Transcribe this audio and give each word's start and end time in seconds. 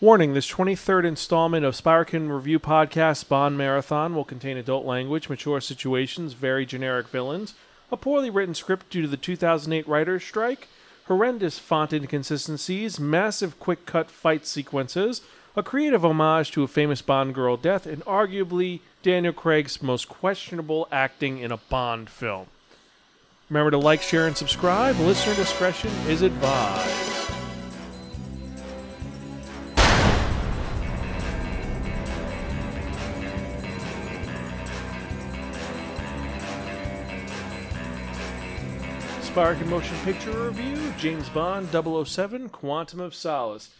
Warning 0.00 0.32
this 0.32 0.48
23rd 0.48 1.04
installment 1.04 1.64
of 1.64 1.74
Spiraken 1.74 2.32
Review 2.32 2.60
Podcast 2.60 3.28
Bond 3.28 3.58
Marathon 3.58 4.14
will 4.14 4.24
contain 4.24 4.56
adult 4.56 4.86
language, 4.86 5.28
mature 5.28 5.60
situations, 5.60 6.34
very 6.34 6.64
generic 6.64 7.08
villains, 7.08 7.54
a 7.90 7.96
poorly 7.96 8.30
written 8.30 8.54
script 8.54 8.90
due 8.90 9.02
to 9.02 9.08
the 9.08 9.16
2008 9.16 9.88
writer's 9.88 10.22
strike, 10.22 10.68
horrendous 11.06 11.58
font 11.58 11.92
inconsistencies, 11.92 13.00
massive 13.00 13.58
quick 13.58 13.86
cut 13.86 14.08
fight 14.08 14.46
sequences, 14.46 15.20
a 15.56 15.64
creative 15.64 16.04
homage 16.04 16.52
to 16.52 16.62
a 16.62 16.68
famous 16.68 17.02
Bond 17.02 17.34
girl 17.34 17.56
death, 17.56 17.84
and 17.84 18.04
arguably 18.04 18.78
Daniel 19.02 19.32
Craig's 19.32 19.82
most 19.82 20.08
questionable 20.08 20.86
acting 20.92 21.38
in 21.38 21.50
a 21.50 21.56
Bond 21.56 22.08
film. 22.08 22.46
Remember 23.50 23.72
to 23.72 23.78
like, 23.78 24.02
share, 24.02 24.28
and 24.28 24.36
subscribe. 24.36 24.96
Listener 25.00 25.34
discretion 25.34 25.90
is 26.06 26.22
advised. 26.22 27.17
Spark 39.38 39.60
and 39.60 39.70
Motion 39.70 39.96
Picture 39.98 40.48
Review, 40.48 40.92
James 40.98 41.28
Bond 41.28 41.68
007, 41.70 42.48
Quantum 42.48 42.98
of 42.98 43.14
Solace. 43.14 43.70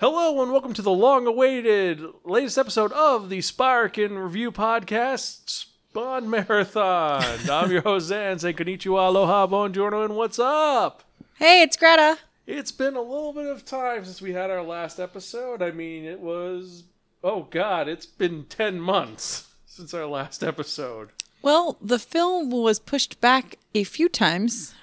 Hello 0.00 0.40
and 0.40 0.52
welcome 0.52 0.72
to 0.74 0.80
the 0.80 0.92
long-awaited 0.92 2.04
latest 2.22 2.56
episode 2.56 2.92
of 2.92 3.28
the 3.28 3.40
Sparkin 3.40 4.16
Review 4.16 4.52
Podcast, 4.52 5.66
Bond 5.92 6.30
Marathon. 6.30 7.24
I'm 7.50 7.72
your 7.72 7.82
host, 7.82 8.06
Zan. 8.06 8.38
Say 8.38 8.52
konnichiwa, 8.52 9.08
aloha, 9.08 9.48
buongiorno, 9.48 10.04
and 10.04 10.14
what's 10.14 10.38
up? 10.38 11.02
Hey, 11.34 11.62
it's 11.62 11.76
Greta. 11.76 12.18
It's 12.46 12.70
been 12.70 12.94
a 12.94 13.02
little 13.02 13.32
bit 13.32 13.46
of 13.46 13.64
time 13.64 14.04
since 14.04 14.22
we 14.22 14.34
had 14.34 14.52
our 14.52 14.62
last 14.62 15.00
episode. 15.00 15.62
I 15.62 15.72
mean, 15.72 16.04
it 16.04 16.20
was, 16.20 16.84
oh 17.24 17.48
God, 17.50 17.88
it's 17.88 18.06
been 18.06 18.44
10 18.44 18.80
months 18.80 19.48
since 19.66 19.92
our 19.92 20.06
last 20.06 20.44
episode. 20.44 21.08
Well, 21.42 21.76
the 21.82 21.98
film 21.98 22.50
was 22.50 22.78
pushed 22.78 23.20
back 23.20 23.58
a 23.74 23.82
few 23.82 24.08
times. 24.08 24.76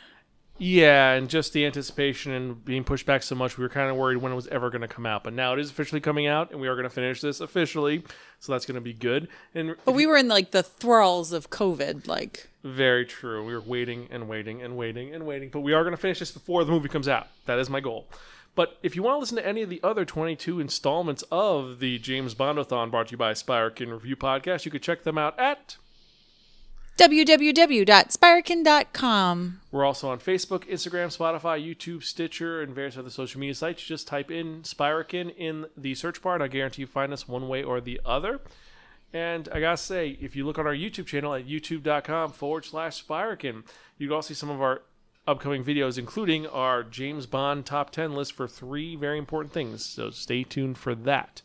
Yeah, 0.57 1.11
and 1.11 1.29
just 1.29 1.51
the 1.51 1.65
anticipation 1.65 2.31
and 2.31 2.63
being 2.63 2.85
pushed 2.85 3.05
back 3.05 3.23
so 3.23 3.35
much, 3.35 3.57
we 3.57 3.63
were 3.63 3.69
kind 3.69 3.89
of 3.89 3.97
worried 3.97 4.17
when 4.17 4.31
it 4.31 4.35
was 4.35 4.47
ever 4.47 4.69
going 4.69 4.81
to 4.81 4.87
come 4.87 5.05
out. 5.05 5.23
But 5.23 5.33
now 5.33 5.53
it 5.53 5.59
is 5.59 5.69
officially 5.69 5.99
coming 5.99 6.27
out, 6.27 6.51
and 6.51 6.61
we 6.61 6.67
are 6.69 6.75
going 6.75 6.85
to 6.85 6.89
finish 6.89 7.19
this 7.19 7.41
officially, 7.41 8.03
so 8.39 8.53
that's 8.53 8.65
going 8.65 8.75
to 8.75 8.81
be 8.81 8.93
good. 8.93 9.27
And 9.53 9.75
But 9.83 9.93
we 9.93 10.07
were 10.07 10.15
in 10.15 10.29
like 10.29 10.51
the 10.51 10.63
thralls 10.63 11.33
of 11.33 11.49
COVID. 11.49 12.07
Like, 12.07 12.47
very 12.63 13.05
true. 13.05 13.45
We 13.45 13.53
were 13.53 13.61
waiting 13.61 14.07
and 14.11 14.29
waiting 14.29 14.61
and 14.61 14.77
waiting 14.77 15.13
and 15.13 15.25
waiting, 15.25 15.49
but 15.49 15.59
we 15.59 15.73
are 15.73 15.83
going 15.83 15.95
to 15.95 16.01
finish 16.01 16.19
this 16.19 16.31
before 16.31 16.63
the 16.63 16.71
movie 16.71 16.89
comes 16.89 17.09
out. 17.09 17.27
That 17.47 17.59
is 17.59 17.69
my 17.69 17.81
goal. 17.81 18.07
But 18.55 18.77
if 18.81 18.95
you 18.95 19.03
want 19.03 19.15
to 19.15 19.19
listen 19.19 19.35
to 19.35 19.45
any 19.45 19.61
of 19.61 19.69
the 19.69 19.81
other 19.83 20.05
22 20.05 20.61
installments 20.61 21.25
of 21.29 21.79
the 21.79 21.99
James 21.99 22.33
Bondathon 22.33 22.89
brought 22.89 23.07
to 23.07 23.11
you 23.11 23.17
by 23.17 23.33
Spiraken 23.33 23.91
Review 23.91 24.15
Podcast, 24.15 24.63
you 24.63 24.71
could 24.71 24.81
check 24.81 25.03
them 25.03 25.17
out 25.17 25.37
at 25.37 25.75
www.spiraken.com. 26.97 29.61
We're 29.71 29.85
also 29.85 30.09
on 30.09 30.19
Facebook, 30.19 30.69
Instagram, 30.69 31.15
Spotify, 31.15 31.61
YouTube, 31.61 32.03
Stitcher, 32.03 32.61
and 32.61 32.73
various 32.73 32.97
other 32.97 33.09
social 33.09 33.39
media 33.39 33.55
sites. 33.55 33.83
You 33.83 33.95
Just 33.95 34.07
type 34.07 34.31
in 34.31 34.61
Spiraken 34.61 35.35
in 35.35 35.65
the 35.75 35.95
search 35.95 36.21
bar, 36.21 36.35
and 36.35 36.43
I 36.43 36.47
guarantee 36.47 36.83
you 36.83 36.87
find 36.87 37.11
us 37.11 37.27
one 37.27 37.49
way 37.49 37.63
or 37.63 37.81
the 37.81 37.99
other. 38.05 38.39
And 39.11 39.49
I 39.51 39.59
gotta 39.59 39.77
say, 39.77 40.17
if 40.21 40.35
you 40.35 40.45
look 40.45 40.57
on 40.57 40.67
our 40.67 40.73
YouTube 40.73 41.05
channel 41.05 41.33
at 41.33 41.47
youtube.com 41.47 42.31
forward 42.31 42.65
slash 42.65 43.05
Spiraken, 43.05 43.63
you 43.97 44.07
can 44.07 44.15
also 44.15 44.29
see 44.29 44.33
some 44.33 44.49
of 44.49 44.61
our 44.61 44.81
upcoming 45.27 45.63
videos, 45.63 45.97
including 45.97 46.47
our 46.47 46.83
James 46.83 47.25
Bond 47.25 47.65
top 47.65 47.89
10 47.89 48.13
list 48.13 48.33
for 48.33 48.47
three 48.47 48.95
very 48.95 49.17
important 49.17 49.53
things. 49.53 49.85
So 49.85 50.11
stay 50.11 50.43
tuned 50.43 50.77
for 50.77 50.95
that. 50.95 51.41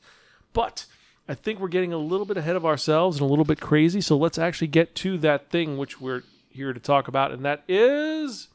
But 0.52 0.86
I 1.30 1.34
think 1.34 1.60
we're 1.60 1.68
getting 1.68 1.92
a 1.92 1.96
little 1.96 2.26
bit 2.26 2.36
ahead 2.36 2.56
of 2.56 2.66
ourselves 2.66 3.18
and 3.18 3.22
a 3.24 3.30
little 3.30 3.44
bit 3.44 3.60
crazy. 3.60 4.00
So 4.00 4.16
let's 4.16 4.36
actually 4.36 4.66
get 4.66 4.96
to 4.96 5.16
that 5.18 5.48
thing 5.48 5.78
which 5.78 6.00
we're 6.00 6.24
here 6.48 6.72
to 6.72 6.80
talk 6.80 7.06
about, 7.06 7.30
and 7.30 7.44
that 7.44 7.62
is 7.68 8.48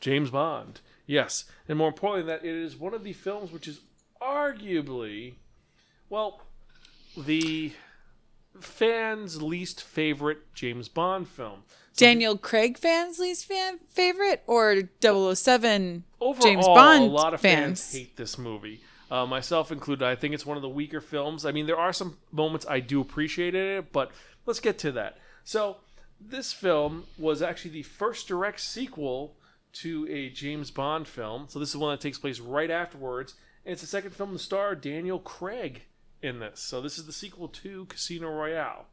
James 0.00 0.30
Bond. 0.30 0.80
Yes, 1.06 1.44
and 1.68 1.78
more 1.78 1.86
importantly, 1.86 2.26
that 2.32 2.44
it 2.44 2.56
is 2.56 2.76
one 2.76 2.92
of 2.92 3.04
the 3.04 3.12
films 3.12 3.52
which 3.52 3.68
is 3.68 3.82
arguably, 4.20 5.34
well, 6.08 6.42
the 7.16 7.72
fans' 8.60 9.40
least 9.40 9.80
favorite 9.80 10.52
James 10.54 10.88
Bond 10.88 11.28
film. 11.28 11.62
Daniel 11.96 12.36
Craig 12.36 12.78
fans' 12.78 13.20
least 13.20 13.46
fan 13.46 13.78
favorite 13.88 14.42
or 14.48 14.88
007 15.00 16.02
Overall, 16.20 16.42
James 16.42 16.66
Bond 16.66 17.04
a 17.04 17.06
lot 17.06 17.32
of 17.32 17.40
fans, 17.40 17.80
fans? 17.80 17.92
hate 17.92 18.16
this 18.16 18.36
movie. 18.38 18.80
Uh, 19.12 19.26
myself 19.26 19.70
included. 19.70 20.02
I 20.06 20.14
think 20.14 20.32
it's 20.32 20.46
one 20.46 20.56
of 20.56 20.62
the 20.62 20.70
weaker 20.70 21.02
films. 21.02 21.44
I 21.44 21.52
mean, 21.52 21.66
there 21.66 21.78
are 21.78 21.92
some 21.92 22.16
moments 22.30 22.64
I 22.66 22.80
do 22.80 22.98
appreciate 22.98 23.54
it, 23.54 23.92
but 23.92 24.10
let's 24.46 24.58
get 24.58 24.78
to 24.78 24.92
that. 24.92 25.18
So, 25.44 25.76
this 26.18 26.54
film 26.54 27.04
was 27.18 27.42
actually 27.42 27.72
the 27.72 27.82
first 27.82 28.26
direct 28.26 28.60
sequel 28.60 29.36
to 29.74 30.08
a 30.08 30.30
James 30.30 30.70
Bond 30.70 31.06
film. 31.06 31.44
So, 31.50 31.58
this 31.58 31.68
is 31.68 31.76
one 31.76 31.92
that 31.92 32.00
takes 32.00 32.16
place 32.16 32.40
right 32.40 32.70
afterwards. 32.70 33.34
And 33.66 33.74
it's 33.74 33.82
the 33.82 33.86
second 33.86 34.12
film 34.12 34.32
to 34.32 34.38
star 34.38 34.74
Daniel 34.74 35.18
Craig 35.18 35.82
in 36.22 36.38
this. 36.38 36.60
So, 36.60 36.80
this 36.80 36.96
is 36.96 37.04
the 37.04 37.12
sequel 37.12 37.48
to 37.48 37.84
Casino 37.84 38.30
Royale. 38.30 38.86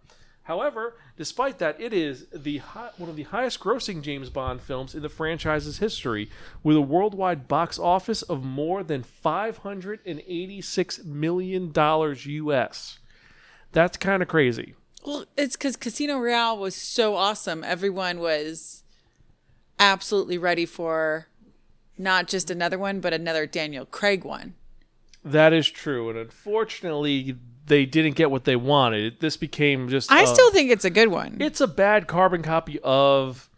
However, 0.49 0.95
despite 1.15 1.59
that, 1.59 1.79
it 1.79 1.93
is 1.93 2.25
the 2.33 2.57
hi- 2.57 2.89
one 2.97 3.07
of 3.07 3.15
the 3.15 3.21
highest 3.21 3.59
grossing 3.59 4.01
James 4.01 4.31
Bond 4.31 4.61
films 4.61 4.95
in 4.95 5.03
the 5.03 5.07
franchise's 5.07 5.77
history, 5.77 6.27
with 6.63 6.75
a 6.75 6.81
worldwide 6.81 7.47
box 7.47 7.77
office 7.77 8.23
of 8.23 8.43
more 8.43 8.81
than 8.81 9.03
$586 9.03 11.05
million 11.05 11.71
US. 11.75 12.97
That's 13.73 13.97
kind 13.97 14.23
of 14.23 14.27
crazy. 14.27 14.73
Well, 15.05 15.25
it's 15.37 15.55
because 15.55 15.75
Casino 15.75 16.17
Royale 16.17 16.57
was 16.57 16.75
so 16.75 17.15
awesome. 17.15 17.63
Everyone 17.63 18.19
was 18.19 18.83
absolutely 19.77 20.39
ready 20.39 20.65
for 20.65 21.27
not 21.95 22.27
just 22.27 22.49
another 22.49 22.79
one, 22.79 23.01
but 23.01 23.13
another 23.13 23.45
Daniel 23.45 23.85
Craig 23.85 24.23
one. 24.23 24.55
That 25.23 25.53
is 25.53 25.69
true. 25.69 26.09
And 26.09 26.17
unfortunately, 26.17 27.37
they 27.69 27.85
didn't 27.85 28.15
get 28.15 28.29
what 28.29 28.43
they 28.43 28.55
wanted. 28.57 29.19
This 29.21 29.37
became 29.37 29.87
just. 29.87 30.11
I 30.11 30.23
a- 30.23 30.27
still 30.27 30.51
think 30.51 30.69
it's 30.71 30.85
a 30.85 30.89
good 30.89 31.07
one. 31.07 31.37
It's 31.39 31.61
a 31.61 31.67
bad 31.67 32.07
carbon 32.07 32.41
copy 32.41 32.79
of 32.83 33.49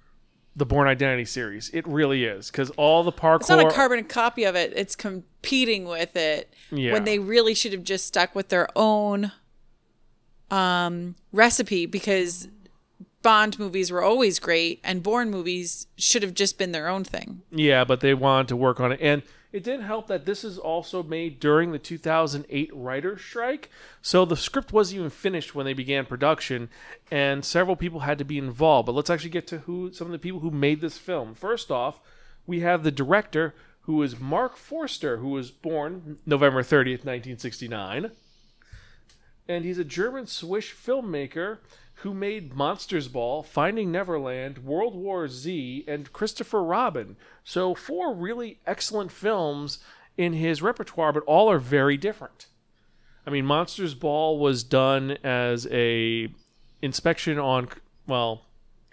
the 0.55 0.66
Bourne 0.66 0.88
Identity 0.88 1.25
series. 1.25 1.69
It 1.73 1.88
really 1.88 2.25
is. 2.25 2.51
Because 2.51 2.69
all 2.71 3.03
the 3.03 3.11
parkour. 3.11 3.39
It's 3.41 3.50
not 3.50 3.66
a 3.66 3.71
carbon 3.71 4.03
copy 4.03 4.44
of 4.44 4.55
it. 4.55 4.73
It's 4.75 4.95
competing 4.95 5.85
with 5.85 6.16
it 6.16 6.53
Yeah. 6.71 6.94
when 6.94 7.05
they 7.05 7.19
really 7.19 7.53
should 7.55 7.71
have 7.73 7.83
just 7.83 8.05
stuck 8.05 8.35
with 8.35 8.50
their 8.50 8.67
own 8.75 9.31
um, 10.50 11.16
recipe 11.31 11.85
because 11.85 12.47
Bond 13.21 13.57
movies 13.59 13.91
were 13.91 14.03
always 14.03 14.39
great 14.39 14.81
and 14.83 15.01
Bourne 15.01 15.29
movies 15.31 15.88
should 15.97 16.23
have 16.23 16.33
just 16.33 16.57
been 16.57 16.71
their 16.73 16.88
own 16.88 17.03
thing. 17.03 17.41
Yeah, 17.51 17.83
but 17.85 18.01
they 18.01 18.13
wanted 18.13 18.50
to 18.50 18.55
work 18.57 18.79
on 18.79 18.91
it. 18.91 19.00
And 19.01 19.23
it 19.51 19.63
did 19.63 19.81
help 19.81 20.07
that 20.07 20.25
this 20.25 20.44
is 20.44 20.57
also 20.57 21.03
made 21.03 21.39
during 21.39 21.72
the 21.72 21.79
2008 21.79 22.69
writer's 22.73 23.22
strike. 23.22 23.69
So 24.01 24.25
the 24.25 24.38
script 24.38 24.72
wasn't 24.72 25.00
even 25.00 25.09
finished 25.09 25.53
when 25.53 25.66
they 25.66 25.73
began 25.73 26.06
production, 26.06 26.69
and 27.12 27.44
several 27.44 27.75
people 27.75 28.01
had 28.01 28.17
to 28.17 28.25
be 28.25 28.38
involved. 28.38 28.85
But 28.85 28.95
let's 28.95 29.09
actually 29.09 29.31
get 29.31 29.47
to 29.47 29.59
who 29.59 29.91
some 29.94 30.07
of 30.07 30.13
the 30.13 30.19
people 30.19 30.39
who 30.39 30.51
made 30.51 30.81
this 30.81 30.97
film. 30.97 31.34
First 31.34 31.72
off, 31.72 32.00
we 32.47 32.62
have 32.62 32.84
the 32.84 32.91
director, 32.91 33.53
who 33.81 34.01
is 34.03 34.19
Mark 34.19 34.56
Forster, 34.56 35.17
who 35.17 35.29
was 35.29 35.51
born 35.51 36.18
November 36.25 36.62
30th, 36.62 37.06
1969 37.06 38.12
and 39.47 39.66
he's 39.66 39.78
a 39.78 39.83
German 39.83 40.28
Swiss 40.28 40.66
filmmaker 40.66 41.57
who 41.96 42.13
made 42.13 42.56
Monsters 42.56 43.07
Ball, 43.07 43.44
Finding 43.44 43.91
Neverland, 43.91 44.59
World 44.59 44.96
War 44.96 45.28
Z, 45.28 45.85
and 45.88 46.12
Christopher 46.12 46.63
Robin. 46.63 47.16
So 47.44 47.75
four 47.75 48.13
really 48.13 48.59
excellent 48.66 49.12
films 49.12 49.79
in 50.18 50.34
his 50.34 50.62
repertoire, 50.62 51.13
but 51.13 51.24
all 51.24 51.50
are 51.50 51.59
very 51.59 51.97
different. 51.97 52.47
I 53.25 53.30
mean, 53.30 53.46
Monsters 53.46 53.94
Ball 53.94 54.39
was 54.39 54.63
done 54.63 55.18
as 55.24 55.68
a 55.71 56.33
inspection 56.81 57.38
on 57.38 57.69
well, 58.07 58.45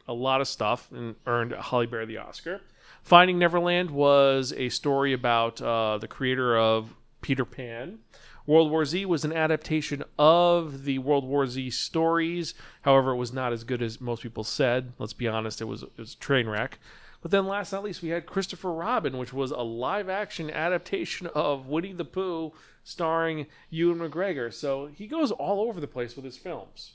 a 0.06 0.12
lot 0.12 0.40
of 0.40 0.49
stuff 0.49 0.90
and 0.93 1.17
earned 1.26 1.52
Halle 1.52 1.87
Berry 1.87 2.06
the 2.06 2.19
Oscar. 2.19 2.61
Finding 3.02 3.38
Neverland 3.38 3.90
was 3.90 4.52
a 4.56 4.69
story 4.69 5.12
about 5.12 5.61
uh, 5.62 5.99
the 5.99 6.08
creator 6.08 6.56
of 6.56 6.94
Peter 7.20 7.44
Pan. 7.44 7.99
World 8.48 8.70
War 8.70 8.86
Z 8.86 9.04
was 9.04 9.26
an 9.26 9.32
adaptation 9.34 10.02
of 10.18 10.84
the 10.84 10.98
World 11.00 11.26
War 11.26 11.46
Z 11.46 11.68
stories. 11.68 12.54
However, 12.80 13.10
it 13.10 13.16
was 13.16 13.30
not 13.30 13.52
as 13.52 13.62
good 13.62 13.82
as 13.82 14.00
most 14.00 14.22
people 14.22 14.42
said. 14.42 14.94
Let's 14.98 15.12
be 15.12 15.28
honest, 15.28 15.60
it 15.60 15.66
was 15.66 15.82
it 15.82 15.98
was 15.98 16.14
a 16.14 16.16
train 16.16 16.48
wreck. 16.48 16.78
But 17.20 17.30
then 17.30 17.46
last 17.46 17.72
not 17.72 17.84
least, 17.84 18.00
we 18.00 18.08
had 18.08 18.24
Christopher 18.24 18.72
Robin, 18.72 19.18
which 19.18 19.34
was 19.34 19.50
a 19.50 19.58
live 19.58 20.08
action 20.08 20.50
adaptation 20.50 21.26
of 21.34 21.66
Winnie 21.66 21.92
the 21.92 22.06
Pooh 22.06 22.54
starring 22.82 23.48
Ewan 23.68 23.98
McGregor. 23.98 24.50
So 24.50 24.86
he 24.86 25.06
goes 25.06 25.30
all 25.30 25.68
over 25.68 25.78
the 25.78 25.86
place 25.86 26.16
with 26.16 26.24
his 26.24 26.38
films. 26.38 26.94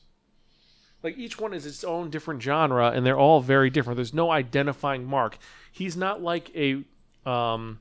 Like 1.04 1.20
each 1.20 1.40
one 1.40 1.54
is 1.54 1.68
its 1.68 1.84
own 1.84 2.10
different 2.10 2.42
genre, 2.42 2.90
and 2.90 3.06
they're 3.06 3.20
all 3.20 3.42
very 3.42 3.70
different. 3.70 3.98
There's 3.98 4.12
no 4.12 4.32
identifying 4.32 5.06
mark. 5.06 5.38
He's 5.72 5.96
not 5.96 6.20
like 6.20 6.50
a 6.56 6.84
um, 7.30 7.80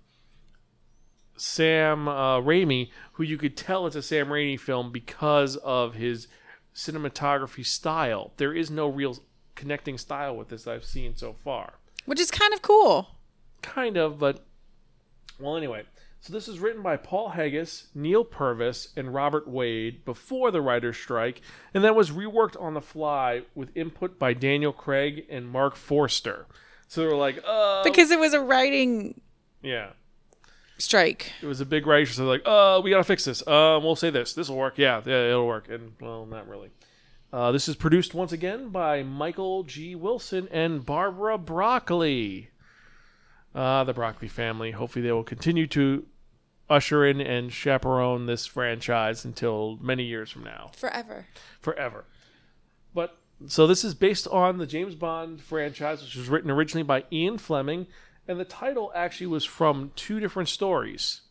Sam 1.36 2.08
uh, 2.08 2.40
Raimi, 2.40 2.90
who 3.12 3.22
you 3.22 3.36
could 3.36 3.56
tell 3.56 3.86
it's 3.86 3.96
a 3.96 4.02
Sam 4.02 4.28
Raimi 4.28 4.58
film 4.58 4.92
because 4.92 5.56
of 5.56 5.94
his 5.94 6.28
cinematography 6.74 7.64
style. 7.64 8.32
There 8.36 8.54
is 8.54 8.70
no 8.70 8.88
real 8.88 9.18
connecting 9.54 9.98
style 9.98 10.36
with 10.36 10.48
this 10.48 10.66
I've 10.66 10.84
seen 10.84 11.16
so 11.16 11.32
far. 11.32 11.74
Which 12.04 12.20
is 12.20 12.30
kind 12.30 12.52
of 12.52 12.62
cool. 12.62 13.16
Kind 13.60 13.96
of, 13.96 14.18
but 14.18 14.44
well, 15.38 15.56
anyway. 15.56 15.84
So 16.20 16.32
this 16.32 16.46
is 16.46 16.60
written 16.60 16.82
by 16.82 16.96
Paul 16.96 17.30
Haggis, 17.30 17.88
Neil 17.96 18.22
Purvis, 18.22 18.92
and 18.96 19.12
Robert 19.12 19.48
Wade 19.48 20.04
before 20.04 20.52
the 20.52 20.60
writer's 20.60 20.96
strike, 20.96 21.40
and 21.74 21.82
that 21.82 21.96
was 21.96 22.12
reworked 22.12 22.60
on 22.60 22.74
the 22.74 22.80
fly 22.80 23.42
with 23.56 23.76
input 23.76 24.20
by 24.20 24.32
Daniel 24.32 24.72
Craig 24.72 25.26
and 25.28 25.48
Mark 25.48 25.74
Forster. 25.74 26.46
So 26.86 27.00
they 27.00 27.08
were 27.08 27.16
like, 27.16 27.42
uh, 27.44 27.82
Because 27.82 28.12
it 28.12 28.20
was 28.20 28.34
a 28.34 28.40
writing 28.40 29.20
yeah, 29.62 29.90
strike. 30.78 31.32
it 31.42 31.46
was 31.46 31.60
a 31.60 31.66
big 31.66 31.86
writer. 31.86 32.10
So 32.12 32.24
like, 32.24 32.42
uh, 32.44 32.80
we 32.82 32.90
gotta 32.90 33.04
fix 33.04 33.24
this. 33.24 33.42
Uh, 33.42 33.78
we'll 33.82 33.96
say 33.96 34.10
this. 34.10 34.32
This 34.34 34.48
will 34.48 34.56
work. 34.56 34.74
Yeah, 34.78 35.00
yeah, 35.04 35.28
it'll 35.28 35.46
work. 35.46 35.68
And 35.68 35.92
well, 36.00 36.26
not 36.26 36.48
really. 36.48 36.70
Uh, 37.32 37.50
this 37.50 37.66
is 37.68 37.76
produced 37.76 38.12
once 38.14 38.32
again 38.32 38.68
by 38.68 39.02
Michael 39.02 39.62
G. 39.62 39.94
Wilson 39.94 40.48
and 40.50 40.84
Barbara 40.84 41.38
Broccoli. 41.38 42.50
Uh, 43.54 43.84
the 43.84 43.92
Broccoli 43.94 44.28
family. 44.28 44.70
Hopefully, 44.70 45.02
they 45.04 45.12
will 45.12 45.24
continue 45.24 45.66
to 45.68 46.04
usher 46.70 47.04
in 47.04 47.20
and 47.20 47.52
chaperone 47.52 48.24
this 48.26 48.46
franchise 48.46 49.24
until 49.26 49.78
many 49.82 50.04
years 50.04 50.30
from 50.30 50.42
now, 50.44 50.70
Forever. 50.76 51.26
forever. 51.60 52.04
But 52.94 53.16
so 53.46 53.66
this 53.66 53.84
is 53.84 53.94
based 53.94 54.26
on 54.28 54.56
the 54.58 54.66
James 54.66 54.94
Bond 54.94 55.40
franchise, 55.42 56.02
which 56.02 56.16
was 56.16 56.28
written 56.30 56.50
originally 56.50 56.82
by 56.84 57.04
Ian 57.12 57.36
Fleming, 57.36 57.86
and 58.28 58.38
the 58.38 58.44
title 58.44 58.92
actually 58.94 59.26
was 59.26 59.44
from 59.44 59.92
two 59.96 60.20
different 60.20 60.48
stories. 60.48 61.22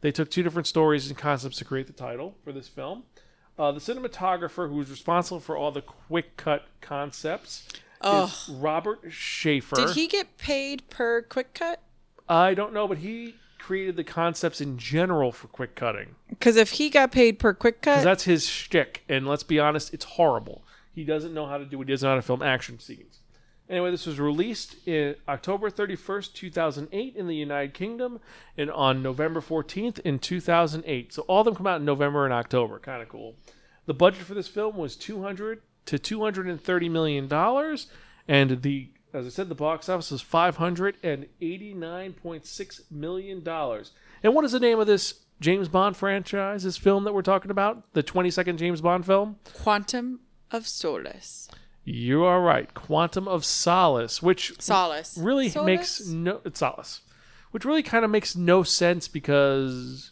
They 0.00 0.10
took 0.12 0.30
two 0.30 0.42
different 0.42 0.66
stories 0.66 1.08
and 1.08 1.16
concepts 1.16 1.56
to 1.58 1.64
create 1.64 1.86
the 1.86 1.92
title 1.94 2.34
for 2.44 2.52
this 2.52 2.68
film. 2.68 3.04
Uh, 3.58 3.72
the 3.72 3.80
cinematographer 3.80 4.68
who 4.68 4.76
was 4.76 4.90
responsible 4.90 5.40
for 5.40 5.56
all 5.56 5.70
the 5.70 5.80
quick 5.82 6.36
cut 6.36 6.66
concepts 6.80 7.66
Oh. 8.06 8.24
is 8.24 8.54
Robert 8.54 9.00
Schaefer. 9.08 9.76
Did 9.76 9.90
he 9.90 10.06
get 10.06 10.36
paid 10.36 10.88
per 10.90 11.22
quick 11.22 11.54
cut? 11.54 11.80
I 12.28 12.52
don't 12.52 12.74
know, 12.74 12.86
but 12.86 12.98
he 12.98 13.36
created 13.58 13.96
the 13.96 14.04
concepts 14.04 14.60
in 14.60 14.76
general 14.76 15.32
for 15.32 15.46
quick 15.48 15.74
cutting. 15.74 16.16
Because 16.28 16.56
if 16.56 16.72
he 16.72 16.90
got 16.90 17.12
paid 17.12 17.38
per 17.38 17.54
quick 17.54 17.80
cut, 17.80 18.04
that's 18.04 18.24
his 18.24 18.46
shtick, 18.46 19.04
and 19.08 19.26
let's 19.26 19.42
be 19.42 19.58
honest, 19.58 19.94
it's 19.94 20.04
horrible. 20.04 20.62
He 20.94 21.02
doesn't 21.04 21.32
know 21.32 21.46
how 21.46 21.56
to 21.56 21.64
do 21.64 21.80
it. 21.80 21.88
He 21.88 21.92
doesn't 21.94 22.06
know 22.06 22.10
how 22.12 22.16
to 22.16 22.22
film 22.22 22.42
action 22.42 22.78
scenes. 22.78 23.20
Anyway, 23.68 23.90
this 23.90 24.06
was 24.06 24.20
released 24.20 24.76
in 24.86 25.16
October 25.26 25.70
31st, 25.70 26.34
2008 26.34 27.16
in 27.16 27.26
the 27.26 27.34
United 27.34 27.72
Kingdom 27.72 28.20
and 28.58 28.70
on 28.70 29.02
November 29.02 29.40
14th 29.40 30.00
in 30.00 30.18
2008. 30.18 31.14
So 31.14 31.22
all 31.22 31.40
of 31.40 31.46
them 31.46 31.54
come 31.54 31.66
out 31.66 31.80
in 31.80 31.86
November 31.86 32.24
and 32.24 32.34
October. 32.34 32.78
Kind 32.78 33.02
of 33.02 33.08
cool. 33.08 33.36
The 33.86 33.94
budget 33.94 34.24
for 34.24 34.34
this 34.34 34.48
film 34.48 34.76
was 34.76 34.96
200 34.96 35.62
to 35.86 35.98
230 35.98 36.88
million 36.88 37.28
dollars 37.28 37.88
and 38.26 38.62
the 38.62 38.88
as 39.12 39.26
I 39.26 39.28
said 39.28 39.48
the 39.48 39.54
box 39.54 39.88
office 39.88 40.10
was 40.10 40.22
589.6 40.22 42.80
million 42.90 43.42
dollars. 43.42 43.92
And 44.22 44.34
what 44.34 44.44
is 44.44 44.52
the 44.52 44.60
name 44.60 44.78
of 44.80 44.86
this 44.86 45.20
James 45.40 45.68
Bond 45.68 45.96
franchise, 45.96 46.64
this 46.64 46.76
film 46.76 47.04
that 47.04 47.14
we're 47.14 47.22
talking 47.22 47.50
about? 47.50 47.92
The 47.92 48.02
22nd 48.02 48.56
James 48.56 48.80
Bond 48.80 49.06
film? 49.06 49.36
Quantum 49.52 50.20
of 50.50 50.66
Solace. 50.66 51.48
You 51.84 52.24
are 52.24 52.40
right. 52.40 52.72
Quantum 52.72 53.28
of 53.28 53.44
Solace, 53.44 54.22
which 54.22 54.54
Solace. 54.60 55.18
really 55.18 55.50
Solace? 55.50 55.66
makes 55.66 56.06
no 56.06 56.40
it's 56.44 56.60
Solace, 56.60 57.02
which 57.50 57.64
really 57.64 57.82
kind 57.82 58.04
of 58.04 58.10
makes 58.10 58.34
no 58.34 58.62
sense 58.62 59.06
because 59.06 60.10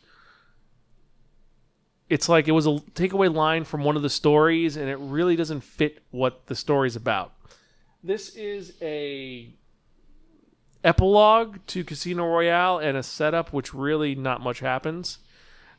it's 2.11 2.29
like 2.29 2.47
it 2.47 2.53
was 2.53 2.67
a 2.67 2.77
takeaway 2.95 3.35
line 3.35 3.65
from 3.65 3.85
one 3.85 3.97
of 3.97 4.03
the 4.03 4.11
stories, 4.11 4.77
and 4.77 4.91
it 4.91 4.97
really 4.97 5.35
doesn't 5.35 5.63
fit 5.63 6.03
what 6.11 6.47
the 6.47 6.55
story's 6.55 6.95
about. 6.95 7.33
This 8.05 8.37
is 8.37 8.75
a 8.83 9.55
epilogue 10.85 11.59
to 11.69 11.85
Casino 11.85 12.27
Royale 12.27 12.79
and 12.79 12.99
a 12.99 13.03
setup, 13.03 13.53
which 13.53 13.73
really 13.73 14.15
not 14.15 14.43
much 14.43 14.61
happens. 14.61 15.19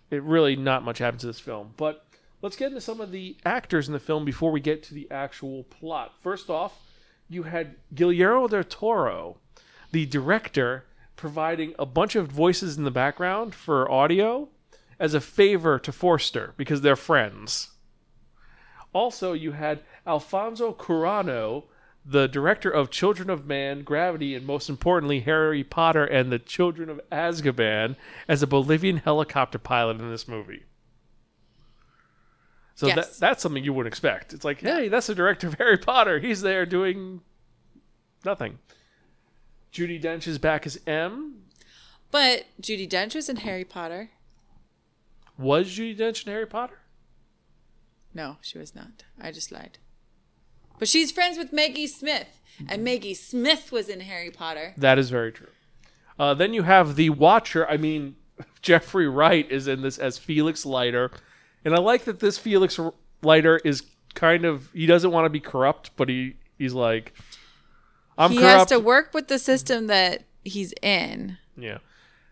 It 0.10 0.24
really 0.24 0.56
not 0.56 0.84
much 0.84 0.98
happens 0.98 1.22
to 1.22 1.28
this 1.28 1.40
film, 1.40 1.74
but 1.78 2.04
let's 2.44 2.58
get 2.58 2.68
into 2.68 2.82
some 2.82 3.02
of 3.02 3.12
the 3.12 3.38
actors 3.46 3.88
in 3.88 3.94
the 3.94 4.00
film 4.00 4.26
before 4.26 4.52
we 4.52 4.60
get 4.60 4.84
to 4.84 4.94
the 4.94 5.10
actual 5.10 5.64
plot. 5.64 6.14
First 6.20 6.50
off, 6.50 6.78
you 7.30 7.44
had 7.44 7.78
Guillermo 7.96 8.50
del 8.50 8.66
Toro, 8.66 9.38
the 9.92 10.06
director, 10.06 10.84
providing 11.16 11.74
a 11.80 11.86
bunch 11.86 12.16
of 12.16 12.28
voices 12.28 12.78
in 12.78 12.84
the 12.84 12.92
background 12.92 13.56
for 13.56 13.90
audio 13.90 14.50
as 15.00 15.14
a 15.14 15.22
favor 15.22 15.80
to 15.80 15.92
Forster 15.92 16.54
because 16.58 16.82
they're 16.82 16.98
friends. 16.98 17.70
Also, 18.92 19.32
you 19.32 19.54
had 19.54 19.80
Alfonso 20.06 20.74
Cuarón, 20.74 21.64
the 22.06 22.28
director 22.28 22.70
of 22.70 22.92
Children 22.92 23.30
of 23.30 23.46
Man, 23.46 23.84
Gravity, 23.84 24.36
and 24.36 24.46
most 24.46 24.70
importantly, 24.70 25.22
Harry 25.22 25.64
Potter 25.64 26.04
and 26.04 26.30
the 26.30 26.40
Children 26.40 26.90
of 26.90 27.00
Azkaban, 27.10 27.96
as 28.28 28.44
a 28.44 28.48
Bolivian 28.48 28.98
helicopter 28.98 29.58
pilot 29.58 30.02
in 30.02 30.12
this 30.12 30.28
movie. 30.28 30.64
So 32.76 32.88
Yes. 32.88 32.96
that, 32.96 33.20
that's 33.20 33.44
something 33.44 33.64
you 33.64 33.74
wouldn't 33.74 33.92
expect. 33.94 34.34
It's 34.34 34.44
like, 34.46 34.62
hey, 34.62 34.88
that's 34.88 35.08
the 35.08 35.16
director 35.16 35.48
of 35.48 35.54
Harry 35.60 35.78
Potter. 35.78 36.20
He's 36.20 36.42
there 36.42 36.66
doing 36.66 37.22
nothing. 38.26 38.60
Judi 39.72 40.02
Dench 40.02 40.28
is 40.28 40.38
back 40.38 40.66
as 40.66 40.80
M. 40.88 41.44
But 42.12 42.46
Judi 42.62 42.88
Dench 42.90 43.16
was 43.16 43.30
in 43.30 43.38
Harry 43.38 43.64
Potter. 43.66 44.12
Was 45.38 45.68
Judi 45.68 45.98
Dench 45.98 46.26
in 46.26 46.32
Harry 46.32 46.46
Potter? 46.46 46.80
No, 48.14 48.38
she 48.42 48.58
was 48.60 48.76
not. 48.76 49.04
I 49.20 49.32
just 49.32 49.52
lied. 49.52 49.80
But 50.78 50.88
she's 50.88 51.12
friends 51.12 51.38
with 51.38 51.52
Maggie 51.54 51.88
Smith. 51.88 52.28
And 52.70 52.84
Maggie 52.84 53.16
Smith 53.16 53.72
was 53.72 53.90
in 53.90 54.02
Harry 54.02 54.30
Potter. 54.30 54.76
That 54.78 55.00
is 55.00 55.10
very 55.10 55.32
true. 55.32 55.48
Uh, 56.20 56.36
then 56.36 56.54
you 56.54 56.62
have 56.64 56.96
the 56.96 57.10
Watcher. 57.10 57.68
I 57.68 57.78
mean, 57.78 58.16
Jeffrey 58.62 59.08
Wright 59.08 59.50
is 59.50 59.68
in 59.68 59.82
this 59.82 59.98
as 59.98 60.20
Felix 60.20 60.64
Leiter, 60.64 61.10
and 61.66 61.74
I 61.74 61.80
like 61.80 62.06
that 62.06 62.20
this 62.20 62.38
Felix 62.38 62.80
Leiter 63.22 63.58
is 63.64 63.84
kind 64.14 64.46
of 64.46 64.70
he 64.74 64.86
doesn't 64.86 65.12
want 65.12 65.26
to 65.26 65.30
be 65.30 65.40
corrupt, 65.40 65.92
but 65.96 66.10
he 66.10 66.36
he's 66.58 66.74
like, 66.74 67.14
I'm 68.18 68.32
he 68.32 68.38
corrupt. 68.38 68.54
has 68.54 68.68
to 68.70 68.80
work 68.80 69.14
with 69.14 69.28
the 69.28 69.40
system 69.40 69.88
that 69.88 70.24
he's 70.44 70.74
in. 70.82 71.38
Yeah. 71.58 71.80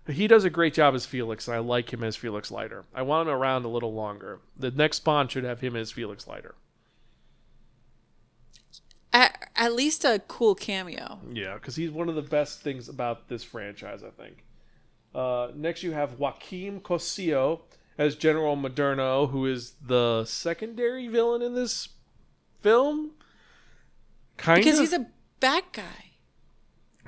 He 0.07 0.27
does 0.27 0.43
a 0.43 0.49
great 0.49 0.73
job 0.73 0.95
as 0.95 1.05
Felix, 1.05 1.47
and 1.47 1.55
I 1.55 1.59
like 1.59 1.93
him 1.93 2.03
as 2.03 2.15
Felix 2.15 2.49
Leiter. 2.49 2.85
I 2.93 3.03
want 3.03 3.29
him 3.29 3.35
around 3.35 3.65
a 3.65 3.69
little 3.69 3.93
longer. 3.93 4.39
The 4.57 4.71
next 4.71 5.01
Bond 5.01 5.31
should 5.31 5.43
have 5.43 5.61
him 5.61 5.75
as 5.75 5.91
Felix 5.91 6.27
Leiter. 6.27 6.55
At, 9.13 9.51
at 9.55 9.73
least 9.73 10.03
a 10.03 10.21
cool 10.27 10.55
cameo. 10.55 11.19
Yeah, 11.31 11.53
because 11.53 11.75
he's 11.75 11.91
one 11.91 12.09
of 12.09 12.15
the 12.15 12.21
best 12.21 12.61
things 12.61 12.89
about 12.89 13.27
this 13.27 13.43
franchise, 13.43 14.03
I 14.03 14.09
think. 14.09 14.43
Uh, 15.13 15.49
next, 15.55 15.83
you 15.83 15.91
have 15.91 16.17
Joaquín 16.17 16.81
Cosío 16.81 17.61
as 18.01 18.15
General 18.15 18.57
Medrano, 18.57 19.29
who 19.29 19.45
is 19.45 19.75
the 19.85 20.25
secondary 20.25 21.07
villain 21.07 21.41
in 21.41 21.53
this 21.53 21.89
film. 22.61 23.11
Kind 24.37 24.63
Because 24.63 24.79
he's 24.79 24.93
a 24.93 25.05
bad 25.39 25.63
guy. 25.71 26.11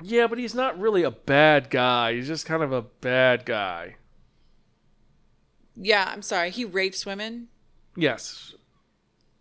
yeah, 0.02 0.26
but 0.28 0.38
he's 0.38 0.54
not 0.54 0.78
really 0.78 1.02
a 1.02 1.10
bad 1.10 1.68
guy. 1.70 2.14
He's 2.14 2.28
just 2.28 2.46
kind 2.46 2.62
of 2.62 2.72
a 2.72 2.82
bad 2.82 3.44
guy. 3.44 3.96
Yeah, 5.76 6.08
I'm 6.12 6.22
sorry. 6.22 6.50
He 6.50 6.64
rapes 6.64 7.04
women. 7.04 7.48
Yes. 7.96 8.54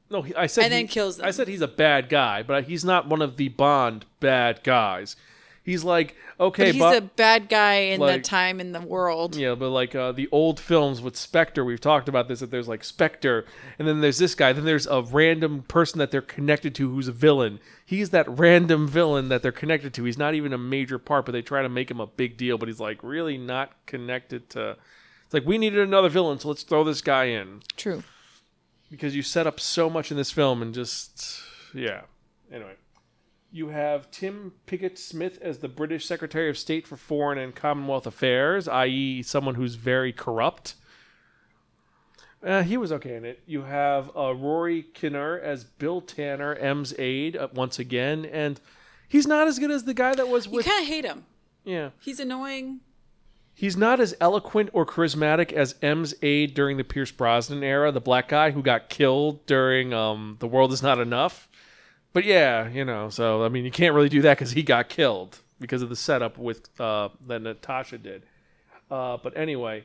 No, 0.10 0.22
he, 0.24 0.34
I 0.36 0.48
said 0.48 0.66
And 0.66 0.74
then 0.74 0.82
he- 0.82 0.88
kills 0.88 1.18
them. 1.18 1.26
I 1.28 1.32
said 1.32 1.48
he's 1.48 1.62
a 1.62 1.68
bad 1.68 2.10
guy, 2.10 2.42
but 2.44 2.64
he's 2.66 2.84
not 2.84 3.08
one 3.08 3.22
of 3.22 3.38
the 3.38 3.50
Bond 3.50 4.06
bad 4.20 4.64
guys. 4.64 5.16
He's 5.64 5.84
like 5.86 6.18
okay, 6.40 6.64
But 6.66 6.74
he's 6.74 6.82
Bo- 6.82 6.98
a 6.98 7.02
bad 7.02 7.48
guy 7.48 7.76
in 7.76 8.00
like- 8.02 8.22
the 8.22 8.28
time 8.28 8.60
in 8.60 8.74
the 8.74 8.82
world. 8.82 9.36
Yeah, 9.36 9.56
but 9.56 9.70
like 9.70 9.96
uh, 9.96 10.12
the 10.12 10.28
old 10.32 10.60
films 10.60 11.02
with 11.02 11.16
Spectre, 11.16 11.64
we've 11.64 11.80
talked 11.80 12.10
about 12.10 12.28
this. 12.28 12.42
That 12.42 12.52
there's 12.52 12.68
like 12.68 12.84
Spectre, 12.84 13.46
and 13.80 13.88
then 13.88 14.02
there's 14.02 14.18
this 14.18 14.36
guy. 14.36 14.52
Then 14.52 14.66
there's 14.66 14.88
a 14.88 15.02
random 15.02 15.64
person 15.64 16.00
that 16.00 16.12
they're 16.12 16.22
connected 16.22 16.76
to 16.76 16.90
who's 16.90 17.08
a 17.08 17.14
villain. 17.14 17.60
He's 17.86 18.10
that 18.10 18.28
random 18.30 18.88
villain 18.90 19.30
that 19.30 19.42
they're 19.42 19.52
connected 19.54 19.94
to. 19.94 20.04
He's 20.04 20.18
not 20.18 20.34
even 20.34 20.52
a 20.52 20.58
major 20.58 21.00
part, 21.00 21.26
but 21.26 21.32
they 21.32 21.42
try 21.42 21.62
to 21.62 21.70
make 21.70 21.90
him 21.90 22.02
a 22.02 22.08
big 22.08 22.36
deal. 22.36 22.58
But 22.58 22.68
he's 22.68 22.80
like 22.82 23.02
really 23.02 23.38
not 23.38 23.72
connected 23.86 24.50
to. 24.52 24.76
It's 25.26 25.34
like 25.34 25.46
we 25.46 25.58
needed 25.58 25.80
another 25.80 26.10
villain, 26.10 26.40
so 26.40 26.50
let's 26.50 26.64
throw 26.64 26.84
this 26.84 27.02
guy 27.02 27.26
in 27.26 27.62
True. 27.78 28.04
because 28.92 29.16
you 29.16 29.22
set 29.22 29.48
up 29.48 29.60
so 29.62 29.90
much 29.90 30.12
in 30.12 30.18
this 30.18 30.32
film 30.32 30.62
and 30.62 30.74
just 30.74 31.40
yeah. 31.74 32.02
Anyway, 32.52 32.74
you 33.54 33.68
have 33.70 34.10
Tim 34.10 34.52
Pigott-Smith 34.66 35.38
as 35.40 35.60
the 35.60 35.68
British 35.68 36.08
Secretary 36.08 36.50
of 36.50 36.58
State 36.58 36.88
for 36.88 36.98
Foreign 36.98 37.38
and 37.38 37.56
Commonwealth 37.56 38.08
Affairs, 38.08 38.68
i.e., 38.68 39.22
someone 39.22 39.54
who's 39.54 39.76
very 39.76 40.12
corrupt. 40.12 40.74
Uh, 42.44 42.64
he 42.64 42.76
was 42.78 42.92
okay 42.92 43.16
in 43.16 43.24
it. 43.24 43.44
You 43.46 43.62
have 43.62 44.10
uh, 44.18 44.34
Rory 44.34 44.82
Kinnear 44.82 45.40
as 45.40 45.64
Bill 45.64 46.02
Tanner, 46.02 46.56
M's 46.56 46.96
aide, 46.98 47.38
uh, 47.38 47.48
once 47.54 47.78
again, 47.78 48.26
and 48.26 48.60
he's 49.08 49.28
not 49.28 49.48
as 49.48 49.60
good 49.60 49.70
as 49.70 49.84
the 49.84 49.94
guy 49.94 50.16
that 50.16 50.28
was 50.28 50.48
You 50.48 50.64
kind 50.64 50.82
of 50.82 50.88
hate 50.88 51.06
him. 51.06 51.26
Yeah, 51.64 51.92
He's 52.02 52.20
annoying. 52.20 52.80
He's 53.54 53.78
not 53.78 54.00
as 54.00 54.16
eloquent 54.20 54.72
or 54.74 54.84
charismatic 54.84 55.54
as 55.54 55.76
M's 55.80 56.16
aide 56.24 56.56
during 56.56 56.78
the 56.78 56.84
Pierce 56.84 57.12
Brosnan 57.12 57.64
era, 57.64 57.92
the 57.92 58.02
black 58.02 58.30
guy 58.30 58.50
who 58.50 58.64
got 58.64 58.90
killed 58.90 59.46
during 59.46 59.94
um, 59.94 60.38
The 60.40 60.48
World 60.48 60.74
Is 60.74 60.82
Not 60.82 60.98
Enough. 60.98 61.48
But 62.14 62.26
yeah, 62.26 62.70
you 62.70 62.86
know, 62.86 63.10
so 63.10 63.44
I 63.44 63.50
mean, 63.50 63.66
you 63.66 63.72
can't 63.72 63.94
really 63.96 64.10
do 64.10 64.22
that 64.22 64.38
because 64.38 64.52
he 64.52 64.64
got 64.64 64.88
killed 64.90 65.40
because 65.60 65.82
of 65.82 65.90
the 65.90 65.96
setup 65.96 66.38
with 66.38 66.70
uh, 66.80 67.10
that 67.28 67.42
Natasha 67.42 67.98
did. 67.98 68.24
Uh, 68.92 69.18
but 69.22 69.36
anyway, 69.36 69.84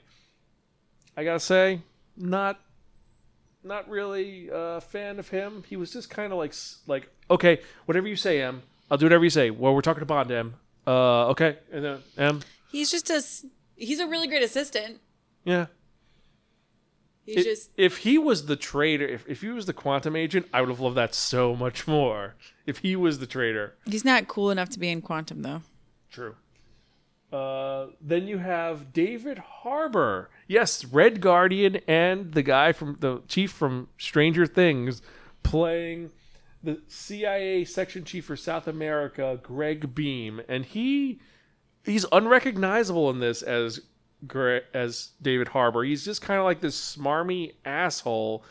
I 1.16 1.25
gotta 1.25 1.40
say, 1.40 1.80
not 2.16 2.61
not 3.64 3.88
really 3.88 4.49
a 4.52 4.80
fan 4.80 5.18
of 5.18 5.28
him. 5.28 5.64
He 5.68 5.76
was 5.76 5.92
just 5.92 6.11
kind 6.11 6.32
of 6.32 6.38
like 6.38 6.50
s- 6.50 6.78
like 6.87 7.08
okay, 7.30 7.61
whatever 7.87 8.06
you 8.06 8.16
say, 8.16 8.42
M. 8.42 8.62
I'll 8.90 8.99
do 8.99 9.06
whatever 9.06 9.25
you 9.25 9.30
say. 9.30 9.50
Well, 9.50 9.75
we're 9.75 9.80
talking 9.82 10.00
to 10.00 10.06
Bond, 10.06 10.30
M. 10.30 10.54
Uh, 10.87 11.28
okay, 11.28 11.58
and 11.73 11.85
then 11.85 11.99
M. 12.16 12.40
He's 12.70 12.90
just 12.90 13.08
a 13.11 13.23
he's 13.76 14.00
a 14.00 14.06
really 14.06 14.26
great 14.28 14.42
assistant. 14.42 15.00
Yeah. 15.44 15.66
He's 17.28 17.44
It- 17.44 17.44
just 17.44 17.70
if 17.76 17.99
he 17.99 18.16
was 18.16 18.47
the 18.47 18.56
traitor, 18.56 19.06
if, 19.06 19.28
if 19.28 19.42
he 19.42 19.49
was 19.49 19.66
the 19.66 19.75
quantum 19.75 20.16
agent, 20.16 20.47
I 20.52 20.61
would 20.62 20.70
have 20.70 20.80
loved 20.80 20.97
that 20.97 21.14
so 21.14 21.54
much 21.54 21.87
more. 21.87 22.37
If 22.66 22.78
he 22.78 22.97
was 22.97 23.18
the 23.18 23.26
traitor. 23.26 23.75
he's 23.85 24.04
not 24.04 24.28
cool 24.28 24.50
enough 24.50 24.70
to 24.70 24.78
be 24.78 24.88
in 24.88 25.02
Quantum 25.02 25.42
though. 25.42 25.62
True. 26.11 26.37
Uh, 27.30 27.88
then 28.00 28.26
you 28.26 28.38
have 28.38 28.92
David 28.94 29.37
Harbour. 29.38 30.30
Yes, 30.47 30.87
Red 30.87 31.20
Guardian 31.20 31.76
and 31.87 32.32
the 32.32 32.42
guy 32.42 32.73
from 32.73 32.97
the 33.00 33.20
chief 33.28 33.52
from 33.52 33.88
Stranger 33.99 34.47
Things 34.47 35.02
playing 35.42 36.11
the 36.62 36.80
CIA 36.88 37.64
section 37.66 38.04
chief 38.04 38.25
for 38.25 38.37
South 38.37 38.66
America, 38.66 39.38
Greg 39.42 39.94
Beam, 39.94 40.40
and 40.49 40.64
he 40.64 41.20
he's 41.85 42.06
unrecognizable 42.11 43.11
in 43.11 43.20
this 43.20 43.42
as 43.42 43.80
as 44.75 45.11
David 45.23 45.49
Harbour. 45.49 45.85
He's 45.85 46.05
just 46.05 46.23
kind 46.23 46.39
of 46.39 46.45
like 46.45 46.61
this 46.61 46.97
smarmy 46.97 47.55
asshole 47.65 48.45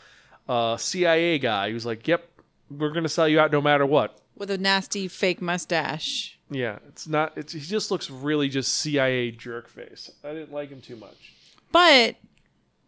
uh, 0.47 0.77
CIA 0.77 1.39
guy 1.39 1.71
who's 1.71 1.85
like, 1.85 2.07
"Yep, 2.07 2.27
we're 2.69 2.91
gonna 2.91 3.09
sell 3.09 3.27
you 3.27 3.39
out 3.39 3.51
no 3.51 3.61
matter 3.61 3.85
what." 3.85 4.19
With 4.35 4.51
a 4.51 4.57
nasty 4.57 5.07
fake 5.07 5.41
mustache. 5.41 6.37
Yeah, 6.49 6.79
it's 6.87 7.07
not. 7.07 7.37
It's 7.37 7.53
he 7.53 7.59
just 7.59 7.91
looks 7.91 8.09
really 8.09 8.49
just 8.49 8.73
CIA 8.75 9.31
jerk 9.31 9.67
face. 9.67 10.11
I 10.23 10.33
didn't 10.33 10.53
like 10.53 10.69
him 10.69 10.81
too 10.81 10.95
much. 10.95 11.33
But 11.71 12.15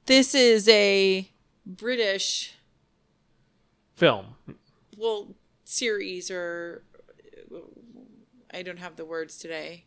this 0.06 0.34
is 0.34 0.68
a 0.70 1.30
British 1.66 2.54
Film. 3.96 4.28
well 4.98 5.28
series 5.66 6.32
or 6.32 6.84
I 8.52 8.64
don't 8.64 8.80
have 8.80 8.96
the 8.96 9.06
words 9.06 9.38
today. 9.38 9.86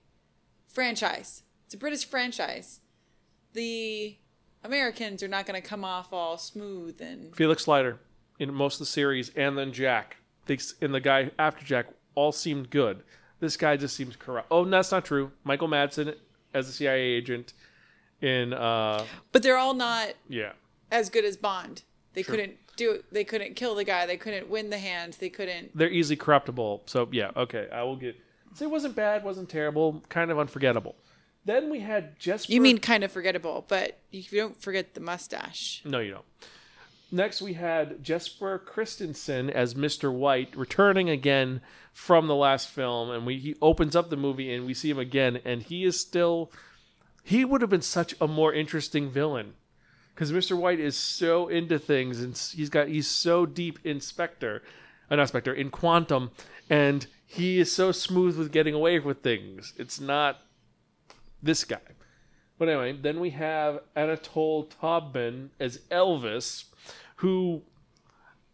Franchise. 0.69 1.43
It's 1.73 1.77
a 1.79 1.79
British 1.79 2.05
franchise. 2.05 2.81
The 3.55 4.15
Americans 4.63 5.23
are 5.23 5.29
not 5.29 5.47
going 5.47 5.59
to 5.61 5.67
come 5.67 5.87
off 5.87 6.13
all 6.13 6.37
smooth 6.37 7.01
and 7.01 7.35
Felix 7.35 7.67
Leiter 7.67 7.99
in 8.39 8.53
most 8.53 8.75
of 8.75 8.81
the 8.81 8.85
series, 8.85 9.31
and 9.37 9.57
then 9.57 9.73
Jack. 9.73 10.19
They 10.45 10.59
and 10.83 10.93
the 10.93 11.01
guy 11.01 11.31
after 11.39 11.65
Jack 11.65 11.87
all 12.15 12.31
seemed 12.31 12.69
good. 12.69 13.03
This 13.41 13.57
guy 13.57 13.79
just 13.79 13.97
seems 13.97 14.17
corrupt. 14.17 14.49
Oh, 14.51 14.67
that's 14.67 14.93
not 14.93 15.07
true. 15.07 15.33
Michael 15.45 15.67
Madsen 15.67 16.15
as 16.53 16.69
a 16.69 16.73
CIA 16.73 17.01
agent 17.01 17.55
in 18.21 18.53
uh 18.53 19.07
but 19.33 19.43
they're 19.43 19.57
all 19.57 19.73
not 19.73 20.09
yeah. 20.29 20.53
as 20.91 21.09
good 21.09 21.25
as 21.25 21.39
Bond. 21.39 21.85
They 22.13 22.23
couldn't 22.23 22.53
do 22.77 22.93
it. 22.93 23.07
They 23.11 23.25
couldn't 23.25 23.57
kill 23.57 23.75
the 23.75 23.85
guy. 23.85 24.05
They 24.05 24.19
couldn't 24.19 24.51
win 24.51 24.69
the 24.69 24.77
hand. 24.77 25.17
They 25.21 25.31
couldn't. 25.31 25.75
They're 25.75 25.91
easily 25.91 26.17
corruptible. 26.17 26.83
So 26.85 27.09
yeah, 27.13 27.31
okay. 27.35 27.69
I 27.73 27.83
will 27.83 27.97
get. 27.97 28.15
So 28.53 28.67
it 28.67 28.71
wasn't 28.71 28.95
bad, 28.95 29.25
wasn't 29.25 29.49
terrible, 29.49 30.03
kind 30.11 30.31
of 30.31 30.39
unforgettable. 30.39 30.97
Then 31.45 31.71
we 31.71 31.81
had 31.81 32.19
Jesper. 32.19 32.53
You 32.53 32.61
mean 32.61 32.79
kind 32.79 33.03
of 33.03 33.11
forgettable, 33.11 33.65
but 33.67 33.99
you 34.11 34.23
don't 34.33 34.61
forget 34.61 34.95
the 34.95 35.01
mustache. 35.01 35.83
No, 35.85 35.99
you 35.99 36.13
don't. 36.13 36.25
Next, 37.11 37.43
we 37.43 37.55
had 37.55 38.03
Jesper 38.03 38.59
Christensen 38.59 39.51
as 39.51 39.75
Mr. 39.75 40.11
White, 40.11 40.57
returning 40.57 41.11
again 41.11 41.61
from 41.93 42.27
the 42.27 42.35
last 42.35 42.69
film, 42.69 43.11
and 43.11 43.27
we 43.27 43.39
he 43.39 43.55
opens 43.61 43.95
up 43.95 44.09
the 44.09 44.17
movie 44.17 44.53
and 44.53 44.65
we 44.65 44.73
see 44.73 44.89
him 44.91 44.99
again, 44.99 45.41
and 45.45 45.63
he 45.63 45.85
is 45.85 46.01
still. 46.01 46.51
He 47.25 47.45
would 47.45 47.61
have 47.61 47.71
been 47.71 47.83
such 47.83 48.15
a 48.21 48.27
more 48.27 48.53
interesting 48.53 49.11
villain, 49.11 49.55
because 50.15 50.33
Mr. 50.33 50.57
White 50.57 50.81
is 50.81 50.97
so 50.97 51.49
into 51.49 51.79
things, 51.79 52.23
and 52.23 52.37
he's 52.37 52.71
got 52.71 52.89
he's 52.89 53.09
so 53.09 53.47
deep 53.47 53.79
in 53.85 54.01
Spectre, 54.01 54.63
uh, 55.11 55.17
not 55.17 55.29
Spectre, 55.29 55.53
in 55.53 55.71
Quantum, 55.71 56.31
and 56.71 57.07
he 57.27 57.59
is 57.59 57.71
so 57.71 57.93
smooth 57.93 58.39
with 58.39 58.53
getting 58.53 58.75
away 58.75 58.99
with 58.99 59.23
things. 59.23 59.75
It's 59.77 60.01
not 60.01 60.41
this 61.43 61.65
guy. 61.65 61.79
But 62.59 62.69
anyway, 62.69 62.93
then 62.93 63.19
we 63.21 63.31
have 63.31 63.81
Anatole 63.97 64.67
Taubman 64.67 65.49
as 65.59 65.79
Elvis, 65.91 66.65
who 67.17 67.63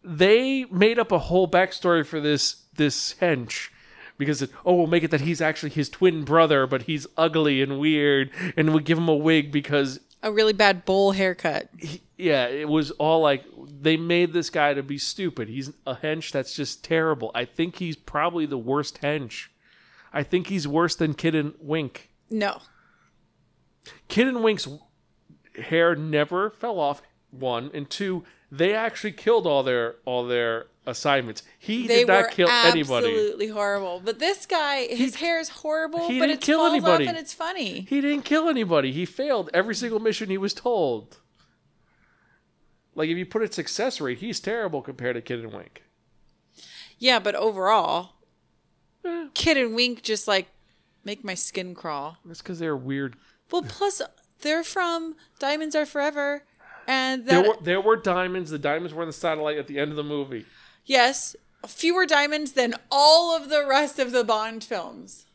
they 0.03 0.65
made 0.65 0.97
up 0.97 1.11
a 1.11 1.19
whole 1.19 1.47
backstory 1.47 2.05
for 2.05 2.19
this 2.19 2.63
this 2.75 3.15
hench 3.15 3.69
because 4.17 4.41
it, 4.41 4.49
oh 4.65 4.73
we'll 4.75 4.87
make 4.87 5.03
it 5.03 5.11
that 5.11 5.21
he's 5.21 5.41
actually 5.41 5.69
his 5.69 5.89
twin 5.89 6.23
brother, 6.23 6.65
but 6.65 6.83
he's 6.83 7.05
ugly 7.17 7.61
and 7.61 7.79
weird, 7.79 8.31
and 8.57 8.73
we 8.73 8.81
give 8.81 8.97
him 8.97 9.09
a 9.09 9.15
wig 9.15 9.51
because 9.51 9.99
A 10.23 10.31
really 10.31 10.53
bad 10.53 10.85
bowl 10.85 11.11
haircut. 11.11 11.69
he, 11.77 12.01
yeah, 12.17 12.47
it 12.47 12.67
was 12.67 12.91
all 12.91 13.21
like 13.21 13.43
they 13.81 13.95
made 13.97 14.33
this 14.33 14.49
guy 14.49 14.73
to 14.73 14.81
be 14.83 14.97
stupid. 14.97 15.49
He's 15.49 15.71
a 15.85 15.95
hench 15.95 16.31
that's 16.31 16.55
just 16.55 16.83
terrible. 16.83 17.31
I 17.35 17.45
think 17.45 17.75
he's 17.77 17.95
probably 17.95 18.45
the 18.45 18.57
worst 18.57 19.01
hench. 19.01 19.47
I 20.11 20.23
think 20.23 20.47
he's 20.47 20.67
worse 20.67 20.95
than 20.95 21.13
Kidd 21.13 21.35
and 21.35 21.53
Wint. 21.59 22.07
No. 22.29 22.61
Kidd 24.07 24.27
and 24.27 24.43
Wint's 24.43 24.67
hair 25.55 25.95
never 25.95 26.49
fell 26.51 26.79
off. 26.79 27.01
One 27.31 27.69
and 27.75 27.87
two, 27.89 28.23
they 28.51 28.73
actually 28.73 29.11
killed 29.11 29.45
all 29.45 29.61
their 29.61 29.95
all 30.05 30.25
their 30.25 30.65
assignments. 30.87 31.43
He 31.59 31.85
They 31.85 31.97
did 31.99 32.07
not 32.07 32.23
were 32.23 32.29
kill 32.29 32.49
anybody. 32.49 33.07
absolutely 33.07 33.47
horrible. 33.49 34.01
But 34.03 34.17
this 34.17 34.47
guy, 34.47 34.87
his 34.87 35.15
hair 35.15 35.39
is 35.39 35.49
horrible, 35.49 36.07
he 36.07 36.17
but 36.19 36.25
didn't 36.27 36.41
it 36.41 36.45
kill 36.45 36.57
falls 36.59 36.71
anybody. 36.71 37.05
off 37.05 37.09
and 37.09 37.17
it's 37.19 37.33
funny. 37.33 37.81
He 37.81 38.01
didn't 38.01 38.23
kill 38.23 38.49
anybody. 38.49 38.91
He 38.91 39.05
failed 39.05 39.51
every 39.53 39.75
single 39.75 39.99
mission 39.99 40.29
he 40.31 40.39
was 40.39 40.55
told. 40.55 41.17
Like 42.95 43.09
if 43.09 43.17
you 43.17 43.25
put 43.25 43.43
a 43.43 43.51
success 43.51 44.01
rate, 44.01 44.17
he's 44.17 44.39
terrible 44.39 44.81
compared 44.81 45.15
to 45.15 45.21
Kidd 45.21 45.39
and 45.41 45.53
Wint. 45.53 45.79
Yeah, 46.97 47.19
but 47.19 47.35
overall, 47.35 48.13
Eh. 49.05 49.27
Kidd 49.33 49.55
and 49.57 49.75
Wint 49.75 50.01
just 50.03 50.27
like 50.27 50.47
make 51.05 51.23
my 51.23 51.33
skin 51.35 51.75
crawl. 51.75 52.17
That's 52.25 52.41
because 52.41 52.59
they're 52.59 52.75
weird. 52.75 53.15
Well, 53.51 53.63
plus 53.63 54.01
they're 54.41 54.63
from 54.63 55.15
Diamonds 55.39 55.75
Are 55.75 55.85
Forever, 55.85 56.43
and 56.87 57.25
There 57.25 57.41
were 57.41 57.57
there 57.61 57.81
were 57.81 57.95
diamonds. 57.95 58.51
The 58.51 58.59
diamonds 58.59 58.93
were 58.93 59.03
in 59.03 59.09
the 59.09 59.13
satellite 59.13 59.57
at 59.57 59.67
the 59.67 59.79
end 59.79 59.91
of 59.91 59.97
the 59.97 60.03
movie. 60.03 60.45
yes, 60.85 61.35
fewer 61.67 62.05
diamonds 62.05 62.53
than 62.53 62.73
all 62.91 63.35
of 63.35 63.49
the 63.49 63.65
rest 63.67 63.99
of 63.99 64.11
the 64.11 64.23
Bond 64.23 64.63
films. 64.63 65.25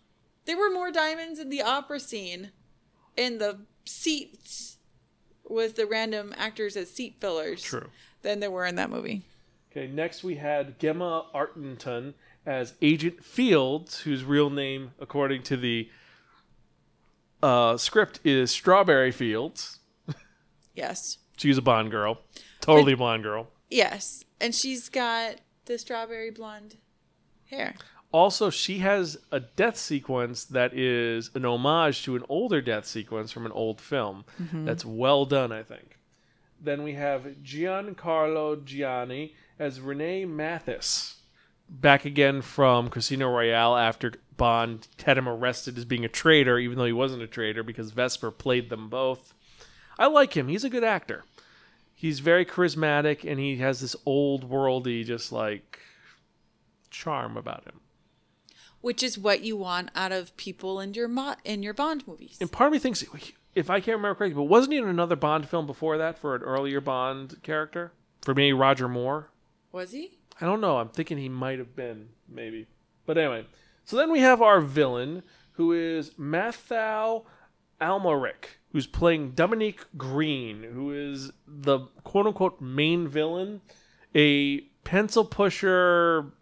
There 0.47 0.56
were 0.56 0.71
more 0.71 0.90
diamonds 0.90 1.38
in 1.38 1.49
the 1.49 1.62
opera 1.62 2.00
scene, 2.00 2.50
in 3.16 3.38
the 3.38 3.61
seats 3.85 4.78
with 5.49 5.76
the 5.76 5.87
random 5.87 6.35
actors 6.37 6.76
as 6.76 6.90
seat 6.90 7.16
fillers. 7.21 7.62
True. 7.62 7.88
Than 8.23 8.40
there 8.40 8.50
were 8.50 8.64
in 8.64 8.76
that 8.76 8.88
movie. 8.90 9.23
Okay, 9.71 9.87
next 9.87 10.25
we 10.25 10.37
had 10.37 10.78
Gemma 10.78 11.26
Arterton 11.35 12.14
as 12.47 12.75
Agent 12.80 13.23
Fields, 13.25 14.00
whose 14.00 14.25
real 14.25 14.49
name, 14.49 14.92
according 14.99 15.42
to 15.44 15.56
the 15.59 15.90
uh, 17.45 17.77
script, 17.77 18.21
is 18.25 18.51
Strawberry 18.51 19.13
Fields. 19.13 19.79
Yes. 20.75 21.19
She's 21.37 21.59
a 21.59 21.63
Bond 21.63 21.91
girl, 21.91 22.19
totally 22.61 22.95
a 22.95 22.97
Bond 22.97 23.23
girl. 23.23 23.49
Yes, 23.71 24.25
and 24.41 24.55
she's 24.55 24.89
got 24.89 25.37
the 25.67 25.79
strawberry 25.79 26.31
blonde 26.31 26.77
hair. 27.51 27.75
Also, 28.13 28.51
she 28.51 28.79
has 28.79 29.19
a 29.33 29.41
death 29.41 29.77
sequence 29.77 30.45
that 30.45 30.73
is 30.73 31.31
an 31.35 31.45
homage 31.45 32.05
to 32.05 32.15
an 32.15 32.23
older 32.29 32.61
death 32.61 32.87
sequence 32.87 33.33
from 33.33 33.47
an 33.47 33.53
old 33.53 33.81
film. 33.81 34.25
That's 34.53 34.85
well 34.85 35.25
done, 35.27 35.51
I 35.51 35.65
think. 35.65 35.99
Then 36.61 36.85
we 36.85 36.93
have 36.95 37.27
Giancarlo 37.43 38.63
Giannini 38.63 39.33
as 39.59 39.81
Renee 39.81 40.25
Mathis, 40.25 41.13
back 41.68 42.04
again 42.04 42.42
from 42.42 42.88
Casino 42.90 43.28
Royale 43.30 43.76
after 43.76 44.12
Bond 44.37 44.88
had 45.04 45.16
him 45.18 45.28
arrested 45.28 45.78
as 45.78 45.85
being 45.85 46.04
a 46.04 46.09
traitor, 46.09 46.59
even 46.59 46.78
though 46.78 46.85
he 46.87 46.92
wasn't 46.92 47.23
a 47.23 47.26
traitor 47.26 47.62
because 47.62 47.90
Vesper 47.92 48.30
played 48.30 48.68
them 48.71 48.88
both. 48.88 49.33
I 49.99 50.06
like 50.06 50.37
him. 50.37 50.49
He's 50.49 50.64
a 50.64 50.71
good 50.71 50.85
actor. 50.85 51.25
He's 51.94 52.18
very 52.21 52.44
charismatic 52.44 53.28
and 53.28 53.38
he 53.38 53.56
has 53.56 53.80
this 53.80 53.94
old 54.04 54.50
worldy, 54.50 55.04
just 55.04 55.30
like 55.33 55.78
charm 56.90 57.37
about 57.37 57.64
him. 57.64 57.80
which 58.80 59.02
is 59.02 59.16
what 59.16 59.40
you 59.42 59.56
want 59.56 59.90
out 59.94 60.12
of 60.12 60.37
people 60.37 60.78
in 60.80 60.92
your 60.94 61.09
mo- 61.09 61.37
in 61.44 61.62
your 61.62 61.73
Bond 61.75 62.06
movies. 62.06 62.37
And 62.40 62.50
part 62.52 62.68
of 62.68 62.73
me 62.73 62.78
thinks, 62.78 63.02
if 63.54 63.71
I 63.71 63.80
can't 63.80 63.97
remember 63.97 64.16
correctly, 64.16 64.35
but 64.35 64.42
wasn't 64.44 64.73
he 64.75 64.78
in 64.78 64.87
another 64.88 65.16
Bond 65.16 65.49
film 65.49 65.66
before 65.66 65.97
that 65.99 66.18
for 66.18 66.35
an 66.35 66.42
earlier 66.42 66.80
Bond 66.83 67.40
character? 67.42 67.92
For 68.23 68.35
maybe 68.35 68.52
Roger 68.52 68.88
Moore? 68.88 69.30
Was 69.73 69.92
he? 69.92 70.18
I 70.41 70.47
don't 70.47 70.61
know. 70.61 70.79
I'm 70.79 70.88
thinking 70.88 71.19
he 71.19 71.29
might 71.29 71.59
have 71.59 71.76
been, 71.76 72.09
maybe. 72.29 72.67
But 73.07 73.19
anyway, 73.19 73.47
so 73.85 73.97
then 73.97 74.11
we 74.11 74.21
have 74.21 74.43
our 74.43 74.61
villain, 74.61 75.23
who 75.53 75.73
is 75.73 76.12
Mathieu 76.19 77.23
Amalric, 77.81 78.59
who's 78.73 78.87
playing 78.87 79.33
Dominique 79.33 79.85
Green, 79.97 80.62
who 80.62 80.93
is 80.93 81.31
the 81.47 81.81
quote 82.03 82.26
unquote 82.26 82.61
main 82.61 83.07
villain, 83.07 83.61
a 84.14 84.61
pencil 84.85 85.25
pusher, 85.25 86.33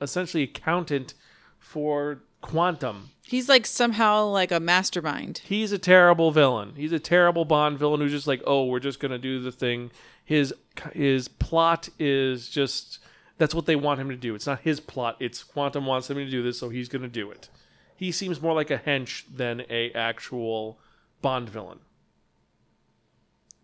essentially 0.00 0.44
accountant 0.44 1.14
for 1.58 2.22
Quantum. 2.40 3.10
He's 3.24 3.48
like 3.48 3.64
somehow 3.64 4.26
like 4.26 4.52
a 4.52 4.60
mastermind. 4.60 5.40
He's 5.44 5.72
a 5.72 5.78
terrible 5.78 6.30
villain. 6.30 6.74
He's 6.76 6.92
a 6.92 6.98
terrible 6.98 7.46
Bond 7.46 7.78
villain 7.78 8.00
who's 8.00 8.12
just 8.12 8.26
like, 8.26 8.42
oh, 8.46 8.66
we're 8.66 8.80
just 8.80 9.00
gonna 9.00 9.18
do 9.18 9.40
the 9.40 9.52
thing. 9.52 9.90
His 10.24 10.52
his 10.92 11.28
plot 11.28 11.88
is 11.98 12.50
just 12.50 12.98
that's 13.38 13.54
what 13.54 13.66
they 13.66 13.76
want 13.76 14.00
him 14.00 14.08
to 14.10 14.16
do. 14.16 14.34
It's 14.34 14.46
not 14.46 14.60
his 14.60 14.80
plot. 14.80 15.16
It's 15.20 15.42
Quantum 15.42 15.86
wants 15.86 16.08
him 16.08 16.16
to 16.16 16.30
do 16.30 16.42
this, 16.42 16.58
so 16.58 16.68
he's 16.68 16.88
gonna 16.88 17.08
do 17.08 17.30
it. 17.30 17.48
He 17.96 18.12
seems 18.12 18.40
more 18.40 18.54
like 18.54 18.70
a 18.70 18.78
hench 18.78 19.24
than 19.32 19.62
a 19.70 19.92
actual 19.92 20.78
Bond 21.22 21.48
villain. 21.48 21.80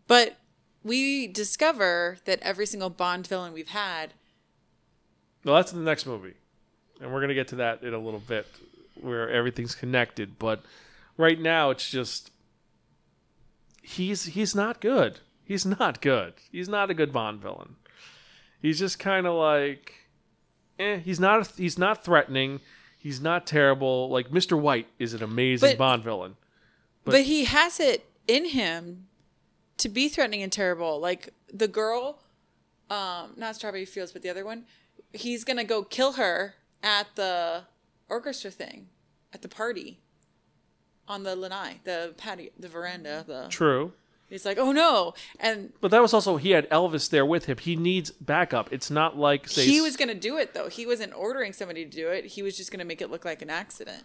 But 0.06 0.38
we 0.82 1.26
discover 1.26 2.18
that 2.24 2.40
every 2.40 2.66
single 2.66 2.90
Bond 2.90 3.26
villain 3.26 3.52
we've 3.52 3.68
had, 3.68 4.14
Well, 5.44 5.56
that's 5.56 5.72
in 5.72 5.78
the 5.78 5.84
next 5.84 6.06
movie, 6.06 6.34
and 7.00 7.12
we're 7.12 7.20
gonna 7.20 7.34
get 7.34 7.48
to 7.48 7.56
that 7.56 7.82
in 7.82 7.94
a 7.94 7.98
little 7.98 8.20
bit, 8.20 8.46
where 9.00 9.30
everything's 9.30 9.74
connected. 9.74 10.38
But 10.38 10.62
right 11.16 11.40
now, 11.40 11.70
it's 11.70 11.88
just 11.90 12.30
he's 13.82 14.24
he's 14.26 14.54
not 14.54 14.80
good. 14.80 15.20
He's 15.44 15.66
not 15.66 16.00
good. 16.00 16.34
He's 16.52 16.68
not 16.68 16.90
a 16.90 16.94
good 16.94 17.12
Bond 17.12 17.40
villain. 17.40 17.76
He's 18.60 18.78
just 18.78 18.98
kind 18.98 19.26
of 19.26 19.34
like, 19.34 19.94
eh. 20.78 20.98
He's 20.98 21.18
not 21.20 21.52
he's 21.56 21.78
not 21.78 22.04
threatening. 22.04 22.60
He's 22.98 23.20
not 23.20 23.46
terrible. 23.46 24.08
Like 24.10 24.28
Mr. 24.30 24.58
White 24.60 24.88
is 24.98 25.14
an 25.14 25.22
amazing 25.22 25.70
But- 25.70 25.78
Bond 25.78 26.04
villain. 26.04 26.36
but, 27.04 27.22
he 27.22 27.44
has 27.46 27.80
it 27.80 28.06
in 28.28 28.44
him 28.46 29.06
to 29.78 29.88
be 29.88 30.08
threatening 30.08 30.42
and 30.42 30.52
terrible. 30.52 31.00
Like 31.00 31.30
the 31.52 31.66
girl, 31.68 32.20
um, 32.90 33.32
not 33.36 33.56
Strawberry 33.56 33.86
Fields, 33.86 34.12
but 34.12 34.20
the 34.22 34.28
other 34.28 34.44
one, 34.44 34.66
he's 35.14 35.44
gonna 35.44 35.64
go 35.64 35.82
kill 35.82 36.12
her 36.12 36.54
at 36.82 37.16
the 37.16 37.62
orchestra 38.08 38.50
thing, 38.50 38.88
at 39.32 39.40
the 39.42 39.48
party, 39.48 39.98
on 41.08 41.22
the 41.22 41.34
lanai, 41.34 41.80
the 41.84 42.14
patio, 42.16 42.50
the 42.58 42.68
veranda. 42.68 43.24
The 43.26 43.46
True. 43.48 43.92
He's 44.30 44.46
like, 44.46 44.56
oh 44.58 44.72
no, 44.72 45.12
and 45.38 45.72
But 45.80 45.90
that 45.90 46.00
was 46.00 46.14
also 46.14 46.36
he 46.38 46.52
had 46.52 46.68
Elvis 46.70 47.10
there 47.10 47.26
with 47.26 47.44
him. 47.44 47.58
He 47.58 47.76
needs 47.76 48.10
backup. 48.10 48.72
It's 48.72 48.90
not 48.90 49.18
like 49.18 49.48
say 49.48 49.66
he 49.66 49.80
was 49.80 49.96
gonna 49.96 50.14
do 50.14 50.38
it 50.38 50.54
though. 50.54 50.68
He 50.68 50.86
wasn't 50.86 51.12
ordering 51.14 51.52
somebody 51.52 51.84
to 51.84 51.90
do 51.90 52.08
it. 52.08 52.24
He 52.24 52.42
was 52.42 52.56
just 52.56 52.70
gonna 52.70 52.84
make 52.86 53.02
it 53.02 53.10
look 53.10 53.24
like 53.24 53.42
an 53.42 53.50
accident. 53.50 54.04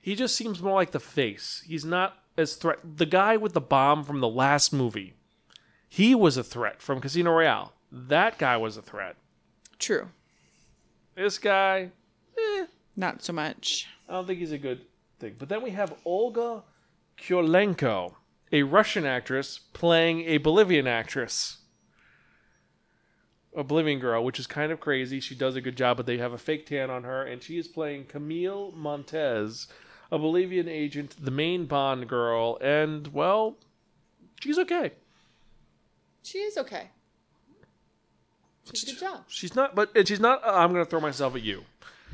He 0.00 0.16
just 0.16 0.34
seems 0.34 0.60
more 0.60 0.74
like 0.74 0.90
the 0.90 1.00
face. 1.00 1.62
He's 1.66 1.84
not 1.84 2.18
as 2.36 2.54
threat. 2.56 2.78
The 2.96 3.06
guy 3.06 3.36
with 3.36 3.52
the 3.52 3.60
bomb 3.60 4.02
from 4.02 4.20
the 4.20 4.28
last 4.28 4.72
movie, 4.72 5.14
he 5.88 6.14
was 6.14 6.36
a 6.36 6.42
threat 6.42 6.82
from 6.82 7.00
Casino 7.00 7.30
Royale. 7.30 7.72
That 7.92 8.38
guy 8.38 8.56
was 8.56 8.76
a 8.76 8.82
threat. 8.82 9.16
True, 9.78 10.08
This 11.14 11.38
guy, 11.38 11.90
eh, 12.38 12.66
not 12.96 13.22
so 13.22 13.32
much. 13.32 13.88
I 14.08 14.12
don't 14.12 14.26
think 14.26 14.38
he's 14.38 14.52
a 14.52 14.58
good 14.58 14.82
thing. 15.18 15.34
But 15.38 15.48
then 15.48 15.60
we 15.60 15.70
have 15.70 15.92
Olga 16.04 16.62
Kurylenko, 17.18 18.14
a 18.52 18.62
Russian 18.62 19.06
actress 19.06 19.58
playing 19.72 20.20
a 20.26 20.38
Bolivian 20.38 20.86
actress. 20.86 21.58
A 23.56 23.64
Bolivian 23.64 23.98
girl, 23.98 24.24
which 24.24 24.38
is 24.38 24.46
kind 24.46 24.72
of 24.72 24.80
crazy. 24.80 25.20
She 25.20 25.34
does 25.34 25.56
a 25.56 25.60
good 25.60 25.76
job, 25.76 25.96
but 25.96 26.06
they 26.06 26.18
have 26.18 26.32
a 26.32 26.38
fake 26.38 26.66
tan 26.66 26.90
on 26.90 27.04
her, 27.04 27.22
and 27.22 27.42
she 27.42 27.58
is 27.58 27.68
playing 27.68 28.06
Camille 28.06 28.72
Montes, 28.72 29.68
a 30.10 30.18
Bolivian 30.18 30.68
agent, 30.68 31.16
the 31.18 31.30
main 31.30 31.66
Bond 31.66 32.08
girl, 32.08 32.58
and 32.60 33.08
well, 33.08 33.56
she's 34.40 34.58
okay. 34.58 34.92
She 36.22 36.38
is 36.38 36.56
okay. 36.56 36.90
She's 38.70 38.84
a 38.84 38.86
good 38.86 39.00
job. 39.00 39.24
She's 39.28 39.54
not, 39.54 39.74
but 39.74 39.90
and 39.96 40.06
she's 40.06 40.20
not. 40.20 40.42
Uh, 40.44 40.52
I'm 40.54 40.72
going 40.72 40.84
to 40.84 40.90
throw 40.90 41.00
myself 41.00 41.34
at 41.34 41.42
you. 41.42 41.64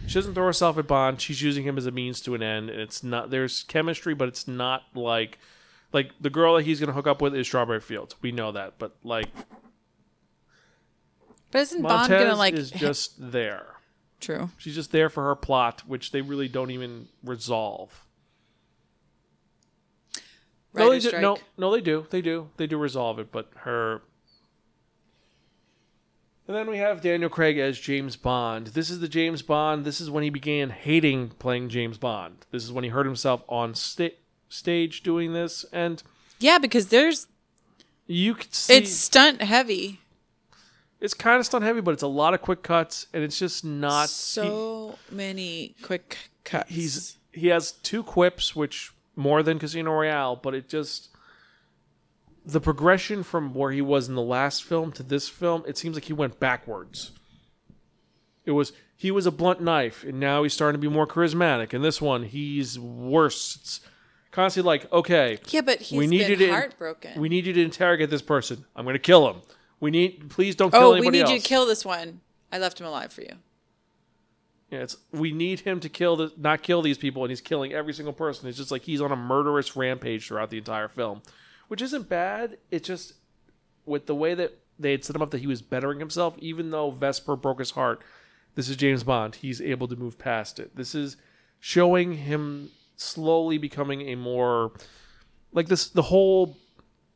She 0.06 0.14
doesn't 0.14 0.34
throw 0.34 0.46
herself 0.46 0.78
at 0.78 0.86
Bond. 0.86 1.20
She's 1.20 1.42
using 1.42 1.64
him 1.64 1.76
as 1.76 1.86
a 1.86 1.90
means 1.90 2.20
to 2.22 2.34
an 2.34 2.42
end, 2.42 2.70
and 2.70 2.80
it's 2.80 3.02
not. 3.02 3.30
There's 3.30 3.64
chemistry, 3.64 4.14
but 4.14 4.28
it's 4.28 4.48
not 4.48 4.84
like, 4.94 5.38
like 5.92 6.12
the 6.20 6.30
girl 6.30 6.56
that 6.56 6.64
he's 6.64 6.80
going 6.80 6.88
to 6.88 6.92
hook 6.94 7.06
up 7.06 7.22
with 7.22 7.34
is 7.34 7.46
Strawberry 7.46 7.80
Fields. 7.80 8.14
We 8.20 8.32
know 8.32 8.52
that, 8.52 8.74
but 8.78 8.96
like 9.02 9.28
But 11.50 11.60
isn't 11.62 11.82
Montes 11.82 12.08
Bond 12.08 12.24
gonna 12.24 12.36
like? 12.36 12.54
is 12.54 12.70
just 12.70 13.14
there. 13.18 13.66
True. 14.20 14.50
She's 14.58 14.74
just 14.74 14.92
there 14.92 15.08
for 15.08 15.24
her 15.24 15.36
plot, 15.36 15.82
which 15.86 16.10
they 16.10 16.20
really 16.20 16.48
don't 16.48 16.70
even 16.70 17.08
resolve. 17.22 18.04
No, 20.74 20.90
they 20.90 20.98
do, 21.00 21.12
no, 21.18 21.38
no, 21.56 21.72
they 21.72 21.80
do. 21.80 22.06
They 22.10 22.20
do. 22.20 22.50
They 22.56 22.66
do 22.66 22.76
resolve 22.76 23.18
it, 23.18 23.32
but 23.32 23.50
her. 23.56 24.02
And 26.46 26.56
then 26.56 26.68
we 26.70 26.78
have 26.78 27.00
Daniel 27.00 27.28
Craig 27.28 27.58
as 27.58 27.78
James 27.78 28.16
Bond. 28.16 28.68
This 28.68 28.88
is 28.90 29.00
the 29.00 29.08
James 29.08 29.42
Bond. 29.42 29.84
This 29.84 30.00
is 30.00 30.10
when 30.10 30.24
he 30.24 30.30
began 30.30 30.70
hating 30.70 31.30
playing 31.38 31.68
James 31.68 31.98
Bond. 31.98 32.46
This 32.50 32.64
is 32.64 32.72
when 32.72 32.84
he 32.84 32.90
hurt 32.90 33.06
himself 33.06 33.42
on 33.48 33.74
sta- 33.74 34.16
stage 34.48 35.02
doing 35.02 35.32
this, 35.32 35.64
and 35.72 36.02
Yeah, 36.38 36.58
because 36.58 36.88
there's 36.88 37.26
you 38.06 38.34
could 38.34 38.54
see 38.54 38.74
it's 38.74 38.92
stunt 38.92 39.42
heavy. 39.42 40.00
it's 41.00 41.14
kind 41.14 41.38
of 41.40 41.46
stunt 41.46 41.64
heavy, 41.64 41.80
but 41.80 41.92
it's 41.92 42.02
a 42.02 42.06
lot 42.08 42.34
of 42.34 42.40
quick 42.42 42.62
cuts, 42.62 43.06
and 43.12 43.22
it's 43.22 43.38
just 43.38 43.64
not 43.64 44.04
he- 44.04 44.08
so 44.08 44.98
many 45.10 45.74
quick 45.82 46.16
cuts. 46.44 46.70
he's 46.70 47.16
he 47.32 47.48
has 47.48 47.72
two 47.72 48.02
quips, 48.02 48.56
which 48.56 48.92
more 49.14 49.42
than 49.42 49.58
Casino 49.58 49.92
Royale, 49.92 50.36
but 50.36 50.54
it 50.54 50.68
just 50.68 51.08
the 52.46 52.60
progression 52.60 53.22
from 53.22 53.52
where 53.52 53.70
he 53.72 53.82
was 53.82 54.08
in 54.08 54.14
the 54.14 54.22
last 54.22 54.64
film 54.64 54.90
to 54.92 55.02
this 55.02 55.28
film, 55.28 55.62
it 55.68 55.76
seems 55.76 55.94
like 55.94 56.04
he 56.06 56.14
went 56.14 56.40
backwards. 56.40 57.10
It 58.46 58.52
was 58.52 58.72
he 58.96 59.10
was 59.10 59.26
a 59.26 59.30
blunt 59.30 59.60
knife, 59.60 60.02
and 60.02 60.18
now 60.18 60.42
he's 60.42 60.54
starting 60.54 60.80
to 60.80 60.88
be 60.88 60.92
more 60.92 61.06
charismatic. 61.06 61.74
And 61.74 61.84
this 61.84 62.00
one, 62.00 62.22
he's 62.24 62.78
worse. 62.78 63.56
It's 63.60 63.80
constantly 64.38 64.68
like, 64.68 64.92
okay, 64.92 65.40
yeah, 65.48 65.62
but 65.62 65.80
he's 65.80 65.98
we 65.98 66.06
need 66.06 66.28
been 66.28 66.30
you 66.30 66.46
to 66.46 66.52
heartbroken. 66.52 67.20
we 67.20 67.28
need 67.28 67.44
you 67.44 67.52
to 67.52 67.60
interrogate 67.60 68.08
this 68.08 68.22
person. 68.22 68.64
I'm 68.76 68.84
going 68.84 68.94
to 68.94 69.00
kill 69.00 69.28
him. 69.28 69.42
We 69.80 69.90
need 69.90 70.30
please 70.30 70.54
don't 70.54 70.70
kill 70.70 70.80
oh, 70.80 70.92
we 70.92 70.98
anybody 70.98 71.18
need 71.18 71.22
else. 71.22 71.32
you 71.32 71.40
to 71.40 71.44
kill 71.48 71.66
this 71.66 71.84
one. 71.84 72.20
I 72.52 72.58
left 72.58 72.80
him 72.80 72.86
alive 72.86 73.12
for 73.12 73.22
you. 73.22 73.32
Yeah, 74.70 74.80
it's 74.80 74.96
we 75.10 75.32
need 75.32 75.60
him 75.60 75.80
to 75.80 75.88
kill 75.88 76.14
the 76.14 76.32
not 76.36 76.62
kill 76.62 76.82
these 76.82 76.98
people, 76.98 77.24
and 77.24 77.32
he's 77.32 77.40
killing 77.40 77.72
every 77.72 77.92
single 77.92 78.12
person. 78.12 78.48
It's 78.48 78.58
just 78.58 78.70
like 78.70 78.82
he's 78.82 79.00
on 79.00 79.10
a 79.10 79.16
murderous 79.16 79.74
rampage 79.74 80.28
throughout 80.28 80.50
the 80.50 80.58
entire 80.58 80.88
film, 80.88 81.22
which 81.66 81.82
isn't 81.82 82.08
bad. 82.08 82.58
It's 82.70 82.86
just 82.86 83.14
with 83.86 84.06
the 84.06 84.14
way 84.14 84.34
that 84.34 84.56
they 84.78 84.92
had 84.92 85.04
set 85.04 85.16
him 85.16 85.22
up 85.22 85.32
that 85.32 85.40
he 85.40 85.48
was 85.48 85.62
bettering 85.62 85.98
himself, 85.98 86.38
even 86.38 86.70
though 86.70 86.92
Vesper 86.92 87.34
broke 87.34 87.58
his 87.58 87.72
heart. 87.72 88.02
This 88.54 88.68
is 88.68 88.76
James 88.76 89.02
Bond. 89.02 89.34
He's 89.36 89.60
able 89.60 89.88
to 89.88 89.96
move 89.96 90.16
past 90.16 90.60
it. 90.60 90.76
This 90.76 90.94
is 90.94 91.16
showing 91.58 92.18
him 92.18 92.70
slowly 92.98 93.56
becoming 93.56 94.02
a 94.08 94.14
more 94.16 94.72
like 95.52 95.68
this. 95.68 95.88
The 95.88 96.02
whole 96.02 96.56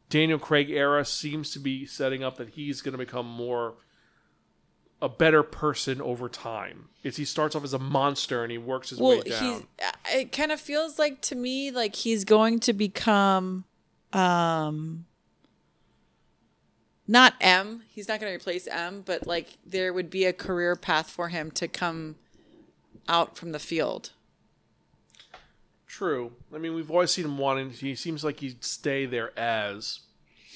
Daniel 0.09 0.39
Craig 0.39 0.71
era 0.71 1.05
seems 1.05 1.51
to 1.53 1.59
be 1.59 1.85
setting 1.85 2.23
up 2.23 2.37
that 2.37 2.51
he's 2.51 2.81
going 2.81 2.93
to 2.93 2.99
become 2.99 3.27
more 3.27 3.75
a 5.03 5.09
better 5.09 5.43
person 5.43 6.01
over 6.01 6.29
time. 6.29 6.89
Is 7.03 7.17
he 7.17 7.25
starts 7.25 7.57
off 7.57 7.65
as 7.65 7.75
a 7.75 7.79
monster 7.79 8.43
and 8.45 8.53
he 8.53 8.59
works 8.59 8.91
his 8.91 9.01
Well, 9.01 9.19
way 9.19 9.23
down. 9.31 9.67
he's. 9.81 10.15
It 10.15 10.33
kind 10.33 10.53
of 10.53 10.61
feels 10.61 10.99
like 10.99 11.21
to 11.23 11.35
me 11.35 11.71
like 11.73 11.97
he's 11.97 12.25
going 12.25 12.61
to 12.61 12.73
become, 12.73 13.65
um, 14.13 15.07
not 17.09 17.35
M. 17.41 17.83
He's 17.89 18.07
not 18.07 18.21
going 18.21 18.31
to 18.31 18.37
replace 18.37 18.69
M, 18.69 19.03
but 19.05 19.27
like 19.27 19.59
there 19.67 19.93
would 19.93 20.09
be 20.09 20.25
a 20.25 20.33
career 20.33 20.77
path 20.77 21.11
for 21.11 21.29
him 21.31 21.51
to 21.53 21.67
come 21.67 22.15
out 23.09 23.37
from 23.37 23.51
the 23.51 23.59
field. 23.59 24.11
True. 25.93 26.33
I 26.55 26.57
mean, 26.57 26.75
we've 26.75 26.91
always 26.91 27.11
seen 27.11 27.27
him 27.27 27.37
wanting. 27.37 27.69
He 27.69 27.95
seems 27.95 28.25
like 28.25 28.41
he'd 28.41 28.65
stay 28.65 29.05
there 29.05 29.39
as 29.39 30.01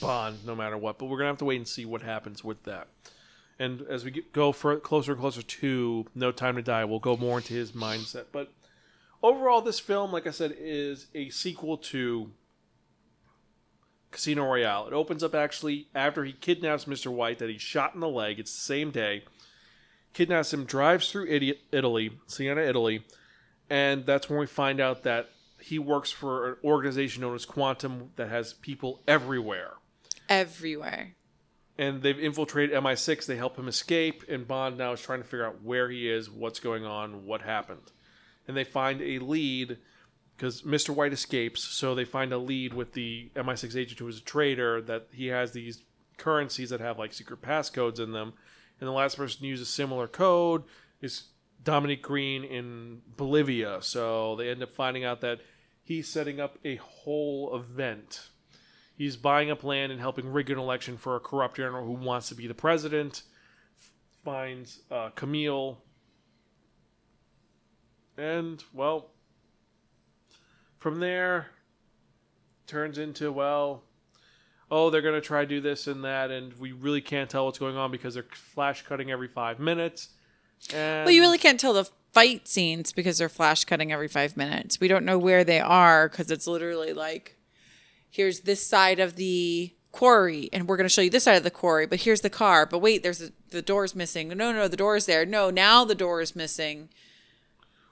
Bond, 0.01 0.47
no 0.47 0.57
matter 0.57 0.79
what. 0.79 0.99
But 0.99 1.07
we're 1.07 1.19
gonna 1.19 1.29
have 1.29 1.37
to 1.39 1.45
wait 1.45 1.59
and 1.59 1.69
see 1.69 1.85
what 1.85 2.01
happens 2.01 2.43
with 2.43 2.63
that. 2.63 2.89
And 3.59 3.83
as 3.83 4.03
we 4.03 4.13
get, 4.13 4.33
go 4.33 4.51
for 4.51 4.75
closer 4.81 5.13
and 5.13 5.21
closer 5.21 5.43
to 5.43 6.07
No 6.15 6.33
Time 6.33 6.57
to 6.57 6.63
Die, 6.63 6.87
we'll 6.87 7.01
go 7.01 7.19
more 7.19 7.37
into 7.37 7.53
his 7.53 7.73
mindset. 7.73 8.25
But 8.33 8.51
overall, 9.23 9.61
this 9.61 9.79
film, 9.79 10.11
like 10.11 10.27
I 10.27 10.31
said, 10.31 10.57
is 10.59 11.09
a 11.15 11.29
sequel 11.29 11.77
to 11.79 12.31
Casino 14.11 14.47
Royale. 14.47 14.87
It 14.87 14.95
opens 14.95 15.23
up 15.23 15.35
actually 15.35 15.89
after 15.95 16.25
he 16.25 16.33
kidnaps 16.33 16.87
Mr. 16.87 17.13
White 17.13 17.41
that 17.41 17.51
he 17.51 17.59
shot 17.59 17.93
in 17.93 18.01
the 18.01 18.09
leg. 18.09 18.39
It's 18.39 18.55
the 18.55 18.63
same 18.63 18.91
day. 18.91 19.25
Kidnaps 20.15 20.55
him, 20.55 20.65
drives 20.65 21.11
through 21.11 21.27
Italy, 21.73 22.19
Siena, 22.27 22.63
Italy, 22.63 23.05
and 23.71 24.07
that's 24.07 24.29
when 24.29 24.39
we 24.39 24.47
find 24.47 24.81
out 24.81 25.03
that 25.05 25.31
he 25.61 25.79
works 25.79 26.11
for 26.11 26.51
an 26.51 26.57
organization 26.65 27.23
known 27.23 27.35
as 27.35 27.45
Quantum 27.45 28.11
that 28.17 28.29
has 28.29 28.53
people 28.53 29.01
everywhere. 29.09 29.75
Everywhere. 30.29 31.15
And 31.79 32.03
they've 32.03 32.19
infiltrated 32.19 32.77
MI6. 32.77 33.27
They 33.27 33.37
help 33.37 33.59
him 33.59 33.69
escape, 33.69 34.25
and 34.29 34.47
Bond 34.47 34.79
now 34.79 34.93
is 34.93 35.01
trying 35.01 35.21
to 35.21 35.25
figure 35.25 35.47
out 35.47 35.63
where 35.63 35.91
he 35.91 36.09
is, 36.09 36.31
what's 36.31 36.61
going 36.61 36.85
on, 36.85 37.27
what 37.27 37.43
happened. 37.43 37.93
And 38.49 38.57
they 38.57 38.65
find 38.65 39.03
a 39.03 39.19
lead 39.19 39.79
because 40.37 40.63
Mr. 40.63 40.91
White 40.91 41.13
escapes, 41.13 41.65
so 41.65 41.95
they 41.95 42.05
find 42.05 42.33
a 42.33 42.39
lead 42.39 42.75
with 42.75 42.93
the 42.93 43.31
MI6 43.35 43.75
agent 43.75 43.99
who 43.99 44.09
is 44.09 44.19
a 44.19 44.23
traitor 44.23 44.81
that 44.83 45.09
he 45.13 45.29
has 45.29 45.53
these 45.53 45.83
currencies 46.19 46.71
that 46.71 46.81
have 46.81 46.99
like 46.99 47.13
secret 47.13 47.43
passcodes 47.43 47.99
in 47.99 48.13
them, 48.13 48.35
and 48.81 48.87
the 48.87 48.93
last 48.93 49.17
person 49.17 49.41
to 49.41 49.47
use 49.47 49.61
a 49.61 49.67
similar 49.67 50.07
code 50.07 50.63
is 51.01 51.25
Dominic 51.67 52.01
Green 52.01 52.45
in 52.45 53.03
Bolivia. 53.17 53.83
So 53.83 54.37
they 54.37 54.49
end 54.49 54.63
up 54.63 54.73
finding 54.73 55.05
out 55.05 55.21
that 55.21 55.41
he's 55.83 56.09
setting 56.09 56.41
up 56.41 56.59
a 56.65 56.77
whole 56.77 57.55
event. 57.55 58.29
He's 58.97 59.17
buying 59.17 59.51
up 59.51 59.63
land 59.63 59.93
and 59.93 60.01
helping 60.01 60.33
rig 60.33 60.49
an 60.49 60.59
election 60.59 60.97
for 60.97 61.17
a 61.17 61.21
corrupt 61.21 61.57
general 61.57 61.85
who 61.85 61.93
wants 61.93 62.31
to 62.31 62.35
be 62.35 62.47
the 62.47 62.55
president. 62.55 63.25
Finds 64.25 64.81
uh, 64.91 65.11
Camille, 65.15 65.79
and 68.17 68.65
well, 68.73 69.11
from 70.79 71.01
there 71.01 71.49
turns 72.67 72.99
into 72.99 73.31
well 73.31 73.85
oh 74.71 74.91
they're 74.91 75.03
going 75.03 75.15
to 75.15 75.21
try 75.21 75.43
to 75.43 75.47
do 75.47 75.61
this 75.61 75.87
and 75.87 76.05
that 76.05 76.31
and 76.31 76.53
we 76.55 76.73
really 76.73 77.01
can't 77.01 77.31
tell 77.31 77.45
what's 77.45 77.59
going 77.59 77.77
on 77.77 77.93
because 77.93 78.15
they're 78.15 78.27
flash 78.33 78.83
cutting 78.83 79.11
every 79.11 79.29
five 79.29 79.61
minutes 79.61 80.09
Well, 80.73 81.11
you 81.11 81.21
really 81.21 81.39
can't 81.39 81.61
tell 81.61 81.73
the 81.75 81.89
fight 82.13 82.49
scenes 82.49 82.93
because 82.93 83.19
they're 83.19 83.29
flash 83.29 83.65
cutting 83.65 83.93
every 83.93 84.09
five 84.09 84.37
minutes. 84.37 84.81
We 84.81 84.89
don't 84.89 85.05
know 85.05 85.19
where 85.19 85.45
they 85.45 85.61
are 85.61 86.09
because 86.09 86.31
it's 86.31 86.47
literally 86.47 86.93
like, 86.93 87.37
here's 88.11 88.41
this 88.41 88.67
side 88.67 88.99
of 88.99 89.17
the 89.17 89.73
quarry, 89.93 90.49
and 90.53 90.67
we're 90.69 90.77
going 90.77 90.85
to 90.89 90.93
show 90.93 91.03
you 91.03 91.11
this 91.11 91.25
side 91.25 91.37
of 91.37 91.43
the 91.43 91.51
quarry, 91.51 91.87
but 91.87 92.01
here's 92.01 92.21
the 92.23 92.31
car. 92.31 92.67
But 92.67 92.81
wait, 92.81 93.03
there's 93.03 93.23
a, 93.23 93.31
the 93.51 93.63
door's 93.63 93.95
missing. 93.95 94.29
No, 94.29 94.53
no, 94.53 94.67
the 94.69 94.77
door's 94.77 95.07
there. 95.07 95.25
No, 95.25 95.51
now 95.51 95.85
the 95.85 95.95
door 95.95 96.21
is 96.21 96.35
missing. 96.35 96.89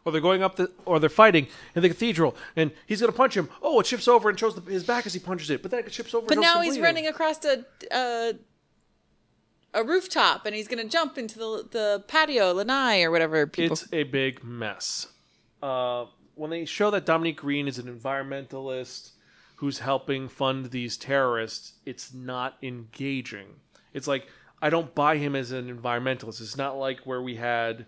or 0.04 0.12
they're 0.12 0.20
going 0.20 0.42
up 0.42 0.56
the 0.56 0.70
or 0.84 0.98
they're 1.00 1.08
fighting 1.08 1.46
in 1.74 1.80
the 1.82 1.88
cathedral 1.88 2.36
and 2.56 2.70
he's 2.86 3.00
going 3.00 3.10
to 3.10 3.16
punch 3.16 3.34
him 3.36 3.48
oh 3.62 3.80
it 3.80 3.86
shifts 3.86 4.06
over 4.06 4.28
and 4.28 4.38
shows 4.38 4.54
the, 4.54 4.60
his 4.70 4.84
back 4.84 5.06
as 5.06 5.14
he 5.14 5.20
punches 5.20 5.48
it 5.48 5.62
but 5.62 5.70
then 5.70 5.80
it 5.84 5.92
shifts 5.94 6.12
over 6.14 6.26
But 6.26 6.36
and 6.36 6.42
now 6.42 6.60
he's 6.60 6.72
bleeding. 6.72 6.82
running 6.84 7.06
across 7.06 7.42
a 7.46 7.64
a, 7.90 8.34
a 9.74 9.82
rooftop, 9.82 10.46
and 10.46 10.54
he's 10.54 10.68
going 10.68 10.82
to 10.82 10.90
jump 10.90 11.18
into 11.18 11.38
the 11.38 11.68
the 11.70 12.04
patio, 12.08 12.52
lanai, 12.52 13.02
or 13.02 13.10
whatever 13.10 13.46
people. 13.46 13.74
it's 13.74 13.92
a 13.92 14.04
big 14.04 14.42
mess. 14.44 15.08
Uh, 15.62 16.06
when 16.34 16.50
they 16.50 16.64
show 16.64 16.90
that 16.90 17.06
Dominique 17.06 17.38
Green 17.38 17.68
is 17.68 17.78
an 17.78 17.86
environmentalist 17.86 19.12
who's 19.56 19.78
helping 19.78 20.28
fund 20.28 20.66
these 20.66 20.96
terrorists, 20.96 21.74
it's 21.86 22.12
not 22.12 22.56
engaging. 22.62 23.46
It's 23.92 24.06
like 24.06 24.28
I 24.60 24.70
don't 24.70 24.94
buy 24.94 25.16
him 25.18 25.36
as 25.36 25.52
an 25.52 25.74
environmentalist. 25.74 26.40
It's 26.40 26.56
not 26.56 26.76
like 26.76 27.00
where 27.00 27.22
we 27.22 27.36
had 27.36 27.86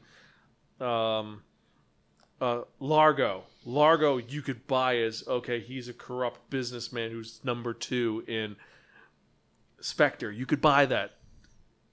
um, 0.81 1.43
uh, 2.41 2.63
Largo. 2.81 3.45
Largo, 3.65 4.19
you 4.19 4.43
could 4.43 4.67
buy 4.67 4.99
as 4.99 5.25
okay, 5.27 5.61
he's 5.61 5.89
a 5.89 5.93
corrupt 5.93 6.51
businessman 6.51 7.11
who's 7.11 7.41
number 7.45 7.75
two 7.75 8.25
in 8.29 8.57
Spectre. 9.81 10.31
You 10.31 10.47
could 10.47 10.61
buy 10.61 10.87
that. 10.87 11.13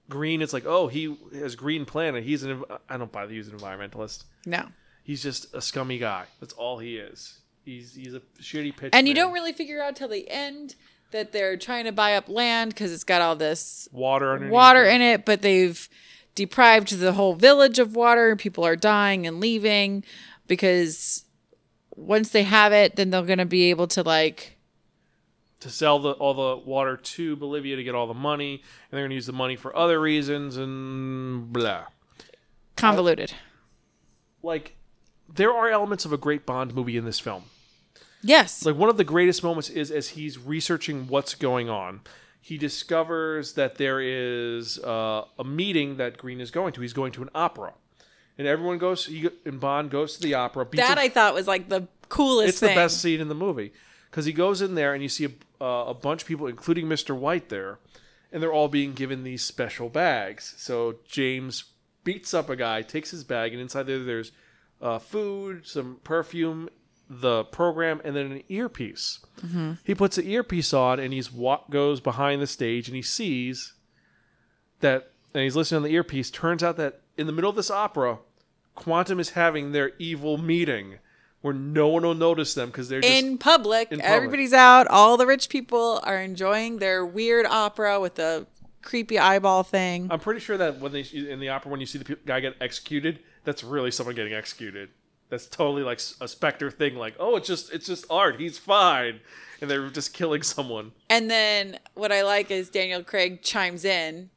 Green, 0.08 0.42
it's 0.42 0.52
like, 0.52 0.66
oh, 0.66 0.88
he 0.88 1.16
has 1.34 1.56
Green 1.56 1.84
Planet. 1.84 2.24
He's 2.24 2.42
an. 2.42 2.62
I 2.88 2.96
don't 2.96 3.10
buy 3.10 3.26
that 3.26 3.32
he's 3.32 3.48
an 3.48 3.58
environmentalist. 3.58 4.24
no. 4.46 4.66
He's 5.02 5.22
just 5.22 5.54
a 5.54 5.60
scummy 5.60 5.98
guy. 5.98 6.24
That's 6.40 6.54
all 6.54 6.78
he 6.78 6.96
is. 6.96 7.38
He's 7.62 7.94
he's 7.94 8.14
a 8.14 8.20
shitty 8.40 8.74
pitch. 8.74 8.90
And 8.94 9.06
you 9.06 9.12
don't 9.12 9.34
really 9.34 9.52
figure 9.52 9.82
out 9.82 9.96
till 9.96 10.08
the 10.08 10.26
end 10.30 10.76
that 11.10 11.30
they're 11.30 11.58
trying 11.58 11.84
to 11.84 11.92
buy 11.92 12.16
up 12.16 12.26
land 12.28 12.70
because 12.70 12.90
it's 12.90 13.04
got 13.04 13.20
all 13.20 13.36
this 13.36 13.86
water 13.92 14.48
water 14.50 14.84
it. 14.84 14.94
in 14.94 15.02
it, 15.02 15.26
but 15.26 15.42
they've 15.42 15.88
deprived 16.34 16.98
the 16.98 17.12
whole 17.12 17.34
village 17.34 17.78
of 17.78 17.94
water. 17.94 18.34
People 18.34 18.64
are 18.64 18.76
dying 18.76 19.26
and 19.26 19.40
leaving 19.40 20.04
because 20.46 21.24
once 21.94 22.30
they 22.30 22.42
have 22.42 22.72
it, 22.72 22.96
then 22.96 23.10
they're 23.10 23.22
going 23.22 23.38
to 23.38 23.44
be 23.44 23.70
able 23.70 23.86
to 23.88 24.02
like 24.02 24.53
to 25.60 25.70
sell 25.70 25.98
the 25.98 26.10
all 26.12 26.34
the 26.34 26.56
water 26.64 26.96
to 26.96 27.36
Bolivia 27.36 27.76
to 27.76 27.82
get 27.84 27.94
all 27.94 28.06
the 28.06 28.14
money, 28.14 28.54
and 28.54 28.62
they're 28.90 29.00
going 29.02 29.10
to 29.10 29.14
use 29.14 29.26
the 29.26 29.32
money 29.32 29.56
for 29.56 29.74
other 29.76 30.00
reasons 30.00 30.56
and 30.56 31.52
blah. 31.52 31.84
convoluted. 32.76 33.32
Like 34.42 34.76
there 35.32 35.52
are 35.52 35.68
elements 35.70 36.04
of 36.04 36.12
a 36.12 36.18
great 36.18 36.44
Bond 36.44 36.74
movie 36.74 36.96
in 36.96 37.04
this 37.04 37.18
film. 37.20 37.44
yes. 38.22 38.64
Like 38.64 38.76
one 38.76 38.88
of 38.90 38.96
the 38.96 39.04
greatest 39.04 39.42
moments 39.42 39.70
is 39.70 39.90
as 39.90 40.10
he's 40.10 40.38
researching 40.38 41.08
what's 41.08 41.34
going 41.34 41.68
on. 41.70 42.00
He 42.40 42.58
discovers 42.58 43.54
that 43.54 43.76
there 43.76 44.00
is 44.02 44.78
uh, 44.80 45.24
a 45.38 45.44
meeting 45.44 45.96
that 45.96 46.18
Green 46.18 46.42
is 46.42 46.50
going 46.50 46.74
to. 46.74 46.82
He's 46.82 46.92
going 46.92 47.12
to 47.12 47.22
an 47.22 47.30
opera, 47.34 47.72
and 48.36 48.46
everyone 48.46 48.76
goes. 48.76 49.06
He, 49.06 49.30
and 49.46 49.58
Bond 49.58 49.90
goes 49.90 50.16
to 50.16 50.20
the 50.20 50.34
opera. 50.34 50.66
that 50.74 50.98
a- 50.98 51.00
I 51.00 51.08
thought 51.08 51.32
was 51.32 51.46
like 51.46 51.70
the 51.70 51.88
coolest 52.10 52.50
it's 52.50 52.60
thing. 52.60 52.68
the 52.70 52.74
best 52.74 53.00
scene 53.00 53.18
in 53.22 53.28
the 53.28 53.34
movie 53.34 53.72
because 54.14 54.26
he 54.26 54.32
goes 54.32 54.62
in 54.62 54.76
there 54.76 54.94
and 54.94 55.02
you 55.02 55.08
see 55.08 55.24
a, 55.24 55.64
uh, 55.64 55.86
a 55.86 55.94
bunch 55.94 56.22
of 56.22 56.28
people, 56.28 56.46
including 56.46 56.86
Mr. 56.86 57.18
White, 57.18 57.48
there, 57.48 57.80
and 58.30 58.40
they're 58.40 58.52
all 58.52 58.68
being 58.68 58.92
given 58.92 59.24
these 59.24 59.44
special 59.44 59.88
bags. 59.88 60.54
So 60.56 61.00
James 61.08 61.64
beats 62.04 62.32
up 62.32 62.48
a 62.48 62.54
guy, 62.54 62.82
takes 62.82 63.10
his 63.10 63.24
bag, 63.24 63.50
and 63.52 63.60
inside 63.60 63.88
there 63.88 64.04
there's 64.04 64.30
uh, 64.80 65.00
food, 65.00 65.66
some 65.66 65.98
perfume, 66.04 66.68
the 67.10 67.42
program, 67.42 68.00
and 68.04 68.14
then 68.14 68.30
an 68.30 68.42
earpiece. 68.48 69.18
He 69.82 69.96
puts 69.96 70.14
the 70.14 70.30
earpiece 70.30 70.72
on 70.72 71.00
and 71.00 71.12
he's 71.12 71.32
wa- 71.32 71.64
goes 71.68 71.98
behind 71.98 72.40
the 72.40 72.46
stage 72.46 72.86
and 72.86 72.94
he 72.94 73.02
sees 73.02 73.72
that, 74.78 75.10
and 75.34 75.42
he's 75.42 75.56
listening 75.56 75.78
on 75.78 75.82
the 75.82 75.92
earpiece. 75.94 76.30
Turns 76.30 76.62
out 76.62 76.76
that 76.76 77.00
in 77.18 77.26
the 77.26 77.32
middle 77.32 77.50
of 77.50 77.56
this 77.56 77.68
opera, 77.70 78.18
Quantum 78.76 79.18
is 79.18 79.30
having 79.30 79.72
their 79.72 79.90
evil 79.98 80.38
meeting 80.38 80.98
where 81.44 81.52
no 81.52 81.88
one 81.88 82.02
will 82.02 82.14
notice 82.14 82.54
them 82.54 82.70
because 82.70 82.88
they're 82.88 83.02
just 83.02 83.22
in 83.22 83.36
public, 83.36 83.92
in 83.92 83.98
public. 83.98 84.10
everybody's 84.10 84.54
out. 84.54 84.86
All 84.86 85.18
the 85.18 85.26
rich 85.26 85.50
people 85.50 86.00
are 86.02 86.18
enjoying 86.18 86.78
their 86.78 87.04
weird 87.04 87.44
opera 87.44 88.00
with 88.00 88.14
the 88.14 88.46
creepy 88.80 89.18
eyeball 89.18 89.62
thing. 89.62 90.08
I'm 90.10 90.20
pretty 90.20 90.40
sure 90.40 90.56
that 90.56 90.80
when 90.80 90.92
they 90.92 91.02
in 91.02 91.40
the 91.40 91.50
opera 91.50 91.70
when 91.70 91.80
you 91.80 91.86
see 91.86 91.98
the 91.98 92.16
guy 92.24 92.40
get 92.40 92.56
executed, 92.62 93.18
that's 93.44 93.62
really 93.62 93.90
someone 93.90 94.14
getting 94.14 94.32
executed. 94.32 94.88
That's 95.28 95.46
totally 95.46 95.82
like 95.82 96.00
a 96.18 96.28
Spectre 96.28 96.70
thing. 96.70 96.96
Like, 96.96 97.14
oh, 97.18 97.36
it's 97.36 97.46
just 97.46 97.70
it's 97.74 97.88
just 97.88 98.06
art. 98.08 98.40
He's 98.40 98.56
fine, 98.56 99.20
and 99.60 99.70
they're 99.70 99.90
just 99.90 100.14
killing 100.14 100.42
someone. 100.42 100.92
And 101.10 101.30
then 101.30 101.78
what 101.92 102.10
I 102.10 102.22
like 102.22 102.50
is 102.50 102.70
Daniel 102.70 103.02
Craig 103.04 103.42
chimes 103.42 103.84
in 103.84 104.30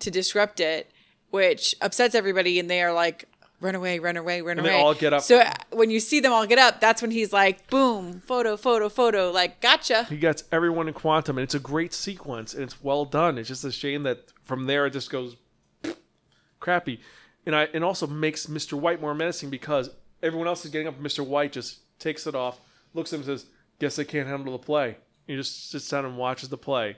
to 0.00 0.10
disrupt 0.10 0.60
it, 0.60 0.90
which 1.30 1.74
upsets 1.80 2.14
everybody, 2.14 2.60
and 2.60 2.68
they 2.68 2.82
are 2.82 2.92
like, 2.92 3.29
"Run 3.60 3.74
away, 3.74 3.98
run 3.98 4.16
away, 4.16 4.40
run 4.40 4.58
And 4.58 4.66
they 4.66 4.72
away!" 4.72 4.80
all 4.82 4.94
get 4.94 5.12
up. 5.12 5.22
So 5.22 5.40
uh, 5.40 5.52
when 5.70 5.90
you 5.90 6.00
see 6.00 6.20
them 6.20 6.32
all 6.32 6.46
get 6.46 6.58
up, 6.58 6.80
that's 6.80 7.02
when 7.02 7.10
he's 7.10 7.32
like, 7.32 7.68
"Boom, 7.68 8.20
photo, 8.20 8.56
photo, 8.56 8.88
photo!" 8.88 9.30
Like, 9.30 9.60
gotcha. 9.60 10.04
He 10.04 10.16
gets 10.16 10.44
everyone 10.50 10.88
in 10.88 10.94
Quantum, 10.94 11.38
and 11.38 11.44
it's 11.44 11.54
a 11.54 11.60
great 11.60 11.92
sequence, 11.92 12.54
and 12.54 12.62
it's 12.62 12.82
well 12.82 13.04
done. 13.04 13.38
It's 13.38 13.48
just 13.48 13.64
a 13.64 13.72
shame 13.72 14.02
that 14.04 14.32
from 14.42 14.66
there 14.66 14.86
it 14.86 14.92
just 14.92 15.10
goes 15.10 15.36
crappy, 16.58 17.00
and 17.46 17.54
I 17.54 17.68
and 17.74 17.84
also 17.84 18.06
makes 18.06 18.46
Mr. 18.46 18.74
White 18.74 19.00
more 19.00 19.14
menacing 19.14 19.50
because 19.50 19.90
everyone 20.22 20.48
else 20.48 20.64
is 20.64 20.70
getting 20.70 20.88
up. 20.88 21.00
Mr. 21.00 21.26
White 21.26 21.52
just 21.52 21.80
takes 21.98 22.26
it 22.26 22.34
off, 22.34 22.60
looks 22.94 23.12
at 23.12 23.16
him, 23.16 23.28
and 23.28 23.38
says, 23.38 23.46
"Guess 23.78 23.98
I 23.98 24.04
can't 24.04 24.28
handle 24.28 24.52
the 24.52 24.64
play." 24.64 24.96
He 25.26 25.36
just 25.36 25.70
sits 25.70 25.88
down 25.88 26.04
and 26.04 26.16
watches 26.16 26.48
the 26.48 26.58
play, 26.58 26.96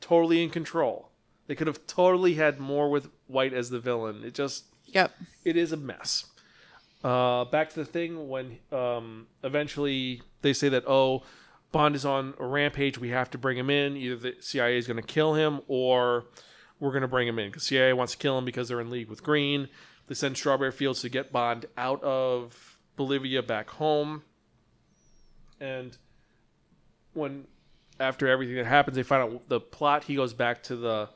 totally 0.00 0.42
in 0.42 0.50
control. 0.50 1.10
They 1.46 1.54
could 1.54 1.66
have 1.66 1.86
totally 1.86 2.34
had 2.34 2.60
more 2.60 2.90
with 2.90 3.08
White 3.26 3.52
as 3.52 3.70
the 3.70 3.80
villain. 3.80 4.22
It 4.24 4.34
just 4.34 4.64
Yep. 4.92 5.12
it 5.44 5.56
is 5.56 5.72
a 5.72 5.76
mess. 5.76 6.26
Uh, 7.02 7.44
back 7.46 7.70
to 7.70 7.76
the 7.76 7.84
thing 7.84 8.28
when 8.28 8.58
um, 8.72 9.26
eventually 9.42 10.22
they 10.42 10.52
say 10.52 10.68
that 10.68 10.84
oh, 10.86 11.22
Bond 11.72 11.94
is 11.94 12.04
on 12.04 12.34
a 12.38 12.44
rampage. 12.44 12.98
We 12.98 13.10
have 13.10 13.30
to 13.30 13.38
bring 13.38 13.56
him 13.56 13.70
in. 13.70 13.96
Either 13.96 14.16
the 14.16 14.34
CIA 14.40 14.76
is 14.76 14.86
going 14.86 14.96
to 14.98 15.02
kill 15.02 15.34
him 15.34 15.60
or 15.68 16.24
we're 16.78 16.90
going 16.90 17.02
to 17.02 17.08
bring 17.08 17.28
him 17.28 17.38
in 17.38 17.48
because 17.48 17.62
CIA 17.62 17.92
wants 17.92 18.12
to 18.12 18.18
kill 18.18 18.36
him 18.36 18.44
because 18.44 18.68
they're 18.68 18.80
in 18.80 18.90
league 18.90 19.08
with 19.08 19.22
Green. 19.22 19.68
They 20.08 20.14
send 20.14 20.36
Strawberry 20.36 20.72
Fields 20.72 21.02
to 21.02 21.08
get 21.08 21.30
Bond 21.30 21.66
out 21.76 22.02
of 22.02 22.78
Bolivia 22.96 23.42
back 23.42 23.70
home. 23.70 24.22
And 25.60 25.96
when 27.12 27.46
after 28.00 28.26
everything 28.26 28.56
that 28.56 28.66
happens, 28.66 28.96
they 28.96 29.02
find 29.02 29.22
out 29.22 29.48
the 29.48 29.60
plot. 29.60 30.04
He 30.04 30.16
goes 30.16 30.34
back 30.34 30.62
to 30.64 30.76
the 30.76 31.08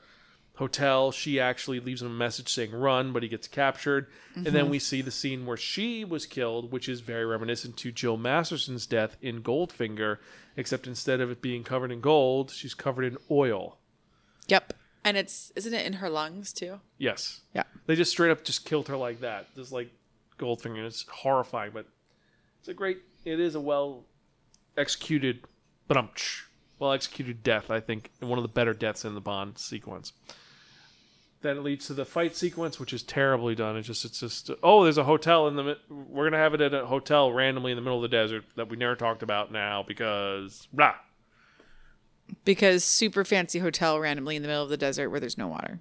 hotel. 0.57 1.11
She 1.13 1.41
actually 1.41 1.81
leaves 1.81 2.03
him 2.03 2.09
a 2.09 2.15
message 2.15 2.49
saying 2.49 2.73
run, 2.73 3.13
but 3.13 3.23
he 3.23 3.29
gets 3.29 3.49
captured. 3.49 4.07
And 4.35 4.47
then 4.47 4.55
mm-hmm. 4.55 4.71
we 4.71 4.79
see 4.79 5.03
the 5.03 5.11
scene 5.11 5.47
where 5.47 5.57
she 5.57 6.05
was 6.05 6.27
killed, 6.27 6.73
which 6.73 6.89
is 6.89 7.01
very 7.01 7.25
reminiscent 7.25 7.77
to 7.79 7.93
Jill 7.93 8.17
Masterson's 8.17 8.87
death 8.87 9.17
in 9.21 9.43
Goldfinger, 9.43 10.19
except 10.57 10.87
instead 10.87 11.21
of 11.21 11.31
it 11.31 11.43
being 11.43 11.65
covered 11.65 11.93
in 11.93 12.01
gold, 12.01 12.51
she's 12.51 12.75
covered 12.75 13.05
in 13.05 13.17
oil. 13.31 13.79
Yep. 14.49 14.75
And 15.05 15.17
it's 15.17 15.53
isn't 15.55 15.75
it 15.75 15.85
in 15.85 15.95
her 15.95 16.09
lungs 16.09 16.53
too? 16.53 16.81
Yes. 16.99 17.43
Yeah. 17.55 17.65
They 17.87 17.95
just 17.95 18.11
straight 18.11 18.31
up 18.31 18.43
just 18.43 18.65
killed 18.65 18.89
her 18.89 18.97
like 18.97 19.21
that. 19.21 19.55
Just 19.55 19.71
like 19.71 19.91
Goldfinger. 20.39 20.87
It's 20.87 21.05
horrifying, 21.09 21.73
but 21.75 21.87
it's 22.61 22.69
a 22.69 22.75
great 22.75 23.03
it 23.25 23.39
is 23.39 23.55
a 23.55 23.61
well 23.61 24.05
executed 24.77 25.45
but 25.87 25.97
well 26.79 26.93
executed 26.93 27.43
death, 27.43 27.71
I 27.71 27.81
think, 27.81 28.11
and 28.21 28.31
one 28.31 28.39
of 28.39 28.43
the 28.43 28.49
better 28.49 28.73
deaths 28.73 29.05
in 29.05 29.15
the 29.15 29.21
Bond 29.21 29.59
sequence. 29.59 30.13
Then 31.45 31.59
it 31.59 31.63
leads 31.63 31.89
to 31.89 31.95
the 31.95 32.07
fight 32.07 32.35
sequence, 32.35 32.81
which 32.81 32.95
is 32.95 33.03
terribly 33.03 33.55
done. 33.55 33.77
It's 33.77 33.87
just, 33.87 34.07
it's 34.07 34.19
just, 34.19 34.51
oh, 34.63 34.83
there's 34.83 34.97
a 34.97 35.05
hotel 35.05 35.47
in 35.47 35.57
the, 35.57 35.77
we're 35.91 36.25
gonna 36.25 36.43
have 36.43 36.55
it 36.55 36.63
at 36.63 36.73
a 36.73 36.87
hotel 36.87 37.31
randomly 37.31 37.71
in 37.71 37.77
the 37.77 37.83
middle 37.83 37.99
of 37.99 38.03
the 38.03 38.17
desert 38.17 38.45
that 38.57 38.71
we 38.71 38.79
never 38.79 38.97
talked 38.97 39.23
about 39.23 39.53
now 39.53 39.85
because 39.87 40.67
blah. 40.73 40.95
Because 42.47 42.83
super 42.83 43.25
fancy 43.27 43.59
hotel 43.59 44.01
randomly 44.01 44.37
in 44.37 44.43
the 44.43 44.49
middle 44.49 44.63
of 44.65 44.71
the 44.71 44.79
desert 44.79 45.11
where 45.11 45.21
there's 45.21 45.37
no 45.37 45.47
water. 45.47 45.81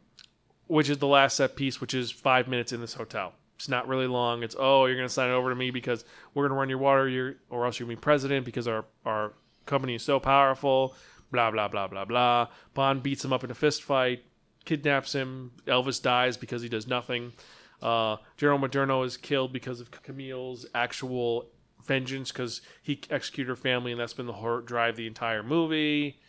which 0.68 0.90
is 0.90 0.98
the 0.98 1.08
last 1.08 1.36
set 1.38 1.56
piece, 1.56 1.80
which 1.80 1.94
is 1.94 2.12
five 2.12 2.48
minutes 2.48 2.72
in 2.74 2.82
this 2.82 2.96
hotel. 2.96 3.34
It's 3.56 3.70
not 3.70 3.88
really 3.88 4.08
long. 4.08 4.44
It's 4.44 4.56
oh, 4.58 4.86
you're 4.86 4.96
gonna 4.96 5.08
sign 5.10 5.30
it 5.30 5.34
over 5.34 5.50
to 5.50 5.56
me 5.56 5.72
because 5.72 6.04
we're 6.34 6.48
gonna 6.48 6.60
run 6.60 6.70
your 6.70 6.80
water, 6.80 7.08
you're, 7.08 7.36
or 7.50 7.66
else 7.66 7.80
you're 7.80 7.86
gonna 7.88 7.96
be 7.98 8.02
president 8.02 8.46
because 8.46 8.68
our 8.68 8.86
our 9.06 9.34
company 9.66 9.96
is 9.96 10.04
so 10.04 10.20
powerful. 10.20 10.96
Blah 11.32 11.52
blah 11.52 11.68
blah 11.68 11.88
blah 11.88 12.06
blah. 12.06 12.48
Bond 12.74 13.04
beats 13.04 13.24
him 13.24 13.32
up 13.32 13.44
in 13.44 13.52
a 13.52 13.56
fist 13.56 13.84
fight, 13.84 14.24
kidnaps 14.66 15.14
him. 15.14 15.52
Elvis 15.66 16.02
dies 16.02 16.38
because 16.38 16.62
he 16.62 16.70
does 16.70 16.88
nothing. 16.88 17.34
Uh, 17.82 18.18
General 18.38 18.60
Medrano 18.60 19.06
is 19.06 19.18
killed 19.18 19.52
because 19.52 19.80
of 19.80 19.92
Camille's 19.92 20.66
actual 20.74 21.48
vengeance 21.86 22.32
because 22.32 22.62
he 22.82 23.02
executed 23.10 23.50
her 23.50 23.56
family, 23.56 23.92
and 23.92 24.00
that's 24.00 24.14
been 24.14 24.26
the 24.26 24.34
horror 24.34 24.62
drive 24.62 24.96
the 24.96 25.08
entire 25.08 25.44
movie. 25.44 26.20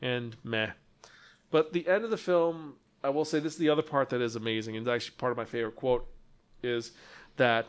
And 0.00 0.36
meh. 0.42 0.70
But 1.50 1.72
the 1.72 1.86
end 1.86 2.04
of 2.04 2.10
the 2.10 2.16
film, 2.16 2.74
I 3.04 3.10
will 3.10 3.24
say 3.24 3.38
this 3.38 3.52
is 3.52 3.58
the 3.58 3.68
other 3.68 3.82
part 3.82 4.08
that 4.10 4.20
is 4.20 4.34
amazing, 4.34 4.76
and 4.76 4.88
actually 4.88 5.16
part 5.16 5.30
of 5.30 5.36
my 5.36 5.44
favorite 5.44 5.76
quote, 5.76 6.08
is 6.62 6.92
that 7.36 7.66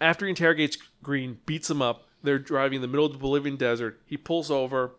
after 0.00 0.26
he 0.26 0.30
interrogates 0.30 0.78
Green, 1.02 1.38
beats 1.46 1.70
him 1.70 1.82
up, 1.82 2.08
they're 2.22 2.38
driving 2.38 2.76
in 2.76 2.82
the 2.82 2.88
middle 2.88 3.06
of 3.06 3.12
the 3.12 3.18
Bolivian 3.18 3.56
desert. 3.56 4.00
He 4.06 4.16
pulls 4.16 4.50
over, 4.50 4.96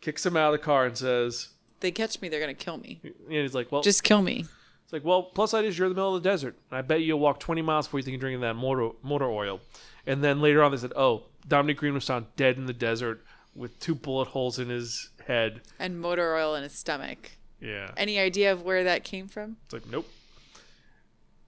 kicks 0.00 0.24
him 0.24 0.36
out 0.36 0.54
of 0.54 0.60
the 0.60 0.64
car, 0.64 0.86
and 0.86 0.96
says, 0.96 1.48
They 1.80 1.90
catch 1.90 2.20
me, 2.20 2.28
they're 2.28 2.40
gonna 2.40 2.54
kill 2.54 2.76
me. 2.78 3.00
and 3.02 3.12
he's 3.28 3.54
like, 3.54 3.70
well, 3.72 3.82
Just 3.82 4.02
kill 4.02 4.22
me. 4.22 4.44
it's 4.84 4.92
like, 4.92 5.04
well, 5.04 5.22
plus 5.22 5.50
side 5.52 5.64
is 5.64 5.78
you're 5.78 5.86
in 5.86 5.92
the 5.92 5.96
middle 5.96 6.16
of 6.16 6.22
the 6.22 6.28
desert. 6.28 6.56
And 6.70 6.78
I 6.78 6.82
bet 6.82 7.02
you'll 7.02 7.20
walk 7.20 7.40
20 7.40 7.62
miles 7.62 7.86
before 7.86 8.00
you 8.00 8.04
think 8.04 8.14
you're 8.14 8.20
drinking 8.20 8.40
that 8.40 8.54
motor, 8.54 8.90
motor 9.02 9.26
oil. 9.30 9.60
And 10.06 10.22
then 10.24 10.40
later 10.40 10.62
on, 10.62 10.70
they 10.72 10.78
said, 10.78 10.92
oh, 10.96 11.24
Dominic 11.46 11.76
Green 11.78 11.94
was 11.94 12.06
found 12.06 12.26
dead 12.36 12.56
in 12.56 12.66
the 12.66 12.72
desert 12.72 13.22
with 13.54 13.78
two 13.80 13.94
bullet 13.94 14.28
holes 14.28 14.58
in 14.58 14.68
his 14.68 15.10
head. 15.26 15.60
And 15.78 16.00
motor 16.00 16.34
oil 16.34 16.54
in 16.54 16.62
his 16.62 16.72
stomach. 16.72 17.32
Yeah. 17.60 17.90
Any 17.96 18.18
idea 18.18 18.52
of 18.52 18.62
where 18.62 18.84
that 18.84 19.04
came 19.04 19.28
from? 19.28 19.56
It's 19.64 19.74
like, 19.74 19.86
nope. 19.90 20.08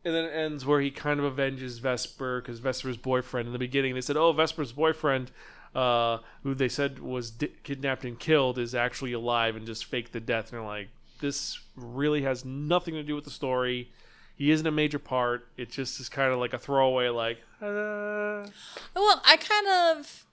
And 0.05 0.15
then 0.15 0.25
it 0.25 0.33
ends 0.33 0.65
where 0.65 0.81
he 0.81 0.91
kind 0.91 1.21
of 1.21 1.27
avenges 1.27 1.79
Vesper 1.79 2.41
because 2.41 2.59
Vesper's 2.59 2.97
boyfriend. 2.97 3.47
In 3.47 3.53
the 3.53 3.59
beginning, 3.59 3.95
they 3.95 4.01
said, 4.01 4.17
oh, 4.17 4.33
Vesper's 4.33 4.73
boyfriend, 4.73 5.31
uh, 5.75 6.19
who 6.43 6.55
they 6.55 6.69
said 6.69 6.99
was 6.99 7.31
di- 7.31 7.53
kidnapped 7.63 8.05
and 8.05 8.19
killed, 8.19 8.59
is 8.59 8.75
actually 8.75 9.13
alive 9.13 9.57
and 9.57 9.67
just 9.67 9.85
faked 9.85 10.13
the 10.13 10.21
death. 10.21 10.53
And 10.53 10.61
they're 10.61 10.67
like, 10.67 10.89
this 11.21 11.59
really 11.77 12.23
has 12.23 12.45
nothing 12.45 12.95
to 12.95 13.03
do 13.03 13.15
with 13.15 13.25
the 13.25 13.31
story. 13.31 13.91
He 14.37 14.51
isn't 14.51 14.67
a 14.67 14.71
major 14.71 14.99
part. 14.99 15.49
It 15.57 15.71
just 15.71 16.01
is 16.01 16.09
kind 16.09 16.33
of 16.33 16.39
like 16.39 16.55
a 16.55 16.59
throwaway, 16.59 17.09
like, 17.09 17.39
uh, 17.61 18.47
Well, 18.97 19.23
I 19.25 19.37
kind 19.39 19.69
of 19.99 20.27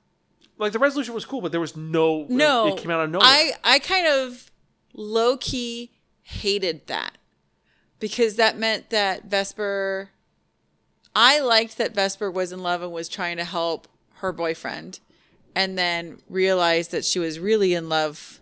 like 0.57 0.71
the 0.71 0.79
resolution 0.79 1.13
was 1.13 1.25
cool, 1.25 1.41
but 1.41 1.51
there 1.51 1.61
was 1.61 1.75
no, 1.75 2.25
no. 2.29 2.67
it 2.67 2.77
came 2.77 2.89
out 2.89 3.03
of 3.03 3.11
nowhere. 3.11 3.27
I 3.27 3.51
I 3.63 3.79
kind 3.79 4.07
of 4.07 4.49
low 4.93 5.37
key 5.37 5.91
hated 6.23 6.87
that 6.87 7.17
because 7.99 8.35
that 8.37 8.57
meant 8.57 8.89
that 8.89 9.25
Vesper. 9.25 10.09
I 11.15 11.39
liked 11.39 11.77
that 11.77 11.95
Vesper 11.95 12.29
was 12.29 12.51
in 12.51 12.61
love 12.61 12.81
and 12.83 12.91
was 12.91 13.09
trying 13.09 13.37
to 13.37 13.43
help 13.43 13.87
her 14.15 14.31
boyfriend, 14.31 14.99
and 15.57 15.75
then 15.75 16.19
realized 16.29 16.91
that 16.91 17.03
she 17.03 17.17
was 17.17 17.39
really 17.39 17.73
in 17.73 17.89
love 17.89 18.39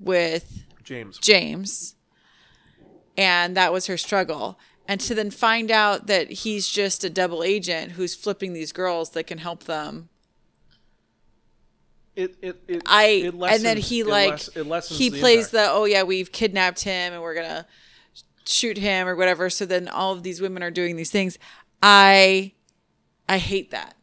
with 0.00 0.64
James. 0.82 1.16
James. 1.18 1.94
And 3.16 3.56
that 3.56 3.72
was 3.72 3.86
her 3.86 3.96
struggle. 3.96 4.58
And 4.88 5.00
to 5.02 5.14
then 5.14 5.30
find 5.30 5.70
out 5.70 6.08
that 6.08 6.32
he's 6.32 6.68
just 6.68 7.04
a 7.04 7.10
double 7.10 7.44
agent 7.44 7.92
who's 7.92 8.16
flipping 8.16 8.54
these 8.54 8.72
girls 8.72 9.10
that 9.10 9.28
can 9.28 9.38
help 9.38 9.64
them. 9.64 10.08
It, 12.16 12.34
it, 12.42 12.60
it, 12.66 12.82
I 12.86 13.04
it 13.04 13.34
and 13.34 13.64
then 13.64 13.76
he 13.76 14.02
like 14.02 14.30
less- 14.30 14.48
it 14.56 14.66
lessens 14.66 14.98
he 14.98 15.10
the 15.10 15.20
plays 15.20 15.36
impact. 15.36 15.52
the 15.52 15.70
oh 15.70 15.84
yeah 15.84 16.02
we've 16.02 16.32
kidnapped 16.32 16.82
him 16.82 17.12
and 17.12 17.22
we're 17.22 17.36
gonna 17.36 17.64
shoot 18.44 18.76
him 18.76 19.06
or 19.06 19.14
whatever. 19.14 19.48
So 19.48 19.64
then 19.64 19.86
all 19.86 20.12
of 20.12 20.24
these 20.24 20.40
women 20.40 20.64
are 20.64 20.72
doing 20.72 20.96
these 20.96 21.12
things. 21.12 21.38
I 21.80 22.54
I 23.28 23.38
hate 23.38 23.70
that. 23.70 23.94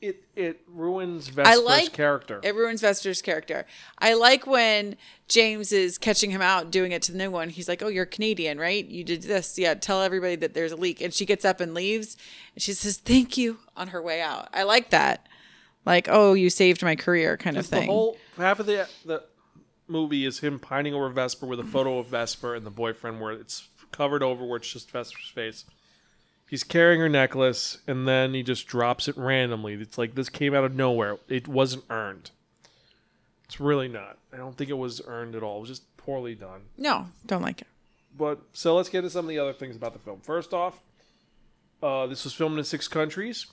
It 0.00 0.24
it 0.34 0.60
ruins 0.66 1.28
Vesper's 1.28 1.58
I 1.58 1.60
like 1.60 1.92
character. 1.92 2.40
It 2.42 2.54
ruins 2.54 2.80
Vesper's 2.80 3.22
character. 3.22 3.66
I 3.98 4.14
like 4.14 4.46
when 4.46 4.96
James 5.28 5.72
is 5.72 5.98
catching 5.98 6.30
him 6.30 6.42
out, 6.42 6.70
doing 6.70 6.92
it 6.92 7.02
to 7.02 7.12
the 7.12 7.18
new 7.18 7.30
one. 7.30 7.50
He's 7.50 7.68
like, 7.68 7.82
"Oh, 7.82 7.88
you're 7.88 8.06
Canadian, 8.06 8.58
right? 8.58 8.84
You 8.84 9.04
did 9.04 9.22
this. 9.22 9.58
Yeah, 9.58 9.74
tell 9.74 10.02
everybody 10.02 10.36
that 10.36 10.54
there's 10.54 10.72
a 10.72 10.76
leak." 10.76 11.00
And 11.00 11.12
she 11.12 11.26
gets 11.26 11.44
up 11.44 11.60
and 11.60 11.74
leaves, 11.74 12.16
and 12.54 12.62
she 12.62 12.72
says, 12.72 12.96
"Thank 12.98 13.36
you" 13.36 13.58
on 13.76 13.88
her 13.88 14.00
way 14.00 14.20
out. 14.20 14.48
I 14.52 14.62
like 14.62 14.90
that. 14.90 15.26
Like, 15.84 16.08
"Oh, 16.10 16.34
you 16.34 16.50
saved 16.50 16.82
my 16.82 16.96
career," 16.96 17.36
kind 17.36 17.56
of 17.56 17.68
the 17.68 17.76
thing. 17.76 17.88
whole 17.88 18.16
half 18.36 18.60
of 18.60 18.66
the 18.66 18.88
the 19.04 19.24
movie 19.86 20.24
is 20.24 20.38
him 20.38 20.58
pining 20.58 20.94
over 20.94 21.08
Vesper 21.10 21.46
with 21.46 21.60
a 21.60 21.64
photo 21.64 21.98
of 21.98 22.06
Vesper 22.06 22.54
and 22.54 22.64
the 22.64 22.70
boyfriend 22.70 23.20
where 23.20 23.32
it's 23.32 23.68
covered 23.92 24.22
over 24.22 24.44
where 24.44 24.56
it's 24.58 24.72
just 24.72 24.90
Vesper's 24.90 25.28
face. 25.34 25.64
He's 26.50 26.64
carrying 26.64 27.00
her 27.00 27.08
necklace 27.08 27.78
and 27.86 28.08
then 28.08 28.34
he 28.34 28.42
just 28.42 28.66
drops 28.66 29.06
it 29.06 29.16
randomly. 29.16 29.74
It's 29.74 29.96
like 29.96 30.16
this 30.16 30.28
came 30.28 30.52
out 30.52 30.64
of 30.64 30.74
nowhere. 30.74 31.18
It 31.28 31.46
wasn't 31.46 31.84
earned. 31.88 32.32
It's 33.44 33.60
really 33.60 33.86
not. 33.86 34.18
I 34.32 34.36
don't 34.36 34.56
think 34.56 34.68
it 34.68 34.76
was 34.76 35.00
earned 35.06 35.36
at 35.36 35.44
all. 35.44 35.58
It 35.58 35.60
was 35.60 35.68
just 35.70 35.96
poorly 35.96 36.34
done. 36.34 36.62
no, 36.76 37.06
don't 37.24 37.42
like 37.42 37.60
it. 37.60 37.68
But 38.18 38.40
so 38.52 38.74
let's 38.74 38.88
get 38.88 39.02
to 39.02 39.10
some 39.10 39.26
of 39.26 39.28
the 39.28 39.38
other 39.38 39.52
things 39.52 39.76
about 39.76 39.92
the 39.92 40.00
film. 40.00 40.18
First 40.22 40.52
off, 40.52 40.80
uh, 41.80 42.08
this 42.08 42.24
was 42.24 42.32
filmed 42.34 42.58
in 42.58 42.64
six 42.64 42.88
countries. 42.88 43.46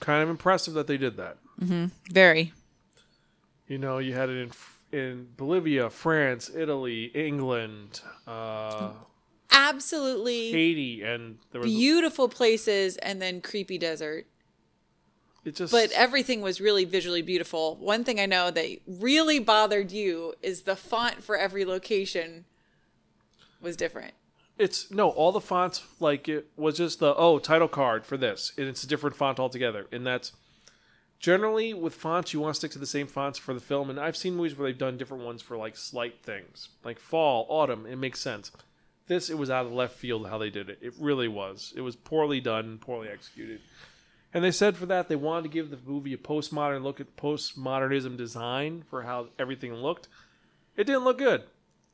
Kind 0.00 0.20
of 0.24 0.28
impressive 0.28 0.74
that 0.74 0.88
they 0.88 0.96
did 0.96 1.16
that. 1.18 1.36
Mm-hmm. 1.62 1.86
Very. 2.12 2.52
You 3.68 3.78
know, 3.78 3.98
you 3.98 4.12
had 4.14 4.28
it 4.28 4.36
in 4.38 4.50
in 4.98 5.28
Bolivia, 5.36 5.88
France, 5.88 6.50
Italy, 6.52 7.04
England, 7.14 8.00
uh, 8.26 8.90
Absolutely 9.52 10.50
Haiti, 10.52 11.02
and 11.02 11.38
there 11.52 11.60
was 11.60 11.70
beautiful 11.70 12.28
places, 12.28 12.96
and 12.98 13.20
then 13.20 13.40
creepy 13.40 13.78
desert. 13.78 14.26
it 15.44 15.56
just 15.56 15.72
but 15.72 15.90
everything 15.92 16.40
was 16.40 16.60
really 16.60 16.84
visually 16.84 17.22
beautiful. 17.22 17.76
One 17.76 18.04
thing 18.04 18.20
I 18.20 18.26
know 18.26 18.50
that 18.50 18.78
really 18.86 19.38
bothered 19.38 19.90
you 19.90 20.34
is 20.42 20.62
the 20.62 20.76
font 20.76 21.22
for 21.22 21.36
every 21.36 21.64
location 21.64 22.44
was 23.60 23.76
different. 23.76 24.14
it's 24.58 24.90
no 24.90 25.08
all 25.08 25.32
the 25.32 25.40
fonts 25.40 25.82
like 26.00 26.28
it 26.28 26.48
was 26.56 26.76
just 26.76 27.00
the 27.00 27.14
oh 27.16 27.38
title 27.38 27.68
card 27.68 28.04
for 28.06 28.16
this, 28.16 28.52
and 28.56 28.68
it's 28.68 28.84
a 28.84 28.86
different 28.86 29.16
font 29.16 29.40
altogether, 29.40 29.86
and 29.90 30.06
that's 30.06 30.32
generally 31.18 31.74
with 31.74 31.94
fonts 31.94 32.32
you 32.32 32.40
want 32.40 32.54
to 32.54 32.58
stick 32.58 32.70
to 32.70 32.78
the 32.78 32.86
same 32.86 33.06
fonts 33.06 33.38
for 33.38 33.52
the 33.52 33.60
film, 33.60 33.90
and 33.90 34.00
I've 34.00 34.16
seen 34.16 34.36
movies 34.36 34.56
where 34.56 34.68
they've 34.68 34.78
done 34.78 34.96
different 34.96 35.24
ones 35.24 35.42
for 35.42 35.56
like 35.56 35.76
slight 35.76 36.22
things, 36.22 36.68
like 36.84 36.98
fall, 36.98 37.46
autumn, 37.48 37.84
it 37.86 37.96
makes 37.96 38.20
sense. 38.20 38.50
This 39.10 39.28
it 39.28 39.36
was 39.36 39.50
out 39.50 39.66
of 39.66 39.72
left 39.72 39.96
field 39.96 40.28
how 40.28 40.38
they 40.38 40.50
did 40.50 40.70
it. 40.70 40.78
It 40.80 40.94
really 41.00 41.26
was. 41.26 41.72
It 41.74 41.80
was 41.80 41.96
poorly 41.96 42.40
done, 42.40 42.78
poorly 42.78 43.08
executed. 43.08 43.60
And 44.32 44.44
they 44.44 44.52
said 44.52 44.76
for 44.76 44.86
that 44.86 45.08
they 45.08 45.16
wanted 45.16 45.42
to 45.42 45.48
give 45.48 45.68
the 45.70 45.78
movie 45.84 46.12
a 46.12 46.16
postmodern 46.16 46.84
look 46.84 47.00
at 47.00 47.16
postmodernism 47.16 48.16
design 48.16 48.84
for 48.88 49.02
how 49.02 49.26
everything 49.36 49.74
looked. 49.74 50.06
It 50.76 50.84
didn't 50.84 51.02
look 51.02 51.18
good. 51.18 51.42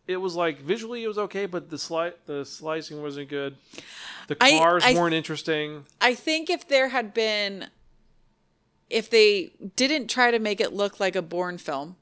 It 0.06 0.18
was 0.18 0.34
like 0.34 0.60
visually 0.60 1.04
it 1.04 1.08
was 1.08 1.16
okay, 1.16 1.46
but 1.46 1.70
the 1.70 1.76
sli- 1.76 2.12
the 2.26 2.44
slicing 2.44 3.00
wasn't 3.00 3.30
good. 3.30 3.56
The 4.28 4.34
cars 4.34 4.84
I- 4.84 4.92
weren't 4.92 5.14
interesting. 5.14 5.86
I 6.02 6.14
think 6.14 6.50
if 6.50 6.68
there 6.68 6.88
had 6.88 7.14
been, 7.14 7.68
if 8.90 9.08
they 9.08 9.52
didn't 9.74 10.08
try 10.08 10.30
to 10.30 10.38
make 10.38 10.60
it 10.60 10.74
look 10.74 11.00
like 11.00 11.16
a 11.16 11.22
Bourne 11.22 11.56
film, 11.56 11.96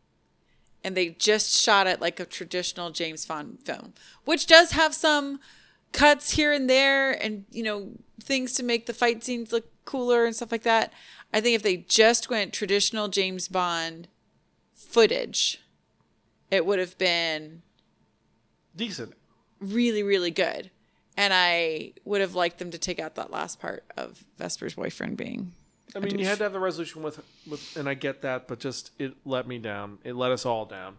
and 0.85 0.97
they 0.97 1.09
just 1.11 1.57
shot 1.61 1.87
it 1.87 2.01
like 2.01 2.21
a 2.21 2.27
traditional 2.27 2.91
James 2.91 3.25
Bond 3.25 3.59
film, 3.65 3.95
which 4.25 4.47
does 4.47 4.73
have 4.73 4.95
some 4.95 5.41
cuts 5.93 6.33
here 6.33 6.53
and 6.53 6.69
there, 6.69 7.13
and 7.13 7.47
you 7.51 7.63
know 7.63 7.93
things 8.23 8.53
to 8.55 8.63
make 8.63 8.87
the 8.87 8.93
fight 8.93 9.25
scenes 9.25 9.53
look 9.53 9.67
cooler 9.85 10.25
and 10.25 10.37
stuff 10.37 10.53
like 10.53 10.63
that. 10.63 10.93
I 11.33 11.41
think 11.41 11.57
if 11.57 11.63
they 11.63 11.79
just 11.79 12.31
went 12.31 12.53
traditional 12.53 13.09
James 13.09 13.49
Bond 13.49 14.09
footage, 14.75 15.61
it 16.51 16.65
would 16.65 16.79
have 16.79 16.97
been 16.99 17.63
Decent. 18.77 19.15
really, 19.59 20.03
really 20.03 20.31
good. 20.31 20.71
And 21.17 21.33
I 21.33 21.93
would 22.05 22.21
have 22.21 22.35
liked 22.35 22.59
them 22.59 22.71
to 22.73 22.79
take 22.79 22.99
out 22.99 23.15
that 23.15 23.31
last 23.31 23.61
part 23.61 23.85
of 23.97 24.25
Vesper's 24.37 24.75
boyfriend 24.75 25.17
being. 25.17 25.53
I 25.95 26.01
mean, 26.01 26.19
you 26.19 26.27
had 26.27 26.39
to 26.39 26.45
have 26.45 26.53
the 26.53 26.61
resolution 26.61 27.03
with, 27.03 27.23
with, 27.49 27.77
and 27.77 27.89
I 27.89 27.95
get 27.95 28.23
that, 28.23 28.49
but 28.49 28.59
just 28.59 28.91
it 28.99 29.15
let 29.25 29.47
me 29.47 29.59
down. 29.59 29.99
It 30.03 30.15
let 30.17 30.33
us 30.33 30.45
all 30.45 30.65
down. 30.65 30.97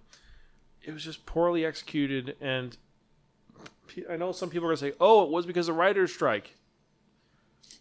It 0.83 0.93
was 0.93 1.03
just 1.03 1.25
poorly 1.25 1.65
executed, 1.65 2.37
and 2.39 2.77
I 4.09 4.15
know 4.15 4.31
some 4.31 4.49
people 4.49 4.67
are 4.67 4.71
gonna 4.75 4.91
say, 4.91 4.93
"Oh, 4.99 5.23
it 5.23 5.29
was 5.29 5.45
because 5.45 5.67
of 5.67 5.75
writer's 5.75 6.13
strike." 6.13 6.55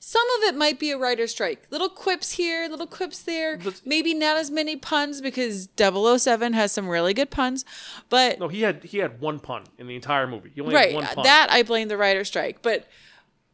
Some 0.01 0.27
of 0.39 0.43
it 0.45 0.55
might 0.55 0.79
be 0.79 0.91
a 0.91 0.99
writer's 0.99 1.31
strike. 1.31 1.67
Little 1.71 1.89
quips 1.89 2.33
here, 2.33 2.69
little 2.69 2.87
quips 2.87 3.23
there. 3.23 3.57
But- 3.57 3.81
Maybe 3.87 4.13
not 4.13 4.37
as 4.37 4.51
many 4.51 4.77
puns 4.77 5.23
because 5.23 5.69
007 5.77 6.53
has 6.53 6.73
some 6.73 6.89
really 6.89 7.15
good 7.15 7.31
puns. 7.31 7.65
But 8.11 8.39
No, 8.39 8.49
he 8.49 8.61
had 8.61 8.85
he 8.85 8.99
had 8.99 9.19
one 9.21 9.41
pun 9.41 9.65
in 9.79 9.87
the 9.87 9.95
entire 9.95 10.27
movie. 10.27 10.51
He 10.55 10.61
only 10.61 10.75
had 10.75 10.81
right, 10.81 10.95
one 10.95 11.05
uh, 11.05 11.15
pun. 11.15 11.25
that 11.25 11.49
I 11.51 11.63
blame 11.63 11.89
the 11.89 11.97
writer's 11.97 12.29
strike. 12.29 12.61
But 12.61 12.87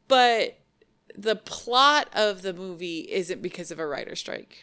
but 0.09 0.59
the 1.17 1.37
plot 1.37 2.09
of 2.15 2.43
the 2.43 2.53
movie 2.53 3.01
isn't 3.11 3.43
because 3.43 3.71
of 3.71 3.79
a 3.79 3.87
writer 3.87 4.15
strike. 4.15 4.59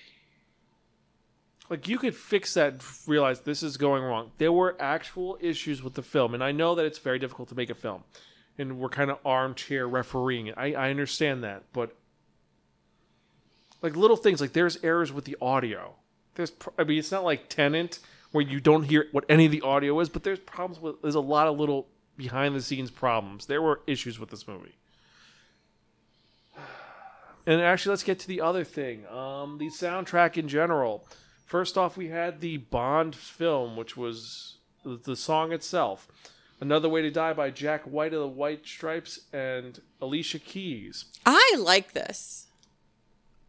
like 1.70 1.88
you 1.88 1.98
could 1.98 2.16
fix 2.16 2.54
that 2.54 2.82
realize 3.06 3.42
this 3.42 3.62
is 3.64 3.78
going 3.78 4.04
wrong. 4.04 4.32
There 4.38 4.52
were 4.52 4.76
actual 4.80 5.38
issues 5.42 5.84
with 5.84 5.94
the 5.96 6.04
film 6.04 6.34
and 6.34 6.44
i 6.44 6.52
know 6.52 6.76
that 6.76 6.86
it's 6.86 7.00
very 7.00 7.20
difficult 7.20 7.50
to 7.50 7.56
make 7.56 7.70
a 7.70 7.76
film 7.76 8.04
and 8.58 8.80
we're 8.80 8.90
kind 8.90 9.12
of 9.12 9.20
armchair 9.24 9.88
refereeing 9.88 10.48
it. 10.48 10.56
I, 10.58 10.74
I 10.74 10.90
understand 10.90 11.44
that 11.44 11.64
but 11.74 11.96
like 13.82 13.96
little 13.96 14.18
things 14.18 14.42
like 14.42 14.54
there's 14.54 14.84
errors 14.84 15.12
with 15.12 15.26
the 15.26 15.38
audio. 15.42 15.96
There's 16.36 16.52
i 16.78 16.84
mean 16.84 17.00
it's 17.00 17.12
not 17.12 17.24
like 17.24 17.50
Tenet 17.50 18.00
where 18.32 18.44
you 18.44 18.60
don't 18.60 18.84
hear 18.84 19.08
what 19.12 19.26
any 19.30 19.46
of 19.46 19.52
the 19.52 19.62
audio 19.62 20.00
is 20.00 20.10
but 20.10 20.24
there's 20.24 20.40
problems 20.40 20.82
with 20.82 21.02
there's 21.02 21.16
a 21.16 21.20
lot 21.20 21.48
of 21.48 21.60
little 21.60 21.88
behind 22.16 22.56
the 22.56 22.62
scenes 22.62 22.92
problems. 22.92 23.46
There 23.46 23.62
were 23.62 23.82
issues 23.88 24.20
with 24.20 24.30
this 24.30 24.48
movie 24.48 24.76
and 27.48 27.60
actually 27.62 27.90
let's 27.90 28.04
get 28.04 28.20
to 28.20 28.28
the 28.28 28.42
other 28.42 28.64
thing 28.64 29.08
um, 29.08 29.58
the 29.58 29.70
soundtrack 29.70 30.38
in 30.38 30.48
general 30.48 31.08
First 31.48 31.78
off, 31.78 31.96
we 31.96 32.10
had 32.10 32.42
the 32.42 32.58
Bond 32.58 33.16
film, 33.16 33.78
which 33.78 33.96
was 33.96 34.58
the 34.84 35.16
song 35.16 35.54
itself. 35.54 36.06
Another 36.60 36.90
Way 36.90 37.02
to 37.04 37.10
Die 37.10 37.32
by 37.34 37.52
Jack 37.52 37.84
White 37.84 38.14
of 38.14 38.20
the 38.20 38.28
White 38.28 38.66
Stripes 38.66 39.22
and 39.32 39.80
Alicia 40.02 40.40
Keys. 40.40 41.06
I 41.26 41.56
like 41.58 41.94
this. 41.94 42.48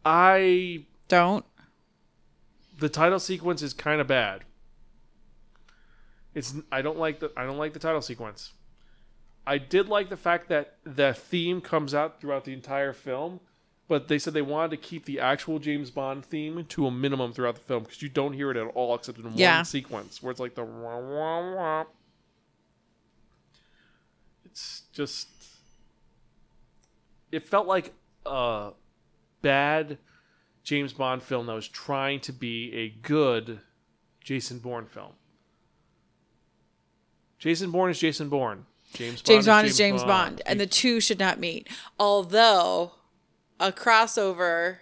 I 0.05 0.85
Don't. 1.09 1.43
the 2.79 2.87
title 2.87 3.19
sequence 3.19 3.61
is 3.61 3.73
kind 3.73 3.99
of 3.99 4.07
bad. 4.07 4.45
It's 6.33 6.53
I 6.71 6.81
don't 6.81 6.97
like 6.97 7.19
the 7.19 7.33
I 7.35 7.45
don't 7.45 7.57
like 7.57 7.73
the 7.73 7.79
title 7.79 8.01
sequence. 8.01 8.53
I 9.45 9.57
did 9.57 9.89
like 9.89 10.09
the 10.09 10.15
fact 10.15 10.47
that 10.47 10.77
the 10.85 11.13
theme 11.13 11.59
comes 11.59 11.93
out 11.93 12.21
throughout 12.21 12.45
the 12.45 12.53
entire 12.53 12.93
film, 12.93 13.41
but 13.89 14.07
they 14.07 14.17
said 14.19 14.33
they 14.33 14.41
wanted 14.41 14.69
to 14.71 14.77
keep 14.77 15.03
the 15.03 15.19
actual 15.19 15.59
James 15.59 15.89
Bond 15.91 16.23
theme 16.23 16.63
to 16.69 16.85
a 16.87 16.91
minimum 16.91 17.33
throughout 17.33 17.55
the 17.55 17.61
film 17.61 17.83
because 17.83 18.01
you 18.01 18.07
don't 18.07 18.33
hear 18.33 18.51
it 18.51 18.55
at 18.55 18.67
all 18.75 18.95
except 18.95 19.17
in 19.17 19.33
Yeah. 19.35 19.57
one 19.57 19.65
sequence 19.65 20.23
where 20.23 20.31
it's 20.31 20.39
like 20.39 20.55
the 20.55 20.63
wah, 20.63 20.99
wah, 20.99 21.55
wah. 21.55 21.85
It's 24.45 24.83
just 24.93 25.27
it 27.31 27.47
felt 27.47 27.67
like 27.67 27.93
a 28.25 28.71
bad 29.41 29.97
James 30.63 30.93
Bond 30.93 31.21
film 31.23 31.47
that 31.47 31.53
was 31.53 31.67
trying 31.67 32.19
to 32.21 32.31
be 32.33 32.73
a 32.73 32.89
good 32.89 33.59
Jason 34.23 34.59
Bourne 34.59 34.85
film. 34.85 35.13
Jason 37.37 37.71
Bourne 37.71 37.91
is 37.91 37.99
Jason 37.99 38.29
Bourne. 38.29 38.65
James 38.93 39.21
Bond 39.21 39.25
James 39.27 39.43
is 39.43 39.47
Bond 39.47 39.67
is 39.67 39.77
James 39.77 40.03
Bond, 40.03 40.41
and 40.45 40.59
the 40.59 40.67
two 40.67 40.99
should 40.99 41.19
not 41.19 41.39
meet. 41.39 41.67
Although 41.99 42.93
a 43.59 43.71
crossover, 43.71 44.77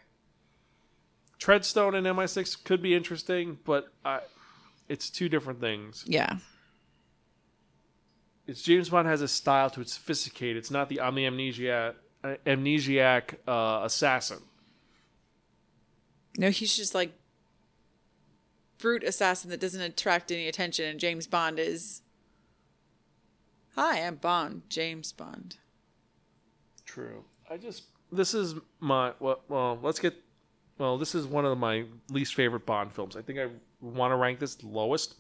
Treadstone 1.40 1.96
and 1.96 2.08
MI6 2.08 2.64
could 2.64 2.82
be 2.82 2.96
interesting, 2.96 3.60
but 3.64 3.88
I, 4.04 4.22
it's 4.90 5.10
two 5.10 5.30
different 5.30 5.60
things. 5.62 6.04
yeah, 6.08 6.38
It's 8.48 8.62
James 8.64 8.90
Bond 8.90 9.08
has 9.08 9.22
a 9.22 9.28
style 9.28 9.70
to 9.72 9.82
it, 9.82 9.90
sophisticated. 9.90 10.58
It's 10.58 10.72
not 10.72 10.90
the 10.90 11.00
I'm 11.02 11.16
the 11.16 11.26
amnesiac, 11.26 11.94
uh, 12.24 12.36
amnesiac 12.46 13.36
uh, 13.48 13.82
assassin. 13.84 14.40
no, 16.38 16.50
he's 16.50 16.76
just 16.76 16.96
like 16.96 17.14
brute 18.80 19.04
assassin 19.04 19.50
that 19.50 19.60
doesn't 19.60 19.82
attract 19.82 20.32
any 20.32 20.48
attention, 20.48 20.86
and 20.86 21.00
James 21.00 21.28
Bond 21.28 21.60
is. 21.60 22.02
Hi, 23.76 24.00
I'm 24.00 24.16
Bond, 24.16 24.64
James 24.70 25.12
Bond. 25.12 25.58
True. 26.84 27.26
I 27.48 27.58
just 27.58 27.84
this 28.12 28.34
is 28.34 28.56
my 28.80 29.14
well, 29.20 29.42
well 29.48 29.80
let's 29.82 30.00
get 30.00 30.16
well 30.78 30.98
this 30.98 31.16
is 31.16 31.26
one 31.26 31.46
of 31.46 31.58
my 31.58 31.86
least 32.10 32.36
favorite 32.36 32.66
Bond 32.66 32.94
films. 32.94 33.16
I 33.16 33.22
think 33.22 33.40
I 33.40 33.48
want 33.82 34.12
to 34.12 34.16
rank 34.16 34.40
this 34.40 34.64
lowest, 34.64 35.16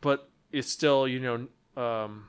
but 0.00 0.28
it's 0.52 0.70
still 0.70 1.06
you 1.06 1.20
know 1.20 1.34
um, 1.82 2.26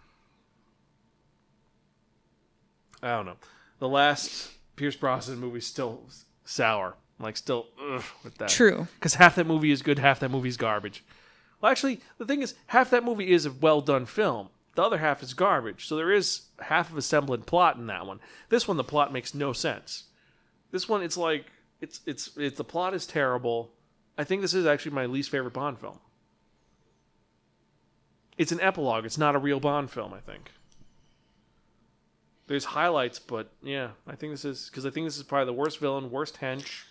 I 3.01 3.09
don't 3.09 3.25
know 3.25 3.37
the 3.79 3.89
last 3.89 4.51
Pierce 4.75 4.95
Brosnan 4.95 5.39
movie 5.39 5.61
still 5.61 6.03
sour 6.43 6.95
like 7.21 7.37
still 7.37 7.67
ugh, 7.79 8.03
with 8.23 8.37
that 8.37 8.49
True. 8.49 8.87
because 8.95 9.15
half 9.15 9.35
that 9.35 9.47
movie 9.47 9.71
is 9.71 9.81
good, 9.81 9.99
half 9.99 10.19
that 10.19 10.31
movie 10.31 10.49
is 10.49 10.57
garbage. 10.57 11.03
Well, 11.59 11.71
actually, 11.71 12.01
the 12.17 12.25
thing 12.25 12.41
is, 12.41 12.55
half 12.67 12.89
that 12.89 13.03
movie 13.03 13.31
is 13.31 13.45
a 13.45 13.51
well 13.51 13.81
done 13.81 14.05
film. 14.05 14.49
The 14.75 14.83
other 14.83 14.99
half 14.99 15.21
is 15.21 15.33
garbage. 15.33 15.87
So 15.87 15.95
there 15.95 16.11
is 16.11 16.43
half 16.59 16.91
of 16.91 16.97
a 16.97 17.01
semblant 17.01 17.45
plot 17.45 17.75
in 17.75 17.87
that 17.87 18.05
one. 18.05 18.19
This 18.49 18.67
one, 18.67 18.77
the 18.77 18.83
plot 18.83 19.11
makes 19.11 19.33
no 19.33 19.51
sense. 19.53 20.05
This 20.71 20.87
one, 20.87 21.01
it's 21.01 21.17
like 21.17 21.51
it's 21.81 21.99
it's 22.05 22.37
it's 22.37 22.57
the 22.57 22.63
plot 22.63 22.93
is 22.93 23.05
terrible. 23.05 23.71
I 24.17 24.23
think 24.23 24.41
this 24.41 24.53
is 24.53 24.65
actually 24.65 24.93
my 24.93 25.05
least 25.05 25.29
favorite 25.29 25.53
Bond 25.53 25.79
film. 25.79 25.99
It's 28.37 28.51
an 28.51 28.61
epilogue. 28.61 29.05
It's 29.05 29.17
not 29.17 29.35
a 29.35 29.39
real 29.39 29.59
Bond 29.59 29.91
film. 29.91 30.13
I 30.13 30.19
think. 30.19 30.51
There's 32.47 32.65
highlights, 32.65 33.19
but 33.19 33.51
yeah, 33.61 33.91
I 34.07 34.15
think 34.15 34.33
this 34.33 34.45
is 34.45 34.69
because 34.69 34.85
I 34.85 34.89
think 34.89 35.07
this 35.07 35.17
is 35.17 35.23
probably 35.23 35.45
the 35.47 35.53
worst 35.53 35.79
villain, 35.79 36.11
worst 36.11 36.39
hench. 36.41 36.83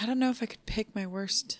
I 0.00 0.06
don't 0.06 0.18
know 0.18 0.30
if 0.30 0.42
I 0.42 0.46
could 0.46 0.64
pick 0.66 0.94
my 0.94 1.06
worst. 1.06 1.58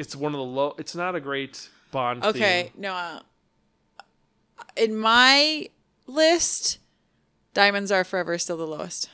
It's 0.00 0.16
one 0.16 0.32
of 0.32 0.38
the 0.38 0.44
low. 0.44 0.74
It's 0.78 0.94
not 0.94 1.14
a 1.14 1.20
great 1.20 1.68
Bond. 1.90 2.24
Okay, 2.24 2.70
theme. 2.72 2.80
no. 2.80 2.94
Uh, 2.94 3.20
in 4.74 4.96
my 4.96 5.68
list, 6.06 6.78
Diamonds 7.52 7.92
Are 7.92 8.02
Forever 8.02 8.32
is 8.32 8.42
still 8.42 8.56
the 8.56 8.66
lowest. 8.66 9.10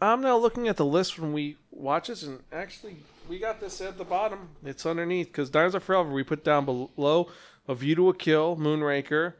I'm 0.00 0.20
now 0.20 0.36
looking 0.36 0.68
at 0.68 0.76
the 0.76 0.84
list 0.84 1.18
when 1.18 1.32
we 1.32 1.56
watch 1.72 2.06
this, 2.06 2.22
and 2.22 2.44
actually, 2.52 2.98
we 3.28 3.40
got 3.40 3.58
this 3.58 3.80
at 3.80 3.98
the 3.98 4.04
bottom. 4.04 4.50
It's 4.64 4.86
underneath 4.86 5.26
because 5.26 5.50
Diamonds 5.50 5.74
Are 5.74 5.80
Forever. 5.80 6.10
We 6.12 6.22
put 6.22 6.44
down 6.44 6.64
below 6.64 7.28
A 7.66 7.74
View 7.74 7.96
to 7.96 8.10
a 8.10 8.14
Kill, 8.14 8.56
Moonraker. 8.56 9.34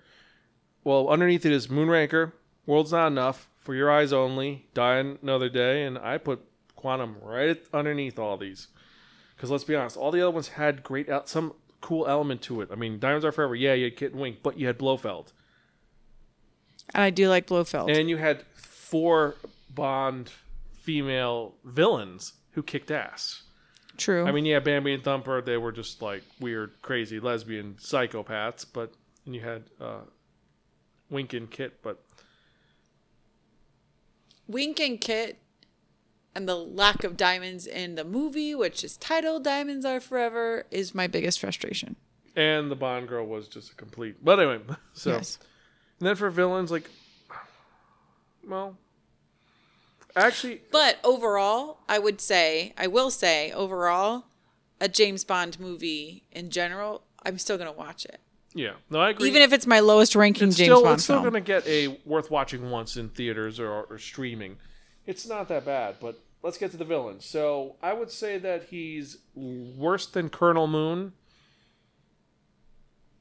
Well, 0.83 1.09
underneath 1.09 1.47
it 1.47 1.53
is 1.53 1.69
Moonraker, 1.69 2.33
World's 2.67 2.91
Not 2.91 3.07
Enough, 3.07 3.49
For 3.59 3.77
Your 3.77 3.93
Eyes 3.93 4.13
Only, 4.13 4.67
Die 4.75 4.97
Another 4.97 5.49
Day, 5.49 5.85
and 5.85 5.97
I 5.97 6.19
put 6.19 6.41
Quantum 6.75 7.17
right 7.23 7.63
underneath 7.73 8.19
all 8.19 8.37
these. 8.37 8.67
Because 9.37 9.51
let's 9.51 9.65
be 9.65 9.77
honest, 9.77 9.97
all 9.97 10.11
the 10.11 10.23
other 10.23 10.31
ones 10.31 10.49
had 10.49 10.83
great, 10.83 11.09
el- 11.09 11.27
some 11.27 11.53
cool 11.81 12.07
element 12.07 12.43
to 12.43 12.63
it. 12.63 12.71
I 12.73 12.75
mean, 12.75 12.99
Diamonds 12.99 13.25
Are 13.25 13.33
Forever, 13.33 13.55
yeah, 13.55 13.75
you 13.75 13.85
had 13.85 13.97
Kidd 13.97 14.13
and 14.13 14.21
Wint, 14.21 14.43
but 14.43 14.59
you 14.59 14.67
had 14.67 14.79
Blofeld. 14.79 15.33
And 16.95 17.03
I 17.03 17.11
do 17.11 17.29
like 17.29 17.47
Blofeld. 17.47 17.91
And 17.91 18.09
you 18.09 18.17
had 18.17 18.43
four 18.55 19.37
Bond 19.69 20.31
female 20.73 21.55
villains 21.65 22.33
who 22.53 22.63
kicked 22.63 22.91
ass. 22.91 23.43
True. 23.99 24.27
I 24.27 24.33
mean, 24.33 24.45
yeah, 24.45 24.61
Bambi 24.61 24.95
and 24.95 25.03
Thumper, 25.03 25.43
they 25.43 25.57
were 25.57 25.73
just 25.73 26.01
like 26.01 26.23
weird, 26.41 26.73
crazy 26.83 27.21
lesbian 27.21 27.75
psychopaths, 27.75 28.65
but 28.71 28.93
and 29.25 29.35
you 29.35 29.41
had 29.41 29.65
uh, 29.81 30.01
Wint 31.11 31.35
and 31.35 31.51
Kidd, 31.51 31.73
but 31.83 32.03
Wint 34.47 34.79
and 34.81 35.01
Kidd 35.01 35.37
and 36.37 36.47
the 36.47 36.55
lack 36.55 37.03
of 37.03 37.17
diamonds 37.17 37.67
in 37.67 37.95
the 37.95 38.05
movie, 38.05 38.55
which 38.55 38.85
is 38.85 38.97
titled 38.99 39.43
Diamonds 39.43 39.87
Are 39.87 40.01
Forever, 40.01 40.67
is 40.71 40.95
my 40.95 41.07
biggest 41.07 41.41
frustration. 41.41 41.97
and 42.37 42.71
the 42.71 42.77
Bond 42.77 43.09
girl 43.09 43.25
was 43.27 43.49
just 43.49 43.73
a 43.73 43.75
complete. 43.75 44.17
But 44.23 44.39
anyway, 44.39 44.61
so 44.93 45.13
Yes. 45.13 45.39
and 45.99 46.07
then 46.07 46.15
for 46.15 46.29
villains, 46.29 46.71
like, 46.71 46.91
well, 48.47 48.77
actually, 50.15 50.61
But 50.71 50.99
overall, 51.03 51.79
I 51.89 51.99
would 51.99 52.21
say, 52.21 52.75
I 52.77 52.87
will 52.87 53.11
say, 53.11 53.51
overall, 53.53 54.27
a 54.81 54.89
James 54.89 55.25
Bond 55.25 55.59
movie 55.59 56.25
in 56.33 56.51
general, 56.51 57.03
I'm 57.25 57.39
still 57.39 57.57
going 57.57 57.73
to 57.73 57.77
watch 57.77 58.05
it. 58.05 58.21
yeah, 58.55 58.73
no, 58.91 59.01
I 59.01 59.11
agree. 59.11 59.29
Even 59.29 59.41
if 59.43 59.53
it's 59.55 59.67
my 59.67 59.81
lowest 59.81 60.15
ranking 60.15 60.49
it's 60.49 60.57
James 60.59 60.67
still, 60.67 60.83
Bond 60.83 60.95
it's 60.97 61.05
still 61.05 61.17
film. 61.23 61.33
going 61.33 61.43
to 61.45 61.47
get 61.47 61.67
a 61.67 61.99
worth 62.05 62.31
watching 62.31 62.71
once 62.71 62.97
in 62.99 63.09
theaters 63.09 63.59
or, 63.59 63.71
or 63.85 63.99
streaming. 63.99 64.59
It's 65.07 65.27
not 65.27 65.49
that 65.49 65.65
bad, 65.65 65.97
but 66.01 66.19
let's 66.47 66.59
get 66.59 66.71
to 66.71 66.77
the 66.77 66.85
villain. 66.85 67.21
So 67.21 67.75
I 67.83 67.93
would 67.93 68.09
say 68.09 68.39
that 68.39 68.67
he's 68.71 69.19
worse 69.35 70.07
than 70.07 70.29
Colonel 70.29 70.69
Moon. 70.69 71.13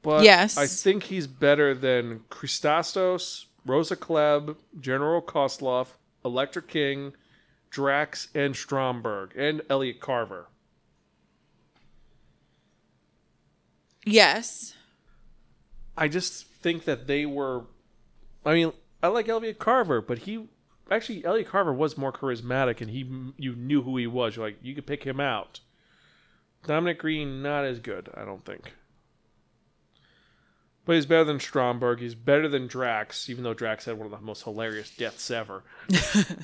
But 0.03 0.23
Yes. 0.23 0.59
I 0.59 0.67
think 0.67 1.03
he's 1.03 1.26
better 1.26 1.73
than 1.73 2.19
Kristatos, 2.30 3.45
Rosa 3.65 3.95
Klebb, 3.95 4.57
General 4.80 5.23
Koskov, 5.23 5.88
Electra 6.23 6.61
King, 6.61 7.13
Drax, 7.71 8.28
and 8.36 8.55
Stromberg, 8.55 9.36
and 9.36 9.63
Elliot 9.71 9.99
Carver. 9.99 10.45
Yes. 14.05 14.76
I 15.97 16.09
just 16.09 16.45
think 16.45 16.86
that 16.86 17.07
they 17.07 17.26
were. 17.26 17.63
I 18.45 18.53
mean, 18.53 18.71
I 19.01 19.07
like 19.07 19.28
Elliot 19.28 19.57
Carver, 19.57 19.99
but 19.99 20.19
he 20.19 20.47
actually 20.91 21.25
Elliot 21.25 21.47
Carver 21.47 21.73
was 21.73 21.97
more 21.97 22.11
charismatic, 22.11 22.81
and 22.81 22.89
he 22.89 23.09
you 23.38 23.55
knew 23.55 23.81
who 23.81 23.97
he 23.97 24.07
was. 24.07 24.36
You're 24.36 24.45
like 24.45 24.57
you 24.61 24.75
could 24.75 24.88
pick 24.88 25.03
him 25.03 25.19
out. 25.19 25.61
Dominic 26.65 26.99
Green 26.99 27.41
not 27.41 27.65
as 27.65 27.79
good, 27.79 28.09
I 28.15 28.25
don't 28.25 28.43
think. 28.43 28.73
But 30.86 30.95
he's 30.95 31.05
better 31.05 31.23
than 31.23 31.39
Stromberg. 31.39 31.99
He's 31.99 32.15
better 32.15 32.47
than 32.47 32.67
Drax, 32.67 33.29
even 33.29 33.43
though 33.43 33.55
Drax 33.55 33.86
had 33.86 33.97
one 33.97 34.05
of 34.05 34.11
the 34.11 34.23
most 34.23 34.43
hilarious 34.43 34.91
deaths 34.91 35.31
ever. 35.31 35.63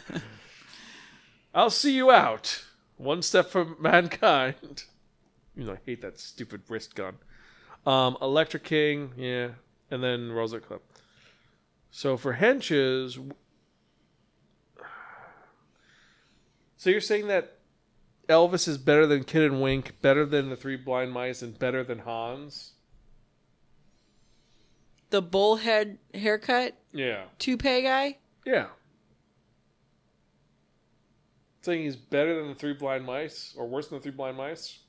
I'll 1.53 1.69
see 1.69 1.95
you 1.95 2.11
out. 2.11 2.63
One 2.97 3.21
step 3.21 3.47
from 3.47 3.75
mankind. 3.79 4.83
You 5.53 5.65
know, 5.65 5.73
I 5.73 5.79
hate 5.85 6.01
that 6.01 6.17
stupid 6.17 6.61
wrist 6.69 6.95
gun. 6.95 7.15
Um, 7.85 8.15
Electra 8.21 8.57
King, 8.57 9.11
yeah, 9.17 9.49
and 9.91 10.01
then 10.01 10.31
Rosa 10.31 10.61
Klebb. 10.61 10.79
So 11.91 12.15
for 12.15 12.35
henches, 12.35 13.33
so 16.81 16.89
you're 16.89 16.99
saying 16.99 17.27
that 17.27 17.59
Elvis 18.27 18.67
is 18.67 18.79
better 18.79 19.05
than 19.05 19.23
Kidd 19.23 19.43
and 19.43 19.61
Wint, 19.61 19.91
better 20.01 20.25
than 20.25 20.49
the 20.49 20.55
Three 20.55 20.77
Blind 20.77 21.11
Mice, 21.11 21.43
and 21.43 21.57
better 21.59 21.83
than 21.83 21.99
Hans? 21.99 22.71
The 25.11 25.21
bullhead 25.21 25.99
haircut 26.15 26.73
Yeah, 26.91 27.25
toupee 27.37 27.83
guy. 27.83 28.17
yeah. 28.47 28.69
Saying 31.61 31.83
he's 31.83 31.95
better 31.95 32.35
than 32.39 32.47
the 32.49 32.55
Three 32.55 32.73
Blind 32.73 33.05
Mice, 33.05 33.53
or 33.55 33.67
worse 33.67 33.87
than 33.89 33.99
the 33.99 34.01
Three 34.01 34.11
Blind 34.11 34.37
Mice, 34.37 34.79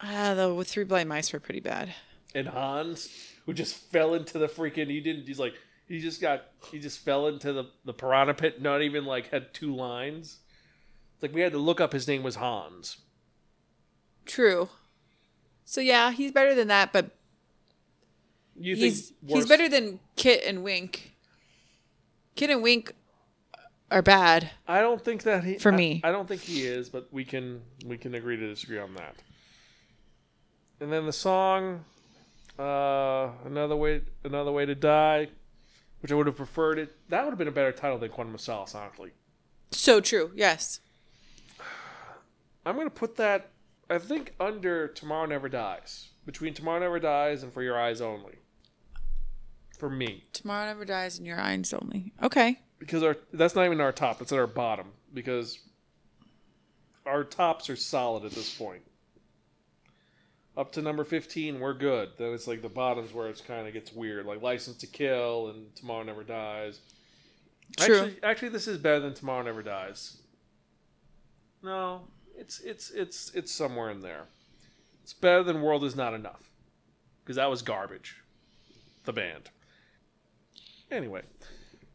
Ah, 0.00 0.34
the 0.34 0.64
three 0.64 0.82
blind 0.82 1.08
mice 1.08 1.32
were 1.32 1.38
pretty 1.38 1.60
bad. 1.60 1.94
and 2.34 2.48
Hans, 2.48 3.08
who 3.46 3.52
just 3.52 3.76
fell 3.76 4.14
into 4.14 4.40
the 4.40 4.48
freaking. 4.48 4.88
He 4.90 5.00
didn't. 5.00 5.28
He's 5.28 5.38
like 5.38 5.54
he 5.86 6.00
just 6.00 6.20
got. 6.20 6.46
He 6.72 6.80
just 6.80 6.98
fell 6.98 7.28
into 7.28 7.52
the 7.52 7.66
the 7.84 7.92
piranha 7.92 8.34
pit. 8.34 8.60
Not 8.60 8.82
even 8.82 9.04
like 9.04 9.28
had 9.30 9.54
two 9.54 9.76
lines. 9.76 10.38
Like 11.22 11.32
we 11.32 11.40
had 11.40 11.52
to 11.52 11.58
look 11.58 11.80
up. 11.80 11.92
His 11.92 12.06
name 12.08 12.22
was 12.22 12.34
Hans. 12.36 12.98
True. 14.26 14.68
So 15.64 15.80
yeah, 15.80 16.10
he's 16.10 16.32
better 16.32 16.54
than 16.54 16.68
that, 16.68 16.92
but 16.92 17.12
You 18.56 18.74
he's 18.76 19.10
think 19.10 19.30
he's 19.30 19.46
better 19.46 19.68
than 19.68 20.00
Kidd 20.16 20.42
and 20.42 20.62
Wint. 20.64 21.00
Kidd 22.34 22.50
and 22.50 22.62
Wint 22.62 22.90
are 23.90 24.02
bad. 24.02 24.50
I 24.66 24.80
don't 24.80 25.02
think 25.04 25.22
that 25.22 25.44
he 25.44 25.58
For 25.58 25.72
I- 25.72 25.76
me. 25.76 26.00
I, 26.04 26.10
don't 26.10 26.26
think 26.26 26.42
he 26.42 26.62
is, 26.66 26.88
but 26.88 27.08
we 27.12 27.24
can 27.24 27.62
we 27.86 27.96
can 27.96 28.14
agree 28.14 28.36
to 28.36 28.48
disagree 28.48 28.78
on 28.78 28.94
that. 28.94 29.14
And 30.80 30.92
then 30.92 31.06
the 31.06 31.12
song, 31.12 31.84
uh, 32.58 33.30
another 33.44 33.76
way 33.76 34.02
another 34.24 34.50
way 34.50 34.66
to 34.66 34.74
die, 34.74 35.28
which 36.00 36.10
I 36.10 36.16
would 36.16 36.26
have 36.26 36.36
preferred 36.36 36.78
it. 36.80 36.96
That 37.08 37.22
would 37.24 37.30
have 37.30 37.38
been 37.38 37.48
a 37.48 37.52
better 37.52 37.72
title 37.72 37.98
than 37.98 38.10
Quantum 38.10 38.34
of 38.34 38.40
Solace, 38.40 38.74
honestly. 38.74 39.10
So 39.70 40.00
true. 40.00 40.32
Yes. 40.34 40.80
I'm 42.64 42.76
gonna 42.76 42.90
put 42.90 43.16
that. 43.16 43.50
I 43.90 43.98
think 43.98 44.34
under 44.40 44.88
Tomorrow 44.88 45.26
Never 45.26 45.48
Dies, 45.48 46.08
between 46.24 46.54
Tomorrow 46.54 46.80
Never 46.80 46.98
Dies 47.00 47.42
and 47.42 47.52
For 47.52 47.62
Your 47.62 47.78
Eyes 47.78 48.00
Only. 48.00 48.38
For 49.78 49.90
me, 49.90 50.24
Tomorrow 50.32 50.66
never 50.66 50.84
dies 50.84 51.18
and 51.18 51.26
your 51.26 51.40
eyes 51.40 51.72
only. 51.72 52.12
Okay. 52.22 52.60
because 52.78 53.02
our 53.02 53.16
that's 53.32 53.56
not 53.56 53.64
even 53.66 53.80
our 53.80 53.90
top; 53.90 54.22
it's 54.22 54.30
at 54.30 54.38
our 54.38 54.46
bottom 54.46 54.92
because 55.12 55.58
our 57.04 57.24
tops 57.24 57.68
are 57.68 57.74
solid 57.74 58.24
at 58.24 58.30
this 58.30 58.54
point. 58.56 58.82
Up 60.56 60.70
to 60.72 60.82
number 60.82 61.02
fifteen, 61.02 61.58
we're 61.58 61.74
good. 61.74 62.10
Then 62.16 62.32
it's 62.32 62.46
like 62.46 62.62
the 62.62 62.68
bottoms 62.68 63.12
where 63.12 63.28
it's 63.28 63.40
kind 63.40 63.66
of 63.66 63.72
gets 63.72 63.92
weird, 63.92 64.24
like 64.24 64.40
License 64.40 64.76
to 64.78 64.86
Kill 64.86 65.48
and 65.48 65.74
Tomorrow 65.74 66.04
Never 66.04 66.22
Dies. 66.22 66.78
True. 67.78 67.96
Actually, 67.96 68.16
actually, 68.22 68.48
this 68.50 68.68
is 68.68 68.78
better 68.78 69.00
than 69.00 69.14
Tomorrow 69.14 69.42
Never 69.42 69.62
Dies. 69.64 70.18
No, 71.60 72.02
it's 72.36 72.60
it's 72.60 72.90
it's 72.90 73.30
it's 73.34 73.52
somewhere 73.52 73.90
in 73.90 74.00
there. 74.00 74.24
It's 75.02 75.12
better 75.12 75.42
than 75.42 75.62
World 75.62 75.84
Is 75.84 75.96
Not 75.96 76.14
Enough 76.14 76.48
because 77.24 77.36
that 77.36 77.50
was 77.50 77.62
garbage. 77.62 78.16
The 79.04 79.12
band. 79.12 79.50
Anyway, 80.90 81.22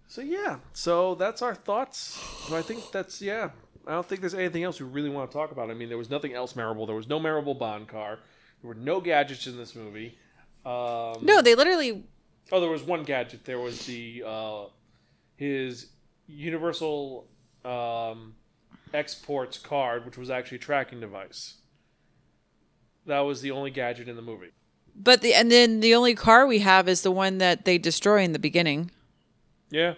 so 0.08 0.22
yeah, 0.22 0.58
so 0.74 1.16
that's 1.16 1.42
our 1.42 1.56
thoughts. 1.56 2.22
And 2.48 2.56
I 2.56 2.62
think 2.62 2.92
that's 2.92 3.22
yeah. 3.22 3.50
I 3.86 3.92
don't 3.92 4.06
think 4.06 4.20
there's 4.20 4.34
anything 4.34 4.64
else 4.64 4.82
we 4.82 4.88
really 4.88 5.10
want 5.10 5.32
to 5.32 5.38
talk 5.38 5.52
about. 5.52 5.72
I 5.72 5.74
mean, 5.74 5.88
there 5.88 5.98
was 5.98 6.10
nothing 6.10 6.34
else 6.34 6.56
memorable. 6.58 6.86
There 6.86 6.96
was 6.96 7.08
no 7.08 7.20
memorable 7.20 7.54
Bond 7.54 7.88
car. 7.88 8.20
There 8.62 8.68
were 8.68 8.76
no 8.76 9.00
gadgets 9.00 9.48
in 9.48 9.56
this 9.56 9.76
movie. 9.76 10.18
Um, 10.66 11.20
No, 11.22 11.42
they 11.42 11.56
literally. 11.56 12.04
Oh, 12.52 12.60
there 12.60 12.70
was 12.70 12.84
one 12.84 13.04
gadget. 13.04 13.46
There 13.46 13.60
was 13.60 13.86
the 13.86 14.24
uh, 14.26 14.66
his 15.38 15.88
universal 16.28 17.28
um, 17.64 18.36
exports 18.94 19.58
card, 19.58 20.06
which 20.06 20.18
was 20.18 20.30
actually 20.30 20.58
a 20.58 20.62
tracking 20.62 21.00
device. 21.00 21.56
That 23.06 23.20
was 23.22 23.42
the 23.42 23.52
only 23.52 23.72
gadget 23.72 24.08
in 24.08 24.16
the 24.16 24.22
movie. 24.22 24.52
But 24.96 25.22
the 25.22 25.34
and 25.34 25.52
then 25.52 25.80
the 25.80 25.94
only 25.96 26.16
car 26.16 26.48
we 26.48 26.60
have 26.60 26.88
is 26.90 27.02
the 27.04 27.12
one 27.12 27.38
that 27.38 27.66
they 27.66 27.78
destroy 27.78 28.24
in 28.24 28.34
the 28.34 28.40
beginning. 28.40 28.92
Yeah. 29.70 29.94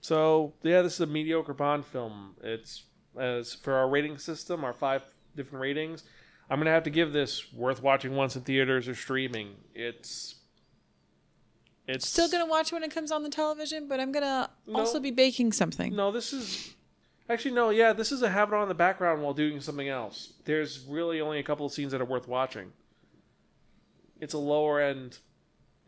So 0.00 0.52
yeah, 0.62 0.82
this 0.82 0.94
is 0.94 1.00
a 1.00 1.06
mediocre 1.06 1.54
Bond 1.54 1.84
film. 1.86 2.36
It's 2.42 2.84
as 3.18 3.54
for 3.54 3.74
our 3.74 3.88
rating 3.88 4.18
system, 4.18 4.64
our 4.64 4.72
five 4.72 5.02
different 5.36 5.62
ratings. 5.62 6.04
I'm 6.50 6.58
gonna 6.58 6.70
have 6.70 6.84
to 6.84 6.90
give 6.90 7.12
this 7.12 7.52
worth 7.52 7.82
watching 7.82 8.14
once 8.14 8.36
in 8.36 8.42
theaters 8.42 8.88
or 8.88 8.94
streaming. 8.94 9.54
It's 9.74 10.36
it's 11.88 12.06
Still 12.06 12.28
gonna 12.28 12.46
watch 12.46 12.72
when 12.72 12.82
it 12.82 12.90
comes 12.92 13.10
on 13.10 13.22
the 13.22 13.30
television, 13.30 13.88
but 13.88 14.00
I'm 14.00 14.12
gonna 14.12 14.50
No. 14.66 14.80
also 14.80 15.00
be 15.00 15.10
baking 15.10 15.52
something. 15.52 15.94
No, 15.96 16.12
this 16.12 16.32
is 16.32 16.74
actually 17.28 17.54
no. 17.54 17.70
Yeah, 17.70 17.92
this 17.92 18.12
is 18.12 18.22
a 18.22 18.30
have 18.30 18.48
it 18.48 18.54
on 18.54 18.62
in 18.62 18.68
the 18.68 18.74
background 18.74 19.22
while 19.22 19.34
doing 19.34 19.60
something 19.60 19.88
else. 19.88 20.32
There's 20.44 20.84
really 20.88 21.20
only 21.20 21.38
a 21.38 21.42
couple 21.42 21.66
of 21.66 21.72
scenes 21.72 21.92
that 21.92 22.00
are 22.00 22.06
worth 22.06 22.28
watching. 22.28 22.72
It's 24.20 24.34
a 24.34 24.38
lower 24.38 24.80
end. 24.80 25.18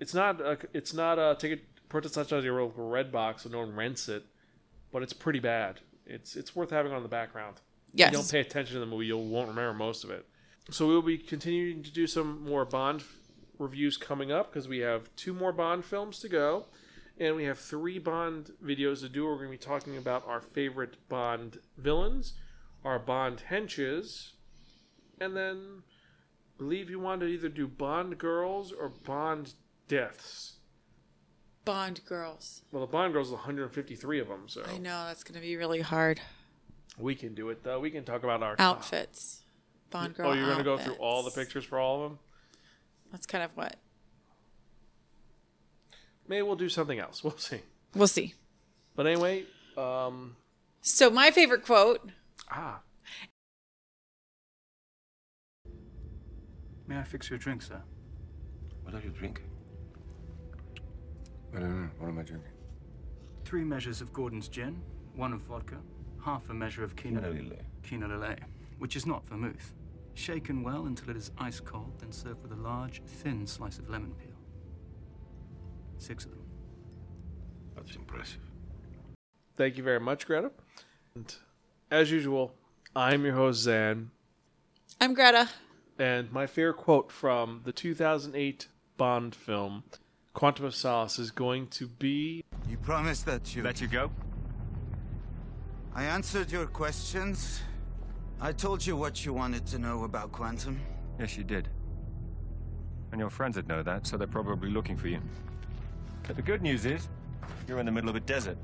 It's 0.00 0.14
not. 0.14 0.40
A, 0.40 0.58
it's 0.72 0.92
not 0.92 1.18
a 1.18 1.36
ticket 1.38 1.64
purchase 1.88 2.12
such 2.12 2.32
as 2.32 2.44
your 2.44 2.60
local 2.60 2.88
red 2.88 3.12
box, 3.12 3.42
so 3.42 3.48
no 3.48 3.60
one 3.60 3.74
rents 3.74 4.08
it. 4.08 4.24
But 4.92 5.02
it's 5.02 5.12
pretty 5.12 5.40
bad. 5.40 5.80
It's 6.06 6.36
it's 6.36 6.54
worth 6.54 6.70
having 6.70 6.92
on 6.92 7.02
the 7.02 7.08
background. 7.08 7.60
Yes. 7.92 8.08
If 8.08 8.12
you 8.12 8.18
don't 8.18 8.30
pay 8.30 8.40
attention 8.40 8.74
to 8.74 8.80
the 8.80 8.86
movie, 8.86 9.06
you 9.06 9.16
won't 9.16 9.48
remember 9.48 9.72
most 9.72 10.04
of 10.04 10.10
it. 10.10 10.26
So 10.70 10.86
we 10.86 10.94
will 10.94 11.02
be 11.02 11.18
continuing 11.18 11.82
to 11.82 11.90
do 11.90 12.06
some 12.06 12.44
more 12.44 12.64
Bond 12.64 13.04
reviews 13.58 13.96
coming 13.96 14.32
up 14.32 14.52
because 14.52 14.66
we 14.66 14.78
have 14.78 15.14
two 15.16 15.32
more 15.32 15.52
Bond 15.52 15.84
films 15.84 16.18
to 16.20 16.28
go, 16.28 16.66
and 17.18 17.36
we 17.36 17.44
have 17.44 17.58
three 17.58 17.98
Bond 17.98 18.52
videos 18.64 19.00
to 19.00 19.08
do. 19.08 19.24
We're 19.24 19.36
going 19.36 19.46
to 19.46 19.50
be 19.52 19.58
talking 19.58 19.96
about 19.96 20.26
our 20.26 20.40
favorite 20.40 20.96
Bond 21.08 21.58
villains, 21.76 22.34
our 22.84 22.98
Bond 22.98 23.44
henches, 23.50 24.32
and 25.20 25.36
then 25.36 25.82
I 25.84 26.58
believe 26.58 26.90
you 26.90 26.98
want 27.00 27.20
to 27.20 27.26
either 27.26 27.48
do 27.48 27.66
Bond 27.66 28.18
girls 28.18 28.72
or 28.72 28.88
Bond 28.88 29.54
deaths. 29.88 30.54
Bond 31.64 32.04
girls. 32.04 32.62
Well, 32.72 32.84
the 32.84 32.92
Bond 32.92 33.12
girls, 33.12 33.30
153 33.30 34.20
of 34.20 34.28
them, 34.28 34.44
so 34.48 34.62
I 34.66 34.76
know 34.76 35.06
that's 35.06 35.24
gonna 35.24 35.40
be 35.40 35.56
really 35.56 35.80
hard. 35.80 36.20
we 36.98 37.14
can 37.14 37.34
do 37.34 37.48
it 37.48 37.64
though. 37.64 37.80
We 37.80 37.90
can 37.90 38.04
talk 38.04 38.22
about 38.22 38.42
our 38.42 38.54
Outfits. 38.58 39.40
Bond 39.90 40.14
girl. 40.14 40.30
Oh, 40.30 40.32
you're 40.32 40.46
going 40.46 40.58
to 40.58 40.64
go 40.64 40.76
through 40.76 40.94
all 40.94 41.22
the 41.22 41.30
pictures 41.30 41.64
for 41.64 41.78
all 41.78 42.02
of 42.02 42.10
them. 42.10 42.18
That's 43.12 43.26
kind 43.26 43.44
of 43.44 43.56
what 43.56 43.76
Maybe 46.28 46.42
we'll 46.42 46.56
do 46.56 46.68
something 46.68 46.98
else. 46.98 47.22
We'll 47.24 47.36
see. 47.36 47.60
we'll 47.94 48.08
see. 48.08 48.34
But 48.96 49.06
anyway, 49.06 49.44
um, 49.76 50.36
So 50.80 51.10
my 51.10 51.30
favorite 51.30 51.64
quote. 51.64 52.00
ah, 52.50 52.80
May 56.86 56.98
I 56.98 57.02
fix 57.02 57.30
your 57.30 57.38
drink, 57.38 57.62
sir? 57.62 57.80
What 58.82 58.94
are 58.94 59.00
you 59.00 59.10
drinking? 59.10 59.46
I 61.56 61.60
don't 61.60 61.82
know. 61.82 61.88
What 61.98 62.08
am 62.08 62.18
I 62.18 62.22
drinking? 62.22 62.50
Three 63.44 63.64
measures 63.64 64.00
of 64.00 64.12
Gordon's 64.12 64.48
gin, 64.48 64.82
one 65.14 65.32
of 65.32 65.40
vodka, 65.42 65.78
half 66.22 66.48
a 66.50 66.54
measure 66.54 66.84
of 66.84 66.94
Pinot 66.94 67.24
Kina, 67.24 67.34
Lillet. 67.34 67.62
Kina 67.82 68.36
which 68.78 68.96
is 68.96 69.06
not 69.06 69.26
vermouth. 69.28 69.72
Shaken 70.14 70.62
well 70.62 70.86
until 70.86 71.10
it 71.10 71.16
is 71.16 71.30
ice 71.38 71.60
cold, 71.60 71.92
then 71.98 72.12
served 72.12 72.42
with 72.42 72.52
a 72.52 72.56
large, 72.62 73.02
thin 73.04 73.46
slice 73.46 73.78
of 73.78 73.88
lemon 73.88 74.14
peel. 74.14 74.33
Six 75.98 76.24
of 76.24 76.32
them. 76.32 76.40
That's 77.76 77.94
impressive. 77.96 78.40
thank 79.56 79.76
you 79.76 79.82
very 79.82 80.00
much, 80.00 80.26
Greta. 80.26 80.50
And 81.14 81.34
as 81.90 82.10
usual, 82.10 82.54
I'm 82.94 83.24
your 83.24 83.34
host, 83.34 83.60
Zan. 83.62 84.10
I'm 85.00 85.14
Greta. 85.14 85.48
And 85.98 86.32
my 86.32 86.46
favorite 86.46 86.76
quote 86.76 87.10
from 87.12 87.60
the 87.64 87.72
2008 87.72 88.68
Bond 88.96 89.34
film, 89.34 89.84
Quantum 90.32 90.64
of 90.66 90.74
Solace, 90.74 91.18
is 91.18 91.30
going 91.30 91.68
to 91.68 91.86
be 91.86 92.44
You 92.68 92.76
promised 92.78 93.26
that 93.26 93.54
you. 93.54 93.62
Let 93.62 93.80
you 93.80 93.86
go? 93.86 94.10
I 95.94 96.04
answered 96.04 96.50
your 96.50 96.66
questions. 96.66 97.60
I 98.40 98.52
told 98.52 98.84
you 98.84 98.96
what 98.96 99.24
you 99.24 99.32
wanted 99.32 99.66
to 99.66 99.78
know 99.78 100.04
about 100.04 100.32
Quantum. 100.32 100.80
Yes, 101.20 101.36
you 101.36 101.44
did. 101.44 101.68
And 103.12 103.20
your 103.20 103.30
friends 103.30 103.56
would 103.56 103.68
know 103.68 103.82
that, 103.84 104.06
so 104.06 104.16
they're 104.16 104.26
probably 104.26 104.70
looking 104.70 104.96
for 104.96 105.06
you. 105.06 105.20
But 106.26 106.36
the 106.36 106.42
good 106.42 106.62
news 106.62 106.84
is, 106.86 107.08
you're 107.68 107.78
in 107.78 107.86
the 107.86 107.92
middle 107.92 108.10
of 108.10 108.16
a 108.16 108.20
desert. 108.20 108.56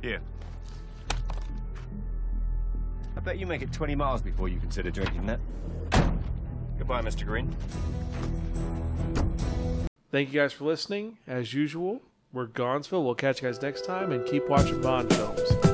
Here. 0.00 0.20
I 3.16 3.20
bet 3.20 3.38
you 3.38 3.46
make 3.46 3.62
it 3.62 3.72
20 3.72 3.94
miles 3.94 4.20
before 4.20 4.48
you 4.48 4.58
consider 4.58 4.90
drinking 4.90 5.26
that. 5.26 5.40
Goodbye, 6.78 7.02
Mr. 7.02 7.24
Green. 7.24 7.54
Thank 10.10 10.32
you 10.32 10.40
guys 10.40 10.52
for 10.52 10.64
listening. 10.64 11.18
As 11.26 11.54
usual, 11.54 12.02
we're 12.32 12.46
Gonzville. 12.46 13.04
We'll 13.04 13.14
catch 13.14 13.40
you 13.40 13.48
guys 13.48 13.62
next 13.62 13.84
time 13.84 14.12
and 14.12 14.26
keep 14.26 14.48
watching 14.48 14.80
Bond 14.82 15.12
films. 15.14 15.71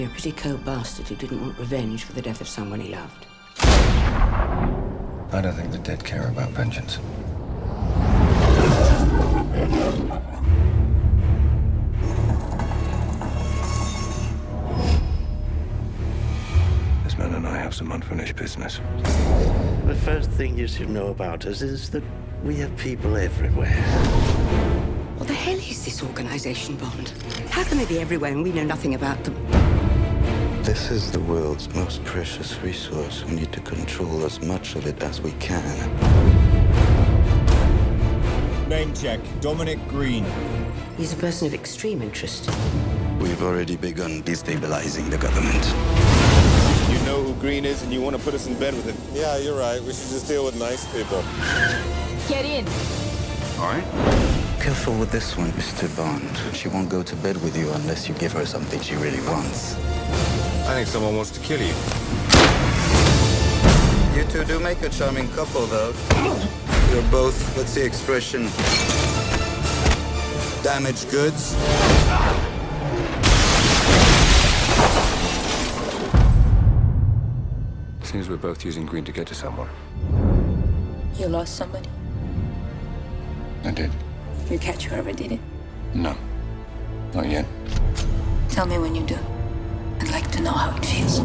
Be 0.00 0.06
a 0.06 0.08
pretty 0.08 0.32
cold 0.32 0.64
bastard 0.64 1.06
who 1.06 1.14
didn't 1.14 1.42
want 1.42 1.58
revenge 1.58 2.04
for 2.04 2.14
the 2.14 2.22
death 2.22 2.40
of 2.40 2.48
someone 2.48 2.80
he 2.80 2.88
loved. 2.88 3.26
I 3.58 5.42
don't 5.42 5.52
think 5.52 5.72
the 5.72 5.78
dead 5.78 6.02
care 6.02 6.28
about 6.28 6.48
vengeance. 6.52 6.96
This 17.04 17.18
man 17.18 17.34
and 17.34 17.46
I 17.46 17.58
have 17.58 17.74
some 17.74 17.92
unfinished 17.92 18.36
business. 18.36 18.80
The 19.84 20.00
first 20.02 20.30
thing 20.30 20.56
you 20.56 20.66
should 20.66 20.88
know 20.88 21.08
about 21.08 21.44
us 21.44 21.60
is 21.60 21.90
that 21.90 22.04
we 22.42 22.56
have 22.56 22.74
people 22.78 23.18
everywhere. 23.18 23.82
What 25.18 25.28
the 25.28 25.34
hell 25.34 25.58
is 25.58 25.84
this 25.84 26.02
organization, 26.02 26.76
Bond? 26.76 27.10
How 27.50 27.64
can 27.64 27.76
they 27.76 27.84
be 27.84 28.00
everywhere 28.00 28.32
and 28.32 28.42
we 28.42 28.50
know 28.50 28.64
nothing 28.64 28.94
about 28.94 29.22
them? 29.24 29.79
This 30.70 30.92
is 30.92 31.10
the 31.10 31.18
world's 31.18 31.68
most 31.74 32.04
precious 32.04 32.56
resource. 32.60 33.24
We 33.24 33.34
need 33.34 33.50
to 33.54 33.60
control 33.60 34.24
as 34.24 34.40
much 34.40 34.76
of 34.76 34.86
it 34.86 35.02
as 35.02 35.20
we 35.20 35.32
can. 35.40 35.76
Name 38.68 38.94
check. 38.94 39.18
Dominic 39.40 39.80
Green. 39.88 40.24
He's 40.96 41.12
a 41.12 41.16
person 41.16 41.48
of 41.48 41.54
extreme 41.54 42.02
interest. 42.02 42.48
We've 43.18 43.42
already 43.42 43.76
begun 43.76 44.22
destabilizing 44.22 45.10
the 45.10 45.18
government. 45.18 45.64
You 46.88 47.04
know 47.04 47.20
who 47.24 47.34
Green 47.40 47.64
is 47.64 47.82
and 47.82 47.92
you 47.92 48.00
want 48.00 48.14
to 48.14 48.22
put 48.22 48.34
us 48.34 48.46
in 48.46 48.56
bed 48.56 48.74
with 48.74 48.86
him. 48.86 48.96
Yeah, 49.12 49.38
you're 49.38 49.58
right. 49.58 49.82
We 49.82 49.92
should 49.92 50.10
just 50.10 50.28
deal 50.28 50.44
with 50.44 50.56
nice 50.56 50.86
people. 50.94 51.24
Get 52.28 52.44
in. 52.44 52.64
All 53.58 53.74
right? 53.74 53.82
Careful 54.60 54.96
with 55.00 55.10
this 55.10 55.36
one, 55.36 55.50
Mr. 55.50 55.88
Bond. 55.96 56.54
She 56.54 56.68
won't 56.68 56.88
go 56.88 57.02
to 57.02 57.16
bed 57.16 57.42
with 57.42 57.56
you 57.56 57.72
unless 57.72 58.08
you 58.08 58.14
give 58.14 58.30
her 58.34 58.46
something 58.46 58.80
she 58.80 58.94
really 58.94 59.20
wants. 59.22 59.74
I 60.70 60.74
think 60.74 60.86
someone 60.86 61.16
wants 61.16 61.32
to 61.32 61.40
kill 61.40 61.58
you. 61.60 61.74
You 64.16 64.24
two 64.30 64.44
do 64.44 64.60
make 64.60 64.80
a 64.82 64.88
charming 64.88 65.28
couple, 65.30 65.66
though. 65.66 65.92
You're 66.92 67.02
both, 67.10 67.56
what's 67.56 67.74
the 67.74 67.84
expression? 67.84 68.42
Damaged 70.62 71.10
goods? 71.10 71.56
Seems 78.04 78.28
we're 78.28 78.36
both 78.36 78.64
using 78.64 78.86
Green 78.86 79.04
to 79.06 79.10
get 79.10 79.26
to 79.26 79.34
someone. 79.34 79.68
You 81.16 81.26
lost 81.26 81.56
somebody? 81.56 81.88
I 83.64 83.72
did. 83.72 83.90
You 84.48 84.60
catch 84.60 84.84
whoever 84.84 85.12
did 85.12 85.32
it? 85.32 85.40
No. 85.94 86.16
Not 87.12 87.28
yet. 87.28 87.44
Tell 88.50 88.66
me 88.66 88.78
when 88.78 88.94
you 88.94 89.02
do. 89.02 89.18
I'd 90.10 90.14
like 90.24 90.30
to 90.32 90.42
know 90.42 90.50
how 90.50 90.76
it 90.76 90.84
feels. 90.84 91.20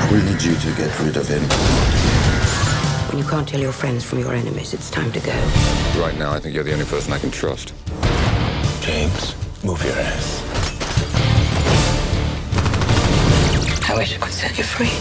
I 0.00 0.08
will 0.08 0.22
need 0.22 0.40
you 0.40 0.54
to 0.54 0.70
get 0.76 0.96
rid 1.00 1.16
of 1.16 1.26
him. 1.26 1.42
When 3.10 3.18
you 3.18 3.28
can't 3.28 3.48
tell 3.48 3.58
your 3.58 3.72
friends 3.72 4.04
from 4.04 4.20
your 4.20 4.32
enemies, 4.32 4.72
it's 4.72 4.88
time 4.88 5.10
to 5.10 5.18
go. 5.18 5.32
Right 6.00 6.16
now, 6.16 6.32
I 6.32 6.38
think 6.38 6.54
you're 6.54 6.62
the 6.62 6.74
only 6.74 6.84
person 6.84 7.12
I 7.12 7.18
can 7.18 7.32
trust. 7.32 7.74
James, 8.80 9.34
move 9.64 9.84
your 9.84 9.94
ass. 9.94 10.40
I 13.90 13.94
wish 13.96 14.14
I 14.14 14.18
could 14.18 14.32
set 14.32 14.56
you 14.56 14.62
free, 14.62 14.92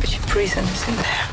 but 0.00 0.12
your 0.12 0.22
prison 0.22 0.64
is 0.64 0.88
in 0.88 0.96
there. 0.96 1.31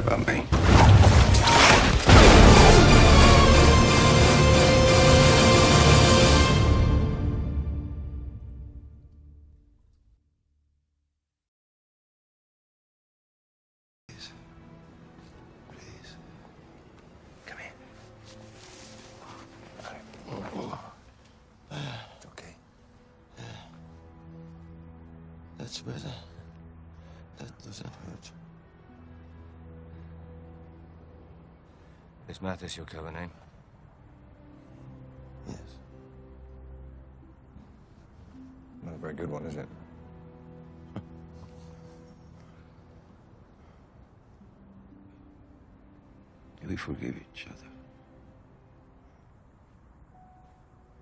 Don't 0.00 0.28
have 0.28 0.50
to 0.52 0.57
Mathis 33.02 33.20
name? 33.20 33.30
Yes. 35.48 35.58
Not 38.84 38.94
a 38.94 38.98
very 38.98 39.14
good 39.14 39.30
one, 39.30 39.46
is 39.46 39.56
it? 39.56 39.68
We 46.68 46.76
forgive 46.76 47.14
each 47.16 47.46
other. 47.46 47.68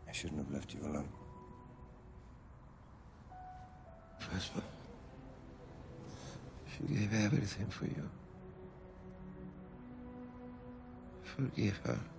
I 0.09 0.13
shouldn't 0.13 0.39
have 0.39 0.53
left 0.53 0.73
you 0.75 0.81
alone. 0.83 1.09
Vesper. 4.21 4.63
She 6.71 6.95
gave 6.95 7.13
everything 7.25 7.67
for 7.67 7.87
you. 7.87 8.09
Forgive 11.37 11.77
her. 11.85 12.16